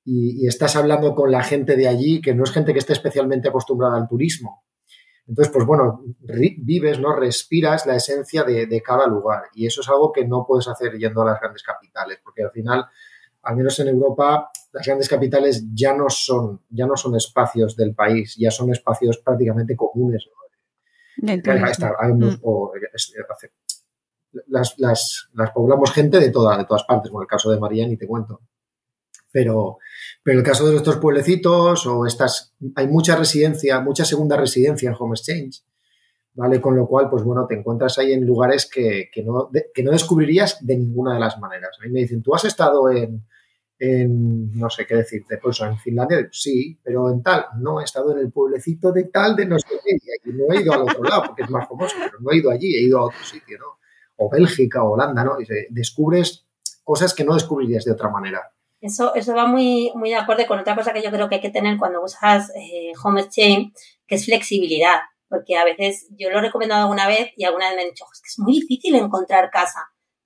y, 0.05 0.46
estás 0.46 0.77
hablando 0.77 1.14
con 1.14 1.31
la 1.31 1.42
gente 1.42 1.77
de 1.77 1.88
allí, 1.88 2.20
que 2.20 2.35
no 2.35 2.44
es 2.44 2.53
gente 2.53 2.72
que 2.72 2.79
esté 2.79 2.92
especialmente 2.92 3.48
acostumbrada 3.48 3.96
al 3.96 4.09
turismo. 4.09 4.64
Entonces, 5.27 5.53
pues 5.53 5.66
bueno, 5.66 6.03
vives, 6.20 6.98
¿no? 6.98 7.14
Respiras 7.14 7.85
la 7.85 7.96
esencia 7.96 8.44
de, 8.44 8.66
de 8.66 8.83
cada 8.83 9.07
lugar 9.07 9.42
y 9.55 9.66
eso 9.66 9.83
es 9.83 9.88
algo 9.90 10.11
que 10.11 10.27
no 10.27 10.46
puedes 10.48 10.68
hacer 10.68 10.96
yendo 10.96 11.20
a 11.20 11.27
las 11.27 11.40
grandes 11.40 11.62
capitales, 11.62 12.18
porque 12.24 12.44
al 12.44 12.51
final 12.51 12.87
al 13.48 13.56
menos 13.56 13.80
en 13.80 13.88
Europa, 13.88 14.50
las 14.72 14.87
grandes 14.87 15.08
capitales 15.08 15.64
ya 15.72 15.96
no 15.96 16.11
son, 16.11 16.61
ya 16.68 16.87
no 16.87 16.98
son 16.98 17.16
espacios 17.16 17.76
del 17.76 17.94
país, 17.94 18.37
ya 18.38 18.50
son 18.50 18.70
espacios 18.70 19.16
prácticamente 19.24 19.74
comunes. 19.74 20.28
las, 24.48 24.74
las, 24.76 25.50
poblamos 25.54 25.92
gente 25.92 26.20
de, 26.20 26.30
toda, 26.30 26.58
de 26.58 26.66
todas 26.66 26.84
partes, 26.84 27.11
como 27.11 27.22
el 27.22 27.26
caso 27.26 27.50
de 27.50 27.58
María, 27.58 27.88
ni 27.88 27.96
te 27.96 28.06
cuento. 28.06 28.42
Pero, 29.32 29.78
pero 30.22 30.40
el 30.40 30.44
caso 30.44 30.66
de 30.66 30.72
nuestros 30.72 30.98
pueblecitos 30.98 31.87
o 31.87 32.04
estas, 32.04 32.54
hay 32.74 32.87
mucha 32.87 33.16
residencia, 33.16 33.80
mucha 33.80 34.04
segunda 34.04 34.37
residencia 34.37 34.90
en 34.90 34.96
Home 34.98 35.14
Exchange, 35.14 35.64
¿vale? 36.34 36.61
Con 36.61 36.76
lo 36.76 36.87
cual, 36.87 37.08
pues 37.08 37.24
bueno, 37.24 37.46
te 37.46 37.54
encuentras 37.54 37.96
ahí 37.98 38.12
en 38.12 38.26
lugares 38.26 38.68
que, 38.68 39.08
que, 39.11 39.22
no, 39.22 39.50
que 39.72 39.82
no 39.82 39.90
descubrirías 39.90 40.64
de 40.66 40.76
ninguna 40.76 41.14
de 41.14 41.20
las 41.20 41.38
maneras. 41.38 41.78
A 41.80 41.87
mí 41.87 41.92
me 41.92 42.00
dicen, 42.00 42.22
¿tú 42.22 42.34
has 42.34 42.44
estado 42.44 42.90
en, 42.90 43.24
en, 43.78 44.52
no 44.58 44.68
sé 44.68 44.86
qué 44.86 44.96
decirte, 44.96 45.38
pues 45.38 45.60
en 45.60 45.78
Finlandia, 45.78 46.28
sí, 46.32 46.78
pero 46.82 47.10
en 47.10 47.22
tal, 47.22 47.46
no, 47.60 47.80
he 47.80 47.84
estado 47.84 48.12
en 48.12 48.18
el 48.18 48.32
pueblecito 48.32 48.92
de 48.92 49.04
tal, 49.04 49.36
de 49.36 49.46
no 49.46 49.58
sé 49.58 49.68
qué, 49.84 49.96
y 50.24 50.32
no 50.32 50.52
he 50.52 50.62
ido 50.62 50.72
al 50.72 50.82
otro 50.82 51.02
lado, 51.02 51.22
porque 51.26 51.42
es 51.42 51.50
más 51.50 51.68
famoso, 51.68 51.94
pero 51.98 52.18
no 52.20 52.32
he 52.32 52.38
ido 52.38 52.50
allí, 52.50 52.74
he 52.74 52.82
ido 52.82 52.98
a 52.98 53.04
otro 53.04 53.22
sitio, 53.24 53.58
¿no? 53.58 53.78
O 54.16 54.28
Bélgica, 54.28 54.82
o 54.82 54.92
Holanda, 54.92 55.22
¿no? 55.22 55.40
Y 55.40 55.46
descubres 55.70 56.44
cosas 56.82 57.14
que 57.14 57.24
no 57.24 57.34
descubrirías 57.34 57.84
de 57.84 57.92
otra 57.92 58.08
manera. 58.08 58.50
Eso, 58.80 59.14
eso 59.14 59.34
va 59.34 59.46
muy, 59.46 59.92
muy 59.94 60.10
de 60.10 60.16
acuerdo 60.16 60.46
con 60.46 60.58
otra 60.58 60.74
cosa 60.74 60.92
que 60.92 61.02
yo 61.02 61.10
creo 61.10 61.28
que 61.28 61.36
hay 61.36 61.40
que 61.40 61.50
tener 61.50 61.76
cuando 61.78 62.02
usas 62.02 62.50
eh, 62.56 62.92
Home 63.02 63.22
Exchange, 63.22 63.72
que 64.06 64.14
es 64.14 64.24
flexibilidad. 64.24 65.00
Porque 65.28 65.57
a 65.57 65.64
veces 65.64 66.09
yo 66.16 66.30
lo 66.30 66.38
he 66.38 66.42
recomendado 66.42 66.82
alguna 66.82 67.07
vez 67.07 67.32
y 67.36 67.44
alguna 67.44 67.68
vez 67.68 67.76
me 67.76 67.82
han 67.82 67.88
dicho, 67.90 68.07
es 68.12 68.20
que 68.22 68.28
es 68.28 68.38
muy 68.38 68.55
difícil 68.55 68.94
encontrar 68.94 69.50
casa. 69.50 69.80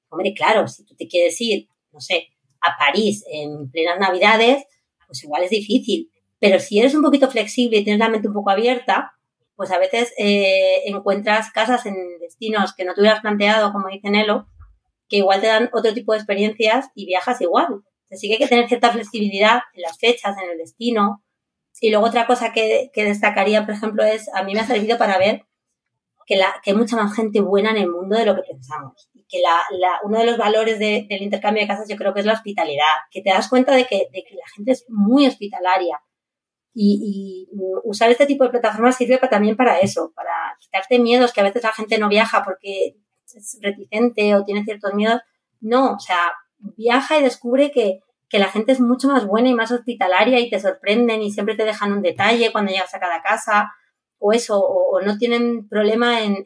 Hombre, 0.09 0.33
claro, 0.35 0.69
si 0.69 0.85
tú 0.85 0.95
te 0.95 1.09
quieres 1.09 1.41
ir, 1.41 1.69
no 1.91 2.01
sé, 2.01 2.29
a 2.63 2.77
París 2.79 3.25
en 3.31 3.71
plenas 3.71 3.99
Navidades, 3.99 4.65
pues 5.07 5.25
igual 5.25 5.43
es 5.43 5.51
difícil. 5.51 6.11
Pero 6.39 6.59
si 6.59 6.79
eres 6.79 6.95
un 6.95 7.03
poquito 7.03 7.31
flexible 7.31 7.79
y 7.79 7.85
tienes 7.85 8.01
la 8.01 8.09
mente 8.09 8.29
un 8.29 8.35
poco 8.35 8.51
abierta, 8.51 9.13
pues 9.55 9.71
a 9.71 9.79
veces 9.79 10.13
eh, 10.19 10.83
encuentras 10.87 11.51
casas 11.53 11.87
en 11.87 11.95
destinos 12.19 12.75
que 12.75 12.85
no 12.85 12.95
te 12.95 13.01
hubieras 13.01 13.21
planteado, 13.21 13.73
como 13.73 13.89
dice 13.89 14.11
Nelo, 14.11 14.49
que 15.09 15.19
igual 15.19 15.41
te 15.41 15.47
dan 15.47 15.71
otro 15.73 15.93
tipo 15.95 16.13
de 16.13 16.19
experiencias 16.19 16.89
y 16.95 17.07
viajas 17.07 17.41
igual. 17.41 17.83
Así 18.11 18.27
que 18.27 18.35
hay 18.35 18.39
que 18.39 18.49
tener 18.49 18.69
cierta 18.69 18.91
flexibilidad 18.91 19.61
en 19.75 19.83
las 19.83 19.99
fechas, 19.99 20.37
en 20.43 20.51
el 20.51 20.59
destino. 20.59 21.23
Y 21.81 21.91
luego 21.91 22.07
otra 22.07 22.27
cosa 22.27 22.53
que, 22.53 22.91
destacaría, 22.95 23.65
por 23.65 23.75
ejemplo, 23.75 24.05
es, 24.05 24.29
a 24.35 24.43
mí 24.43 24.55
me 24.55 24.61
ha 24.61 24.67
servido 24.67 24.99
para 24.99 25.19
ver 25.19 25.47
que, 26.27 26.37
la, 26.37 26.55
que 26.63 26.71
hay 26.71 26.77
mucha 26.77 26.97
más 26.97 27.15
gente 27.15 27.41
buena 27.41 27.71
en 27.71 27.79
el 27.79 27.91
mundo 27.91 28.17
de 28.17 28.27
lo 28.27 28.35
que 28.35 28.43
pensamos. 28.43 29.11
Y 29.33 29.37
que 29.37 29.43
la, 29.79 30.01
uno 30.05 30.19
de 30.19 30.27
los 30.27 30.37
valores 30.37 30.79
del 30.79 31.23
intercambio 31.23 31.63
de 31.63 31.69
casas 31.69 31.89
yo 31.89 31.97
creo 31.97 32.13
que 32.13 32.21
es 32.21 32.27
la 32.27 32.35
hospitalidad, 32.35 32.95
que 33.11 33.23
te 33.23 33.31
das 33.31 33.49
cuenta 33.49 33.75
de 33.75 33.87
que, 33.87 34.09
de 34.13 34.25
que 34.25 34.35
la 34.35 34.49
gente 34.55 34.73
es 34.73 34.85
muy 34.89 35.27
hospitalaria. 35.27 36.01
Y, 36.75 37.49
usar 37.85 38.11
este 38.11 38.27
tipo 38.27 38.45
de 38.45 38.51
plataformas 38.51 38.97
sirve 38.97 39.19
también 39.19 39.57
para 39.57 39.79
eso, 39.81 40.13
para 40.15 40.33
quitarte 40.59 40.99
miedos, 40.99 41.33
que 41.33 41.41
a 41.41 41.45
veces 41.45 41.63
la 41.63 41.73
gente 41.73 41.99
no 41.99 42.09
viaja 42.09 42.43
porque 42.45 42.97
es 43.35 43.59
reticente 43.61 44.35
o 44.35 44.45
tiene 44.45 44.65
ciertos 44.65 44.95
miedos. 44.95 45.21
No, 45.61 45.95
o 45.95 45.99
sea, 45.99 46.33
viaja 46.59 47.19
y 47.19 47.23
descubre 47.23 47.71
que, 47.71 48.01
la 48.39 48.49
gente 48.49 48.73
es 48.73 48.81
mucho 48.81 49.09
más 49.09 49.27
buena 49.27 49.51
y 49.51 49.55
más 49.55 49.71
hospitalaria 49.73 50.41
y 50.41 50.49
te 50.49 50.59
sorprenden 50.59 51.21
y 51.21 51.31
siempre 51.31 51.55
te 51.55 51.67
dejan 51.67 51.93
un 51.93 52.01
detalle 52.01 52.51
cuando 52.51 52.73
llegas 52.73 52.95
a 52.95 52.99
cada 52.99 53.21
casa 53.21 53.71
o 54.19 54.33
eso, 54.33 54.59
o, 54.59 55.03
no 55.03 55.19
tienen 55.19 55.69
problema 55.69 56.23
en, 56.23 56.43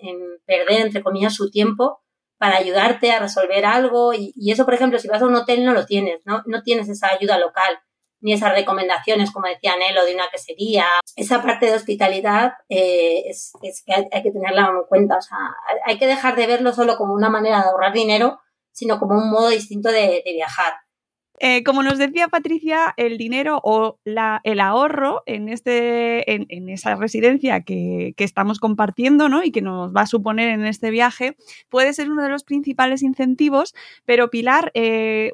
perder, 0.47 0.81
entre 0.81 1.05
comillas, 1.05 1.35
su 1.35 1.49
tiempo 1.49 2.01
para 2.39 2.59
ayudarte 2.59 3.13
a 3.13 3.19
resolver 3.19 3.65
algo 3.65 4.13
y, 4.15 4.33
eso, 4.51 4.65
por 4.65 4.75
ejemplo, 4.75 4.99
si 4.99 5.09
vas 5.09 5.23
a 5.23 5.27
un 5.27 5.35
hotel 5.35 5.65
no 5.65 5.73
lo 5.73 5.87
tienes, 5.87 6.21
¿no? 6.25 6.43
No 6.47 6.63
tienes 6.63 6.89
esa 6.89 7.09
ayuda 7.09 7.39
local 7.39 7.79
ni 8.21 8.33
esas 8.33 8.53
recomendaciones, 8.53 9.31
como 9.31 9.47
decía 9.47 9.77
Nelo, 9.77 10.05
de 10.05 10.15
una 10.15 10.29
quesería. 10.33 10.87
Esa 11.17 11.43
parte 11.43 11.67
de 11.67 11.75
hospitalidad 11.75 12.55
eh, 12.69 13.23
es, 13.27 13.53
que 13.85 13.95
hay, 13.95 14.23
que 14.23 14.31
tenerla 14.31 14.69
en 14.69 14.87
cuenta. 14.89 15.19
O 15.19 15.21
sea, 15.21 15.39
hay 15.85 15.99
que 15.99 16.07
dejar 16.07 16.35
de 16.35 16.47
verlo 16.47 16.73
solo 16.73 16.97
como 16.97 17.15
una 17.15 17.29
manera 17.29 17.59
de 17.59 17.69
ahorrar 17.69 17.93
dinero, 17.93 18.41
sino 18.73 18.99
como 18.99 19.19
un 19.19 19.31
modo 19.31 19.49
distinto 19.51 19.91
de 19.91 20.23
viajar. 20.25 20.75
Eh, 21.39 21.63
como 21.65 21.83
nos 21.83 21.99
decía 21.99 22.29
Patricia, 22.29 22.95
el 22.97 23.19
dinero 23.19 23.61
o 23.63 23.99
la, 24.05 24.41
el 24.45 24.61
ahorro 24.61 25.23
en, 25.27 25.49
este, 25.51 26.33
en, 26.33 26.69
esa 26.69 26.95
residencia 26.95 27.61
que, 27.61 28.15
estamos 28.17 28.59
compartiendo 28.59 29.29
¿no? 29.29 29.45
y 29.45 29.53
que 29.53 29.63
nos 29.63 29.95
va 29.95 30.01
a 30.01 30.07
suponer 30.07 30.49
en 30.49 30.67
este 30.67 30.91
viaje 30.91 31.37
puede 31.69 31.93
ser 31.93 32.11
uno 32.11 32.25
de 32.25 32.29
los 32.29 32.43
principales 32.43 33.03
incentivos, 33.03 33.73
pero 34.05 34.31
Pilar, 34.31 34.73
eh, 34.75 35.31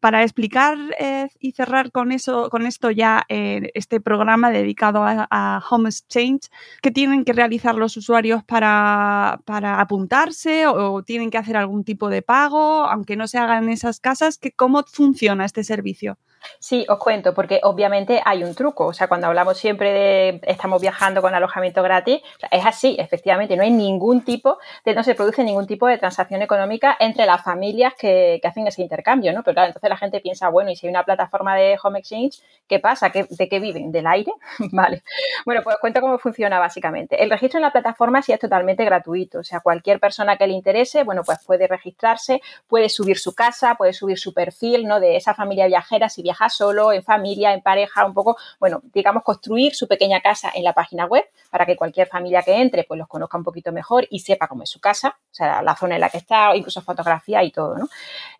para 0.00 0.22
explicar 0.22 0.76
eh, 0.98 1.28
y 1.40 1.52
cerrar 1.52 1.90
con, 1.90 2.12
eso, 2.12 2.50
con 2.50 2.66
esto 2.66 2.90
ya 2.90 3.24
este 3.28 4.00
programa 4.00 4.50
dedicado 4.50 5.04
a, 5.04 5.62
Home 5.70 5.88
Exchange, 5.88 6.50
¿qué 6.82 6.90
tienen 6.90 7.24
que 7.24 7.32
realizar 7.32 7.74
los 7.74 7.96
usuarios 7.96 8.44
para, 8.44 9.40
para 9.44 9.80
apuntarse 9.80 10.66
o, 10.66 11.02
tienen 11.02 11.30
que 11.30 11.38
hacer 11.38 11.56
algún 11.56 11.84
tipo 11.84 12.10
de 12.10 12.22
pago, 12.22 12.84
aunque 12.84 13.16
no 13.16 13.26
se 13.26 13.38
hagan 13.38 13.68
esas 13.70 14.00
casas? 14.00 14.38
¿Cómo 14.56 14.84
funciona? 14.84 15.27
Este 15.44 15.64
servicio? 15.64 16.18
Sí, 16.58 16.86
os 16.88 16.98
cuento, 16.98 17.34
porque 17.34 17.60
obviamente 17.62 18.20
hay 18.24 18.44
un 18.44 18.54
truco. 18.54 18.86
O 18.86 18.92
sea, 18.92 19.08
cuando 19.08 19.26
hablamos 19.26 19.58
siempre 19.58 19.92
de 19.92 20.40
estamos 20.44 20.80
viajando 20.80 21.22
con 21.22 21.34
alojamiento 21.34 21.82
gratis, 21.82 22.20
es 22.50 22.66
así, 22.66 22.96
efectivamente, 22.98 23.56
no 23.56 23.62
hay 23.62 23.70
ningún 23.70 24.24
tipo, 24.24 24.58
de, 24.84 24.94
no 24.94 25.02
se 25.02 25.14
produce 25.14 25.44
ningún 25.44 25.66
tipo 25.66 25.86
de 25.86 25.98
transacción 25.98 26.42
económica 26.42 26.96
entre 27.00 27.26
las 27.26 27.42
familias 27.42 27.94
que, 27.98 28.40
hacen 28.48 28.66
ese 28.66 28.80
intercambio, 28.80 29.32
¿no? 29.34 29.42
Pero 29.42 29.56
claro, 29.56 29.68
entonces 29.68 29.90
la 29.90 29.98
gente 29.98 30.20
piensa, 30.20 30.48
bueno, 30.48 30.70
y 30.70 30.76
si 30.76 30.86
hay 30.86 30.90
una 30.90 31.04
plataforma 31.04 31.54
de 31.54 31.78
home 31.82 31.98
exchange, 31.98 32.40
¿qué 32.66 32.78
pasa? 32.78 33.10
¿De 33.10 33.48
qué 33.48 33.60
viven? 33.60 33.92
¿Del 33.92 34.06
aire? 34.06 34.32
vale. 34.72 35.02
Bueno, 35.44 35.60
pues 35.62 35.76
os 35.76 35.80
cuento 35.80 36.00
cómo 36.00 36.18
funciona 36.18 36.58
básicamente. 36.58 37.22
El 37.22 37.28
registro 37.28 37.58
en 37.58 37.62
la 37.62 37.72
plataforma 37.72 38.22
sí 38.22 38.32
es 38.32 38.40
totalmente 38.40 38.84
gratuito. 38.86 39.40
O 39.40 39.44
sea, 39.44 39.60
cualquier 39.60 40.00
persona 40.00 40.36
que 40.36 40.46
le 40.46 40.54
interese, 40.54 41.04
bueno, 41.04 41.22
pues 41.24 41.44
puede 41.44 41.66
registrarse, 41.66 42.40
puede 42.66 42.88
subir 42.88 43.18
su 43.18 43.34
casa, 43.34 43.74
puede 43.74 43.92
subir 43.92 44.18
su 44.18 44.32
perfil, 44.32 44.86
¿no? 44.86 44.98
De 45.00 45.16
esa 45.16 45.34
familia 45.34 45.66
viajera, 45.66 46.08
si 46.08 46.22
viaja 46.28 46.50
solo, 46.50 46.92
en 46.92 47.02
familia, 47.02 47.54
en 47.54 47.62
pareja, 47.62 48.04
un 48.04 48.12
poco, 48.12 48.36
bueno, 48.60 48.82
digamos, 48.92 49.22
construir 49.22 49.74
su 49.74 49.88
pequeña 49.88 50.20
casa 50.20 50.50
en 50.54 50.62
la 50.62 50.74
página 50.74 51.06
web 51.06 51.24
para 51.50 51.64
que 51.64 51.74
cualquier 51.74 52.06
familia 52.06 52.42
que 52.42 52.54
entre, 52.60 52.84
pues 52.84 52.98
los 52.98 53.08
conozca 53.08 53.38
un 53.38 53.44
poquito 53.44 53.72
mejor 53.72 54.06
y 54.10 54.18
sepa 54.20 54.46
cómo 54.46 54.62
es 54.62 54.68
su 54.68 54.78
casa, 54.78 55.16
o 55.18 55.34
sea, 55.34 55.62
la 55.62 55.74
zona 55.74 55.94
en 55.94 56.02
la 56.02 56.10
que 56.10 56.18
está, 56.18 56.54
incluso 56.54 56.82
fotografía 56.82 57.42
y 57.42 57.50
todo, 57.50 57.78
¿no? 57.78 57.88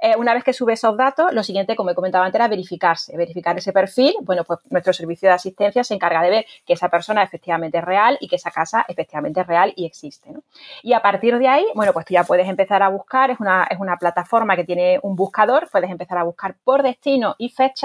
Eh, 0.02 0.16
una 0.16 0.34
vez 0.34 0.44
que 0.44 0.52
sube 0.52 0.74
esos 0.74 0.96
datos, 0.98 1.32
lo 1.32 1.42
siguiente, 1.42 1.76
como 1.76 1.90
he 1.90 1.94
comentado 1.94 2.24
antes, 2.24 2.38
era 2.38 2.48
verificarse, 2.48 3.16
verificar 3.16 3.56
ese 3.56 3.72
perfil, 3.72 4.14
bueno, 4.20 4.44
pues 4.44 4.58
nuestro 4.68 4.92
servicio 4.92 5.30
de 5.30 5.34
asistencia 5.34 5.82
se 5.82 5.94
encarga 5.94 6.20
de 6.20 6.30
ver 6.30 6.46
que 6.66 6.74
esa 6.74 6.90
persona 6.90 7.22
efectivamente 7.22 7.78
es 7.78 7.84
real 7.84 8.18
y 8.20 8.28
que 8.28 8.36
esa 8.36 8.50
casa 8.50 8.84
efectivamente 8.86 9.40
es 9.40 9.46
real 9.46 9.72
y 9.76 9.86
existe, 9.86 10.30
¿no? 10.30 10.42
Y 10.82 10.92
a 10.92 11.00
partir 11.00 11.38
de 11.38 11.48
ahí, 11.48 11.66
bueno, 11.74 11.94
pues 11.94 12.04
tú 12.04 12.12
ya 12.12 12.24
puedes 12.24 12.48
empezar 12.48 12.82
a 12.82 12.88
buscar, 12.88 13.30
es 13.30 13.40
una, 13.40 13.66
es 13.70 13.78
una 13.80 13.96
plataforma 13.96 14.56
que 14.56 14.64
tiene 14.64 15.00
un 15.02 15.16
buscador, 15.16 15.68
puedes 15.70 15.90
empezar 15.90 16.18
a 16.18 16.24
buscar 16.24 16.56
por 16.64 16.82
destino 16.82 17.34
y 17.38 17.48
fecha 17.48 17.77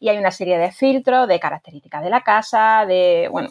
y 0.00 0.08
hay 0.08 0.18
una 0.18 0.30
serie 0.30 0.58
de 0.58 0.72
filtros 0.72 1.28
de 1.28 1.40
características 1.40 2.02
de 2.02 2.10
la 2.10 2.22
casa, 2.22 2.84
de, 2.86 3.28
bueno, 3.30 3.48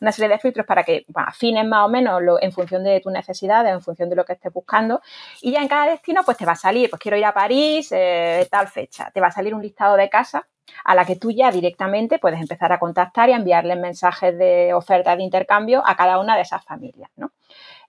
una 0.00 0.12
serie 0.12 0.28
de 0.28 0.38
filtros 0.38 0.66
para 0.66 0.82
que 0.84 1.04
afines 1.14 1.66
más 1.66 1.86
o 1.86 1.88
menos 1.88 2.20
en 2.40 2.52
función 2.52 2.84
de 2.84 3.00
tus 3.00 3.12
necesidades, 3.12 3.72
en 3.72 3.80
función 3.80 4.08
de 4.08 4.16
lo 4.16 4.24
que 4.24 4.34
estés 4.34 4.52
buscando 4.52 5.00
y 5.40 5.52
ya 5.52 5.60
en 5.60 5.68
cada 5.68 5.90
destino 5.90 6.22
pues 6.24 6.36
te 6.36 6.46
va 6.46 6.52
a 6.52 6.56
salir, 6.56 6.90
pues 6.90 7.00
quiero 7.00 7.16
ir 7.16 7.24
a 7.24 7.34
París, 7.34 7.88
eh, 7.92 8.46
tal 8.50 8.68
fecha, 8.68 9.10
te 9.12 9.20
va 9.20 9.28
a 9.28 9.32
salir 9.32 9.54
un 9.54 9.62
listado 9.62 9.96
de 9.96 10.08
casas 10.08 10.42
a 10.84 10.94
la 10.94 11.04
que 11.04 11.16
tú 11.16 11.30
ya 11.30 11.50
directamente 11.50 12.18
puedes 12.18 12.40
empezar 12.40 12.72
a 12.72 12.78
contactar 12.78 13.28
y 13.28 13.32
a 13.32 13.36
enviarles 13.36 13.78
mensajes 13.78 14.36
de 14.38 14.72
ofertas 14.74 15.16
de 15.16 15.24
intercambio 15.24 15.82
a 15.84 15.96
cada 15.96 16.18
una 16.18 16.36
de 16.36 16.42
esas 16.42 16.64
familias, 16.64 17.10
¿no? 17.16 17.32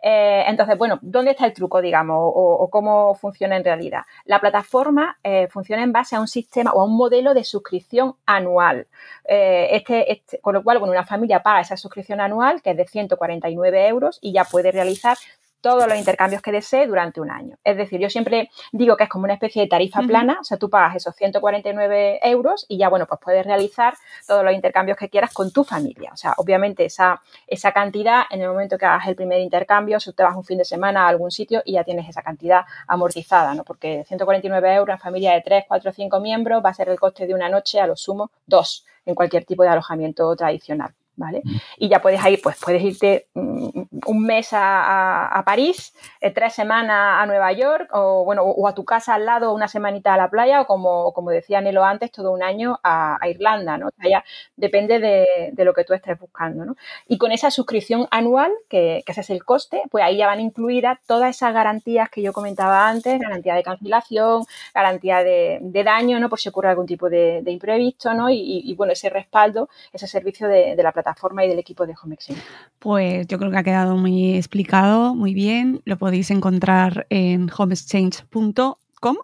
Eh, 0.01 0.43
entonces, 0.47 0.77
bueno, 0.77 0.97
¿dónde 1.01 1.31
está 1.31 1.45
el 1.45 1.53
truco, 1.53 1.81
digamos, 1.81 2.17
o, 2.19 2.69
cómo 2.71 3.13
funciona 3.15 3.55
en 3.57 3.63
realidad? 3.63 4.01
La 4.25 4.39
plataforma 4.39 5.17
eh, 5.23 5.47
funciona 5.47 5.83
en 5.83 5.91
base 5.91 6.15
a 6.15 6.19
un 6.19 6.27
sistema 6.27 6.71
o 6.71 6.81
a 6.81 6.85
un 6.85 6.97
modelo 6.97 7.33
de 7.33 7.43
suscripción 7.43 8.15
anual. 8.25 8.87
Eh, 9.25 9.69
este, 9.71 10.11
este, 10.11 10.39
con 10.39 10.55
lo 10.55 10.63
cual, 10.63 10.79
bueno, 10.79 10.93
una 10.93 11.05
familia 11.05 11.43
paga 11.43 11.61
esa 11.61 11.77
suscripción 11.77 12.19
anual, 12.19 12.61
que 12.61 12.71
es 12.71 12.77
de 12.77 12.87
149 12.87 13.87
euros, 13.87 14.17
y 14.21 14.33
ya 14.33 14.43
puede 14.43 14.71
realizar 14.71 15.17
todos 15.61 15.87
los 15.87 15.97
intercambios 15.97 16.41
que 16.41 16.51
desee 16.51 16.87
durante 16.87 17.21
un 17.21 17.31
año. 17.31 17.57
Es 17.63 17.77
decir, 17.77 17.99
yo 17.99 18.09
siempre 18.09 18.49
digo 18.71 18.97
que 18.97 19.03
es 19.03 19.09
como 19.09 19.25
una 19.25 19.33
especie 19.33 19.61
de 19.61 19.67
tarifa 19.67 20.01
plana, 20.01 20.39
o 20.41 20.43
sea, 20.43 20.57
tú 20.57 20.69
pagas 20.69 20.95
esos 20.95 21.15
149 21.15 22.19
euros 22.23 22.65
y 22.67 22.77
ya, 22.77 22.89
bueno, 22.89 23.05
pues 23.05 23.19
puedes 23.23 23.45
realizar 23.45 23.93
todos 24.27 24.43
los 24.43 24.53
intercambios 24.53 24.97
que 24.97 25.09
quieras 25.09 25.33
con 25.33 25.51
tu 25.51 25.63
familia. 25.63 26.11
O 26.13 26.17
sea, 26.17 26.33
obviamente 26.37 26.85
esa, 26.85 27.21
esa 27.47 27.71
cantidad, 27.71 28.23
en 28.29 28.41
el 28.41 28.49
momento 28.49 28.77
que 28.77 28.85
hagas 28.85 29.07
el 29.07 29.15
primer 29.15 29.39
intercambio, 29.39 29.99
si 29.99 30.11
te 30.13 30.23
vas 30.23 30.35
un 30.35 30.43
fin 30.43 30.57
de 30.57 30.65
semana 30.65 31.05
a 31.05 31.07
algún 31.07 31.31
sitio 31.31 31.61
y 31.65 31.73
ya 31.73 31.83
tienes 31.83 32.09
esa 32.09 32.21
cantidad 32.21 32.65
amortizada, 32.87 33.53
¿no? 33.53 33.63
Porque 33.63 34.03
149 34.07 34.73
euros 34.73 34.95
en 34.95 34.99
familia 34.99 35.33
de 35.33 35.41
3, 35.41 35.65
4, 35.67 35.91
5 35.93 36.19
miembros 36.19 36.63
va 36.63 36.69
a 36.69 36.73
ser 36.73 36.89
el 36.89 36.99
coste 36.99 37.27
de 37.27 37.33
una 37.33 37.49
noche, 37.49 37.79
a 37.79 37.87
lo 37.87 37.95
sumo, 37.95 38.31
dos 38.45 38.85
en 39.05 39.15
cualquier 39.15 39.45
tipo 39.45 39.63
de 39.63 39.69
alojamiento 39.69 40.35
tradicional. 40.35 40.93
¿Vale? 41.15 41.41
Y 41.77 41.89
ya 41.89 42.01
puedes 42.01 42.25
ir, 42.25 42.39
pues 42.41 42.57
puedes 42.59 42.81
irte 42.81 43.27
mm, 43.33 43.81
un 44.05 44.23
mes 44.23 44.49
a, 44.51 45.41
París, 45.45 45.93
eh, 46.21 46.31
tres 46.31 46.53
semanas 46.53 47.17
a 47.19 47.25
Nueva 47.25 47.51
York, 47.51 47.89
o 47.93 48.23
bueno, 48.23 48.43
o 48.43 48.67
a 48.67 48.73
tu 48.73 48.85
casa 48.85 49.15
al 49.15 49.25
lado 49.25 49.53
una 49.53 49.67
semanita 49.67 50.13
a 50.13 50.17
la 50.17 50.29
playa, 50.29 50.61
o 50.61 50.65
como, 50.65 51.13
como 51.13 51.31
decía 51.31 51.61
Nelo 51.61 51.83
antes, 51.83 52.11
todo 52.11 52.31
un 52.31 52.43
año 52.43 52.79
a, 52.83 53.19
Irlanda, 53.29 53.77
¿no? 53.77 53.87
O 53.87 53.91
sea, 53.99 54.09
ya 54.09 54.25
depende 54.55 54.99
de, 54.99 55.63
lo 55.63 55.73
que 55.73 55.83
tú 55.83 55.93
estés 55.93 56.17
buscando, 56.19 56.65
¿no? 56.65 56.75
Y 57.07 57.17
con 57.17 57.31
esa 57.31 57.51
suscripción 57.51 58.07
anual, 58.09 58.51
que, 58.69 59.03
ese 59.05 59.21
es 59.21 59.29
el 59.29 59.43
coste, 59.43 59.83
pues 59.91 60.03
ahí 60.03 60.17
ya 60.17 60.27
van 60.27 60.39
incluidas 60.39 60.99
todas 61.05 61.35
esas 61.35 61.53
garantías 61.53 62.09
que 62.09 62.21
yo 62.21 62.31
comentaba 62.31 62.87
antes, 62.87 63.19
garantía 63.19 63.55
de 63.55 63.63
cancelación, 63.63 64.43
garantía 64.73 65.23
de, 65.23 65.59
daño, 65.83 66.19
¿no? 66.19 66.29
Por 66.29 66.39
si 66.39 66.49
ocurre 66.49 66.69
algún 66.69 66.85
tipo 66.85 67.09
de, 67.09 67.43
imprevisto, 67.45 68.13
¿no? 68.13 68.29
Y, 68.29 68.73
bueno, 68.77 68.93
ese 68.93 69.09
respaldo, 69.09 69.69
ese 69.91 70.07
servicio 70.07 70.47
de, 70.47 70.75
de 70.75 70.83
la 70.83 70.91
plataforma 70.91 71.00
forma 71.15 71.45
y 71.45 71.49
del 71.49 71.59
equipo 71.59 71.85
de 71.85 71.95
Home 72.01 72.15
Exchange. 72.15 72.41
Pues 72.79 73.27
yo 73.27 73.37
creo 73.37 73.51
que 73.51 73.57
ha 73.57 73.63
quedado 73.63 73.97
muy 73.97 74.35
explicado, 74.35 75.15
muy 75.15 75.33
bien. 75.33 75.81
Lo 75.85 75.97
podéis 75.97 76.31
encontrar 76.31 77.07
en 77.09 77.49
homeexchange.com. 77.55 79.17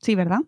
Sí, 0.00 0.14
¿verdad? 0.14 0.40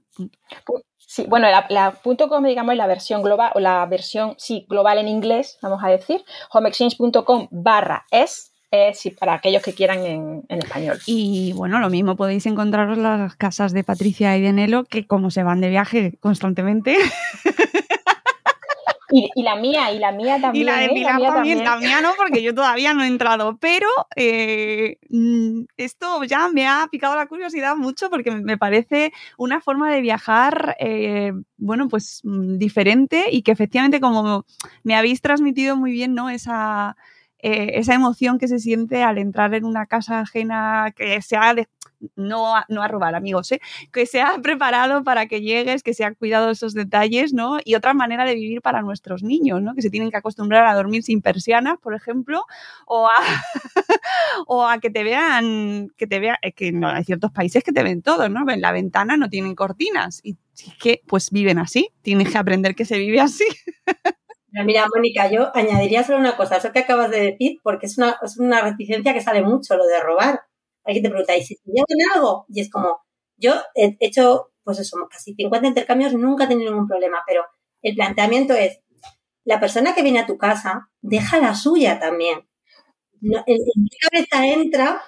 Sí, 1.11 1.25
bueno, 1.27 1.49
la, 1.71 1.99
.com, 2.03 2.45
digamos, 2.45 2.73
es 2.73 2.79
la 2.79 2.87
versión 2.87 3.23
global, 3.23 3.51
o 3.55 3.61
la 3.61 3.87
versión, 3.87 4.35
sí, 4.37 4.67
global 4.69 4.99
en 4.99 5.09
inglés, 5.09 5.59
vamos 5.63 5.83
a 5.83 5.89
decir, 5.89 6.23
homeexchange.com 6.53 7.49
barra 7.51 8.05
es, 8.11 8.53
es 8.71 9.09
para 9.19 9.33
aquellos 9.33 9.63
que 9.63 9.73
quieran 9.73 10.05
en, 10.05 10.45
español. 10.51 10.99
Y 11.07 11.55
bueno, 11.55 11.79
lo 11.79 11.89
mismo 11.89 12.15
podéis 12.15 12.45
encontraros 12.45 12.99
las 12.99 13.37
casas 13.37 13.73
de 13.73 13.85
Patricia 13.85 14.37
y 14.37 14.43
de 14.43 14.53
Nelo, 14.53 14.85
que 14.85 15.07
como 15.07 15.31
se 15.31 15.43
van 15.43 15.63
de 15.63 15.71
viaje 15.71 16.19
constantemente. 16.21 16.95
Y, 19.11 19.43
la 19.43 19.57
mía, 19.57 19.91
y 19.93 19.99
la 19.99 20.13
mía 20.13 20.39
también. 20.41 20.63
Y 20.63 20.65
la 20.67 20.77
de 20.77 20.85
¿eh? 20.87 20.91
Pilar 20.95 21.21
también, 21.23 21.65
la 21.65 21.77
mía 21.79 22.01
no, 22.01 22.11
porque 22.17 22.43
yo 22.43 22.55
todavía 22.55 22.93
no 22.93 23.03
he 23.03 23.07
entrado, 23.07 23.57
pero 23.59 23.89
eh, 24.17 24.99
mm, 25.09 25.63
esto 25.77 26.25
ya 26.25 26.49
me 26.49 26.67
ha 26.67 26.87
picado 26.91 27.17
la 27.17 27.27
curiosidad 27.27 27.75
mucho 27.77 28.11
porque 28.11 28.31
me 28.31 28.59
parece 28.59 29.13
una 29.39 29.61
forma 29.61 29.91
de 29.91 30.03
viajar, 30.03 30.77
eh, 30.79 31.33
bueno, 31.57 31.89
pues 31.89 32.21
mm, 32.25 32.59
diferente 32.59 33.25
y 33.31 33.43
que 33.43 33.53
efectivamente 33.53 34.01
como 34.01 34.45
me 34.83 34.95
habéis 34.95 35.23
transmitido 35.23 35.77
muy 35.77 35.93
bien, 35.93 36.15
¿no? 36.15 36.29
Esa, 36.29 36.97
esa 37.39 37.95
emoción 37.95 38.39
que 38.39 38.49
se 38.49 38.59
siente 38.59 39.03
al 39.03 39.17
entrar 39.17 39.55
en 39.55 39.65
una 39.65 39.87
casa 39.87 40.21
ajena 40.21 40.93
que 40.95 41.23
sea 41.23 41.55
de, 41.55 41.69
no 42.17 42.57
a, 42.57 42.65
no 42.69 42.83
a 42.83 42.89
robar 42.89 43.15
amigos, 43.15 43.53
¿eh? 43.53 43.61
que 43.93 44.07
se 44.07 44.21
ha 44.21 44.39
preparado 44.43 45.05
para 45.05 45.27
que 45.27 45.41
llegues, 45.41 45.83
que 45.83 45.95
se 45.95 46.05
ha 46.05 46.15
cuidado 46.15 46.51
esos 46.51 46.75
detalles, 46.75 47.33
¿no? 47.33 47.59
Y 47.65 47.75
otra 47.75 47.95
manera 47.95 48.25
de 48.25 48.35
vivir 48.35 48.63
para 48.63 48.83
nuestros 48.83 49.23
niños, 49.23 49.63
¿no? 49.63 49.75
Que 49.75 49.83
se 49.83 49.91
tienen 49.91 50.11
que 50.11 50.17
acostumbrar 50.17 50.67
a 50.67 50.75
dormir 50.75 51.03
sin 51.03 51.23
persianas, 51.23 51.79
por 51.81 51.95
ejemplo, 51.95 52.45
o 52.87 53.07
a, 53.07 53.11
o 54.47 54.67
a 54.67 54.79
que 54.79 54.91
te 54.91 55.03
vean, 55.03 55.91
que 55.97 56.07
te 56.07 56.21
vean, 56.21 56.37
que 56.55 56.73
no, 56.73 56.89
hay 56.89 57.05
ciertos 57.05 57.33
países 57.33 57.63
que 57.63 57.73
te 57.73 57.83
ven 57.83 58.03
todo, 58.03 58.29
¿no? 58.29 58.49
En 58.51 58.61
la 58.61 58.73
ventana 58.73 59.17
no 59.17 59.29
tienen 59.29 59.55
cortinas 59.55 60.21
y 60.23 60.37
es 60.57 60.75
que 60.75 61.03
pues 61.07 61.31
viven 61.31 61.59
así, 61.59 61.91
tienes 62.03 62.31
que 62.31 62.39
aprender 62.39 62.75
que 62.75 62.85
se 62.85 62.99
vive 62.99 63.21
así. 63.21 63.45
Mira, 64.51 64.87
Mónica, 64.93 65.31
yo 65.31 65.55
añadiría 65.55 66.03
solo 66.03 66.19
una 66.19 66.37
cosa, 66.37 66.57
eso 66.57 66.73
que 66.73 66.81
acabas 66.81 67.11
de 67.11 67.21
decir, 67.21 67.61
porque 67.63 67.87
es 67.87 67.99
una, 67.99 68.17
es 68.23 68.39
una 68.39 68.63
reticencia 68.63 69.13
que 69.13 69.21
sale 69.21 69.43
mucho, 69.43 69.77
lo 69.77 69.87
de 69.87 70.01
robar 70.01 70.48
hay 70.89 70.95
que 70.95 71.03
te 71.03 71.11
pregunta, 71.11 71.37
¿y 71.37 71.45
si 71.45 71.59
llevan 71.67 72.17
algo? 72.17 72.47
Y 72.49 72.61
es 72.63 72.71
como, 72.71 73.01
yo 73.37 73.53
he 73.75 73.97
hecho, 74.01 74.53
pues 74.65 74.79
eso, 74.79 74.97
casi 75.11 75.35
50 75.35 75.69
intercambios, 75.69 76.15
nunca 76.15 76.45
he 76.45 76.49
tenido 76.49 76.71
ningún 76.71 76.89
problema, 76.89 77.19
pero 77.27 77.45
el 77.83 77.95
planteamiento 77.95 78.55
es, 78.55 78.81
la 79.45 79.61
persona 79.61 79.95
que 79.95 80.03
viene 80.03 80.21
a 80.21 80.27
tu 80.27 80.39
casa, 80.39 80.91
deja 81.01 81.39
la 81.39 81.55
suya 81.55 81.99
también. 82.01 82.49
en, 83.21 83.59
mi 83.77 83.89
cabeza 84.01 84.47
entra 84.47 85.03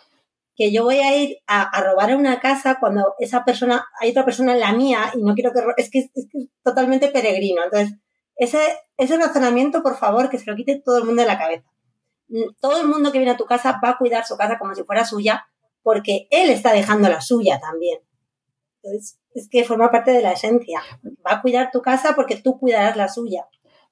que 0.55 0.70
yo 0.70 0.85
voy 0.85 0.99
a 0.99 1.16
ir 1.16 1.39
a, 1.47 1.81
robar 1.81 2.11
a 2.11 2.16
una 2.16 2.41
casa 2.41 2.78
cuando 2.78 3.14
esa 3.18 3.45
persona, 3.45 3.87
hay 4.01 4.11
otra 4.11 4.26
persona 4.26 4.53
en 4.53 4.61
la 4.61 4.72
mía 4.72 5.12
y 5.14 5.22
no 5.22 5.35
quiero 5.35 5.53
que... 5.53 5.61
Es 5.78 5.91
que 5.91 6.11
es, 6.14 6.28
totalmente 6.62 7.09
peregrino. 7.09 7.64
Entonces, 7.64 7.99
ese, 8.37 8.61
ese 8.99 9.16
razonamiento, 9.16 9.83
por 9.83 9.97
favor, 9.97 10.28
que 10.28 10.39
se 10.39 10.51
lo 10.51 10.57
quite 10.57 10.81
todo 10.85 10.99
el 10.99 11.05
mundo 11.05 11.22
de 11.22 11.28
la 11.28 11.39
cabeza. 11.39 11.70
Todo 12.61 12.81
el 12.81 12.89
mundo 12.89 13.12
que 13.12 13.18
viene 13.18 13.33
a 13.33 13.37
tu 13.37 13.47
casa 13.47 13.81
va 13.83 13.91
a 13.91 13.99
cuidar 13.99 14.26
su 14.26 14.37
casa 14.37 14.59
como 14.59 14.74
si 14.74 14.85
fuera 14.85 15.05
suya 15.05 15.47
porque 15.83 16.28
él 16.31 16.51
está 16.51 16.72
dejando 16.72 17.09
la 17.09 17.20
suya 17.20 17.59
también. 17.61 18.01
Entonces, 18.83 19.20
es 19.35 19.49
que 19.49 19.64
forma 19.64 19.91
parte 19.91 20.11
de 20.11 20.22
la 20.22 20.33
esencia. 20.33 20.81
Va 21.26 21.37
a 21.37 21.43
cuidar 21.43 21.70
tu 21.72 21.83
casa 21.83 22.14
porque 22.14 22.37
tú 22.37 22.59
cuidarás 22.59 22.97
la 22.97 23.09
suya. 23.09 23.47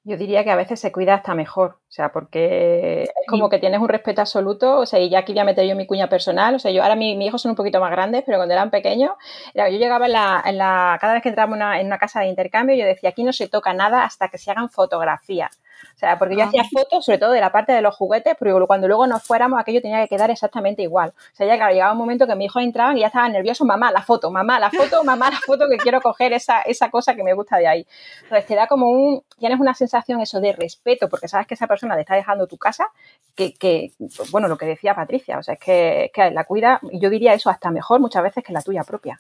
Yo 0.05 0.17
diría 0.17 0.43
que 0.43 0.51
a 0.51 0.57
veces 0.57 0.81
se 0.81 0.91
cuida 0.91 1.15
hasta 1.15 1.35
mejor, 1.35 1.81
o 1.83 1.91
sea, 1.91 2.13
porque 2.13 3.03
es 3.03 3.27
como 3.29 3.51
que 3.51 3.59
tienes 3.59 3.79
un 3.79 3.91
respeto 3.91 4.23
absoluto, 4.23 4.79
o 4.79 4.87
sea, 4.87 5.01
y 5.01 5.11
ya 5.11 5.19
aquí 5.19 5.33
voy 5.33 5.41
a 5.41 5.45
meter 5.45 5.67
yo 5.67 5.77
mi 5.77 5.87
cuña 5.87 6.09
personal, 6.09 6.55
o 6.55 6.59
sea, 6.59 6.71
yo 6.71 6.83
ahora 6.83 6.95
mi, 6.95 7.15
mis 7.15 7.29
hijos 7.29 7.43
son 7.43 7.51
un 7.51 7.57
poquito 7.57 7.79
más 7.79 7.91
grandes, 7.91 8.23
pero 8.25 8.39
cuando 8.39 8.55
eran 8.55 8.71
pequeños, 8.71 9.11
yo 9.55 9.67
llegaba 9.67 10.07
en 10.07 10.13
la, 10.13 10.43
en 10.47 10.57
la 10.57 10.97
cada 10.99 11.13
vez 11.13 11.23
que 11.23 11.29
entraba 11.29 11.79
en 11.79 11.87
una 11.89 11.99
casa 11.99 12.21
de 12.21 12.29
intercambio, 12.29 12.75
yo 12.75 12.87
decía, 12.87 13.11
aquí 13.11 13.23
no 13.23 13.35
se 13.35 13.49
toca 13.49 13.75
nada 13.75 14.05
hasta 14.05 14.29
que 14.29 14.39
se 14.39 14.51
hagan 14.51 14.71
fotografías. 14.71 15.61
O 15.95 15.99
sea, 15.99 16.19
porque 16.19 16.37
yo 16.37 16.45
hacía 16.45 16.63
ah. 16.63 16.69
fotos, 16.71 17.05
sobre 17.05 17.19
todo 17.19 17.33
de 17.33 17.41
la 17.41 17.51
parte 17.51 17.73
de 17.73 17.83
los 17.83 17.95
juguetes, 17.97 18.35
porque 18.39 18.55
cuando 18.67 18.89
luego 18.89 19.07
nos 19.07 19.23
fuéramos, 19.23 19.61
aquello 19.61 19.83
tenía 19.83 20.01
que 20.03 20.09
quedar 20.09 20.31
exactamente 20.31 20.83
igual. 20.83 21.11
O 21.11 21.37
sea, 21.37 21.47
ya 21.47 21.57
claro, 21.57 21.73
llegaba 21.73 21.93
un 21.93 21.99
momento 21.99 22.27
que 22.27 22.35
mis 22.37 22.47
hijos 22.47 22.63
entraban 22.63 22.97
y 22.97 23.01
ya 23.01 23.09
estaban 23.09 23.33
nerviosos, 23.33 23.67
mamá, 23.67 23.91
la 23.91 24.03
foto, 24.03 24.31
mamá, 24.31 24.59
la 24.61 24.71
foto, 24.71 25.03
mamá, 25.05 25.31
la 25.31 25.39
foto, 25.39 25.67
que 25.71 25.77
quiero 25.77 26.01
coger 26.01 26.33
esa, 26.33 26.61
esa 26.63 26.91
cosa 26.91 27.15
que 27.15 27.23
me 27.23 27.33
gusta 27.35 27.57
de 27.59 27.67
ahí. 27.67 27.87
Entonces 28.23 28.47
te 28.47 28.55
da 28.55 28.67
como 28.67 28.89
un, 28.89 29.23
tienes 29.39 29.61
una 29.61 29.75
sensación 29.75 30.21
eso 30.21 30.41
de 30.41 30.53
respeto, 30.53 31.09
porque 31.09 31.29
sabes 31.29 31.47
que 31.47 31.55
esa 31.55 31.67
persona 31.67 31.95
te 31.95 32.03
está 32.03 32.15
dejando 32.15 32.47
tu 32.47 32.59
casa, 32.59 32.87
que, 33.35 33.55
que 33.55 33.93
bueno, 34.31 34.49
lo 34.49 34.57
que 34.57 34.67
decía 34.67 34.95
Patricia, 34.95 35.39
o 35.39 35.43
sea, 35.43 35.55
es 35.55 35.61
que, 35.61 36.11
que 36.13 36.31
la 36.31 36.45
cuida, 36.45 36.81
yo 36.93 37.11
diría 37.11 37.35
eso 37.35 37.51
hasta 37.51 37.71
mejor 37.71 38.01
muchas 38.01 38.23
veces 38.23 38.45
que 38.45 38.53
la 38.53 38.63
tuya 38.63 38.85
propia. 38.85 39.19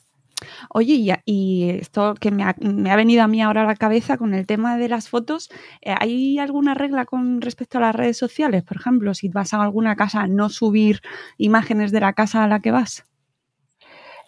Oye, 0.70 1.20
y, 1.24 1.70
esto 1.70 2.14
que 2.14 2.30
me 2.30 2.44
ha, 2.44 2.96
venido 2.96 3.22
a 3.22 3.28
mí 3.28 3.42
ahora 3.42 3.62
a 3.62 3.66
la 3.66 3.76
cabeza 3.76 4.16
con 4.16 4.34
el 4.34 4.46
tema 4.46 4.76
de 4.76 4.88
las 4.88 5.08
fotos, 5.08 5.50
eh, 5.82 5.94
¿hay 5.98 6.38
alguna 6.38 6.74
regla 6.74 7.04
con 7.04 7.40
respecto 7.40 7.78
a 7.78 7.82
las 7.82 7.94
redes 7.94 8.16
sociales? 8.16 8.62
Por 8.64 8.76
ejemplo, 8.76 9.14
si 9.14 9.28
vas 9.28 9.54
a 9.54 9.62
alguna 9.62 9.96
casa, 9.96 10.26
no 10.26 10.48
subir 10.48 11.00
imágenes 11.38 11.92
de 11.92 12.00
la 12.00 12.12
casa 12.12 12.44
a 12.44 12.48
la 12.48 12.60
que 12.60 12.70
vas. 12.70 13.04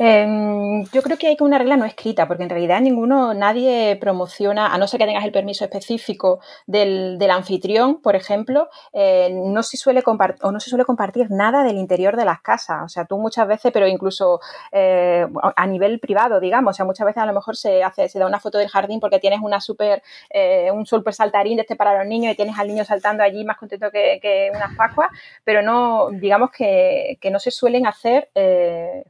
Em, 0.02 0.84
yo 0.94 1.02
creo 1.02 1.18
que 1.18 1.26
hay 1.26 1.36
una 1.40 1.58
regla 1.58 1.76
no 1.76 1.84
escrita, 1.84 2.26
porque 2.26 2.42
en 2.44 2.48
realidad 2.48 2.80
ninguno, 2.80 3.34
nadie 3.34 3.96
promociona, 4.00 4.72
a 4.72 4.78
no 4.78 4.86
ser 4.86 4.98
que 4.98 5.04
tengas 5.04 5.26
el 5.26 5.30
permiso 5.30 5.62
específico 5.62 6.40
del, 6.66 7.18
anfitrión, 7.30 8.00
por 8.00 8.16
ejemplo, 8.16 8.70
eh, 8.94 9.28
no, 9.30 9.62
se 9.62 9.76
suele 9.76 10.02
o 10.06 10.52
no 10.52 10.58
se 10.58 10.70
suele 10.70 10.86
compartir 10.86 11.30
nada 11.30 11.64
del 11.64 11.76
interior 11.76 12.16
de 12.16 12.24
las 12.24 12.40
casas. 12.40 12.78
O 12.82 12.88
sea, 12.88 13.04
tú 13.04 13.18
muchas 13.18 13.46
veces, 13.46 13.72
pero 13.72 13.86
incluso 13.86 14.40
eh, 14.72 15.26
a 15.54 15.66
nivel 15.66 16.00
privado, 16.00 16.40
digamos, 16.40 16.70
o 16.70 16.74
sea, 16.76 16.86
muchas 16.86 17.04
veces 17.04 17.22
a 17.22 17.26
lo 17.26 17.34
mejor 17.34 17.56
se 17.56 17.84
hace, 17.84 18.08
se 18.08 18.18
da 18.18 18.26
una 18.26 18.40
foto 18.40 18.56
del 18.56 18.68
jardín 18.68 19.00
porque 19.00 19.18
tienes 19.18 19.40
una 19.42 19.60
super, 19.60 20.02
eh, 20.30 20.70
un 20.72 20.86
super 20.86 21.12
saltarín 21.12 21.56
de 21.56 21.62
este 21.62 21.76
para 21.76 21.98
los 21.98 22.06
niños 22.06 22.32
y 22.32 22.36
tienes 22.36 22.58
al 22.58 22.68
niño 22.68 22.86
saltando 22.86 23.22
allí 23.22 23.44
más 23.44 23.58
contento 23.58 23.90
que, 23.90 24.18
que 24.22 24.50
unas 24.54 24.74
pascuas, 24.76 25.10
pero 25.44 25.60
no, 25.60 26.08
digamos 26.10 26.50
que, 26.52 27.18
que 27.20 27.30
no 27.30 27.38
se 27.38 27.50
suelen 27.50 27.86
hacer 27.86 28.30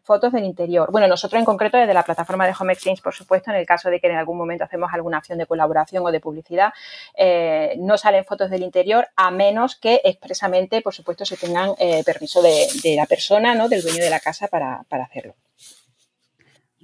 fotos 0.02 0.32
del 0.32 0.44
interior. 0.44 0.79
Bueno, 0.90 1.06
nosotros 1.08 1.38
en 1.38 1.44
concreto 1.44 1.76
desde 1.76 1.94
la 1.94 2.02
plataforma 2.02 2.46
de 2.46 2.54
Home 2.58 2.72
Exchange, 2.72 3.02
por 3.02 3.14
supuesto, 3.14 3.50
en 3.50 3.56
el 3.56 3.66
caso 3.66 3.90
de 3.90 4.00
que 4.00 4.08
en 4.08 4.16
algún 4.16 4.36
momento 4.36 4.64
hacemos 4.64 4.90
alguna 4.92 5.18
acción 5.18 5.38
de 5.38 5.46
colaboración 5.46 6.04
o 6.04 6.10
de 6.10 6.20
publicidad, 6.20 6.72
eh, 7.16 7.74
no 7.78 7.98
salen 7.98 8.24
fotos 8.24 8.50
del 8.50 8.62
interior 8.62 9.08
a 9.16 9.30
menos 9.30 9.76
que 9.76 10.00
expresamente, 10.04 10.80
por 10.82 10.94
supuesto, 10.94 11.24
se 11.24 11.36
tengan 11.36 11.72
eh, 11.78 12.02
permiso 12.04 12.42
de, 12.42 12.94
la 12.96 13.06
persona, 13.06 13.54
¿no? 13.54 13.68
del 13.68 13.82
dueño 13.82 14.02
de 14.02 14.10
la 14.10 14.20
casa 14.20 14.48
para, 14.48 14.84
hacerlo. 14.90 15.34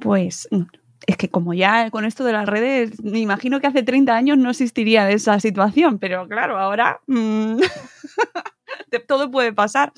Pues 0.01 0.49
es 1.07 1.17
que 1.17 1.29
como 1.29 1.55
ya 1.55 1.91
con 1.91 2.05
esto 2.05 2.25
de 2.25 2.33
las 2.33 2.47
redes, 2.47 3.03
me 3.03 3.19
imagino 3.19 3.61
que 3.61 3.67
hace 3.67 3.83
30 3.83 4.15
años 4.15 4.39
no 4.39 4.51
existiría 4.51 5.11
esa 5.11 5.39
situación, 5.41 5.99
pero 5.99 6.27
claro, 6.29 6.59
ahora 6.59 7.01
mm, 7.07 7.59
todo 9.09 9.31
puede 9.31 9.53
pasar. 9.53 9.93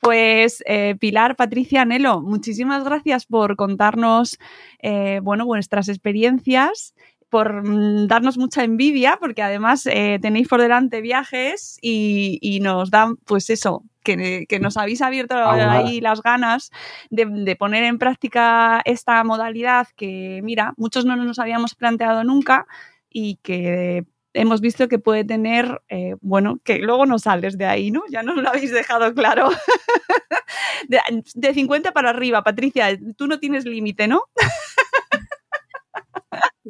Pues 0.00 0.62
eh, 0.66 0.96
Pilar, 0.98 1.36
Patricia, 1.36 1.84
Nelo, 1.84 2.20
muchísimas 2.20 2.84
gracias 2.84 3.26
por 3.26 3.56
contarnos 3.56 4.38
eh, 4.80 5.20
bueno, 5.22 5.44
vuestras 5.44 5.88
experiencias 5.88 6.94
por 7.28 7.62
mm, 7.62 8.06
darnos 8.06 8.38
mucha 8.38 8.64
envidia, 8.64 9.18
porque 9.20 9.42
además 9.42 9.86
eh, 9.86 10.18
tenéis 10.20 10.48
por 10.48 10.60
delante 10.60 11.00
viajes 11.00 11.78
y, 11.82 12.58
nos 12.62 12.90
dan, 12.90 13.16
pues 13.16 13.50
eso, 13.50 13.84
que, 14.02 14.46
nos 14.60 14.76
habéis 14.76 15.02
abierto 15.02 15.34
ahí 15.36 16.00
las 16.00 16.22
ganas 16.22 16.70
de, 17.10 17.26
de, 17.26 17.56
poner 17.56 17.84
en 17.84 17.98
práctica 17.98 18.80
esta 18.84 19.22
modalidad 19.24 19.88
que, 19.96 20.40
mira, 20.42 20.72
muchos 20.76 21.04
no 21.04 21.16
nos 21.16 21.38
habíamos 21.38 21.74
planteado 21.74 22.24
nunca 22.24 22.66
y 23.10 23.36
que 23.42 24.06
hemos 24.34 24.60
visto 24.60 24.88
que 24.88 24.98
puede 24.98 25.24
tener, 25.24 25.82
eh, 25.88 26.14
bueno, 26.20 26.58
que 26.64 26.78
luego 26.78 27.06
no 27.06 27.18
sales 27.18 27.58
de 27.58 27.66
ahí, 27.66 27.90
¿no? 27.90 28.02
Ya 28.10 28.22
no 28.22 28.34
lo 28.34 28.48
habéis 28.48 28.72
dejado 28.72 29.14
claro. 29.14 29.48
de, 30.88 31.54
50 31.54 31.92
para 31.92 32.10
arriba, 32.10 32.42
Patricia, 32.42 32.98
tú 33.16 33.26
no 33.26 33.38
tienes 33.38 33.64
límite, 33.64 34.08
¿no? 34.08 34.22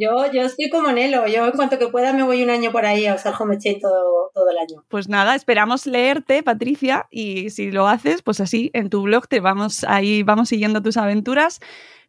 Yo, 0.00 0.30
yo 0.32 0.42
estoy 0.42 0.70
como 0.70 0.92
Nelo, 0.92 1.26
yo 1.26 1.44
en 1.44 1.50
cuanto 1.52 1.76
que 1.76 1.88
pueda 1.88 2.12
me 2.12 2.22
voy 2.22 2.44
un 2.44 2.50
año 2.50 2.70
por 2.70 2.86
ahí 2.86 3.06
a 3.06 3.16
usar 3.16 3.34
Home 3.36 3.58
todo, 3.80 4.30
todo 4.32 4.48
el 4.48 4.58
año. 4.58 4.84
Pues 4.86 5.08
nada, 5.08 5.34
esperamos 5.34 5.86
leerte, 5.86 6.44
Patricia, 6.44 7.08
y 7.10 7.50
si 7.50 7.72
lo 7.72 7.88
haces, 7.88 8.22
pues 8.22 8.40
así 8.40 8.70
en 8.74 8.90
tu 8.90 9.02
blog 9.02 9.26
te 9.26 9.40
vamos 9.40 9.82
ahí, 9.82 10.22
vamos 10.22 10.50
siguiendo 10.50 10.82
tus 10.82 10.96
aventuras. 10.96 11.58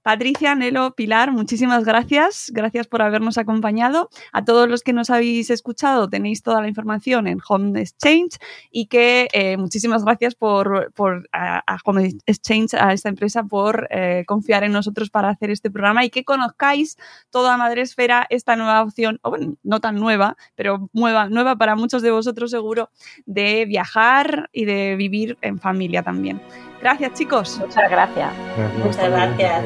Patricia, 0.09 0.55
Nelo, 0.55 0.95
Pilar, 0.95 1.31
muchísimas 1.31 1.85
gracias. 1.85 2.49
Gracias 2.51 2.87
por 2.87 3.03
habernos 3.03 3.37
acompañado. 3.37 4.09
A 4.31 4.43
todos 4.43 4.67
los 4.67 4.81
que 4.81 4.91
nos 4.91 5.11
habéis 5.11 5.51
escuchado, 5.51 6.09
tenéis 6.09 6.41
toda 6.41 6.61
la 6.61 6.67
información 6.67 7.27
en 7.27 7.37
Home 7.47 7.79
Exchange 7.79 8.39
y 8.71 8.87
que 8.87 9.27
eh, 9.33 9.55
muchísimas 9.57 10.03
gracias 10.03 10.33
por, 10.33 10.89
a, 11.31 11.77
Home 11.85 12.09
Exchange, 12.25 12.73
a 12.73 12.91
esta 12.91 13.07
empresa, 13.07 13.43
por 13.43 13.87
eh, 13.91 14.23
confiar 14.25 14.63
en 14.63 14.71
nosotros 14.71 15.11
para 15.11 15.29
hacer 15.29 15.51
este 15.51 15.69
programa 15.69 16.03
y 16.03 16.09
que 16.09 16.23
conozcáis 16.23 16.97
toda 17.29 17.55
Madresfera 17.57 18.25
esta 18.31 18.55
nueva 18.55 18.81
opción, 18.81 19.19
o 19.21 19.29
bueno, 19.29 19.57
no 19.61 19.79
tan 19.79 19.97
nueva, 19.97 20.37
pero 20.55 20.89
nueva, 20.91 21.29
nueva 21.29 21.55
para 21.55 21.75
muchos 21.75 22.01
de 22.01 22.09
vosotros 22.09 22.49
seguro, 22.49 22.89
de 23.27 23.65
viajar 23.65 24.49
y 24.53 24.65
de 24.65 24.95
vivir 24.95 25.37
en 25.41 25.59
familia 25.59 26.01
también. 26.01 26.41
Gracias, 26.81 27.13
chicos. 27.13 27.59
Muchas 27.59 27.91
gracias. 27.91 28.33
Muchas 28.83 29.11
gracias. 29.11 29.65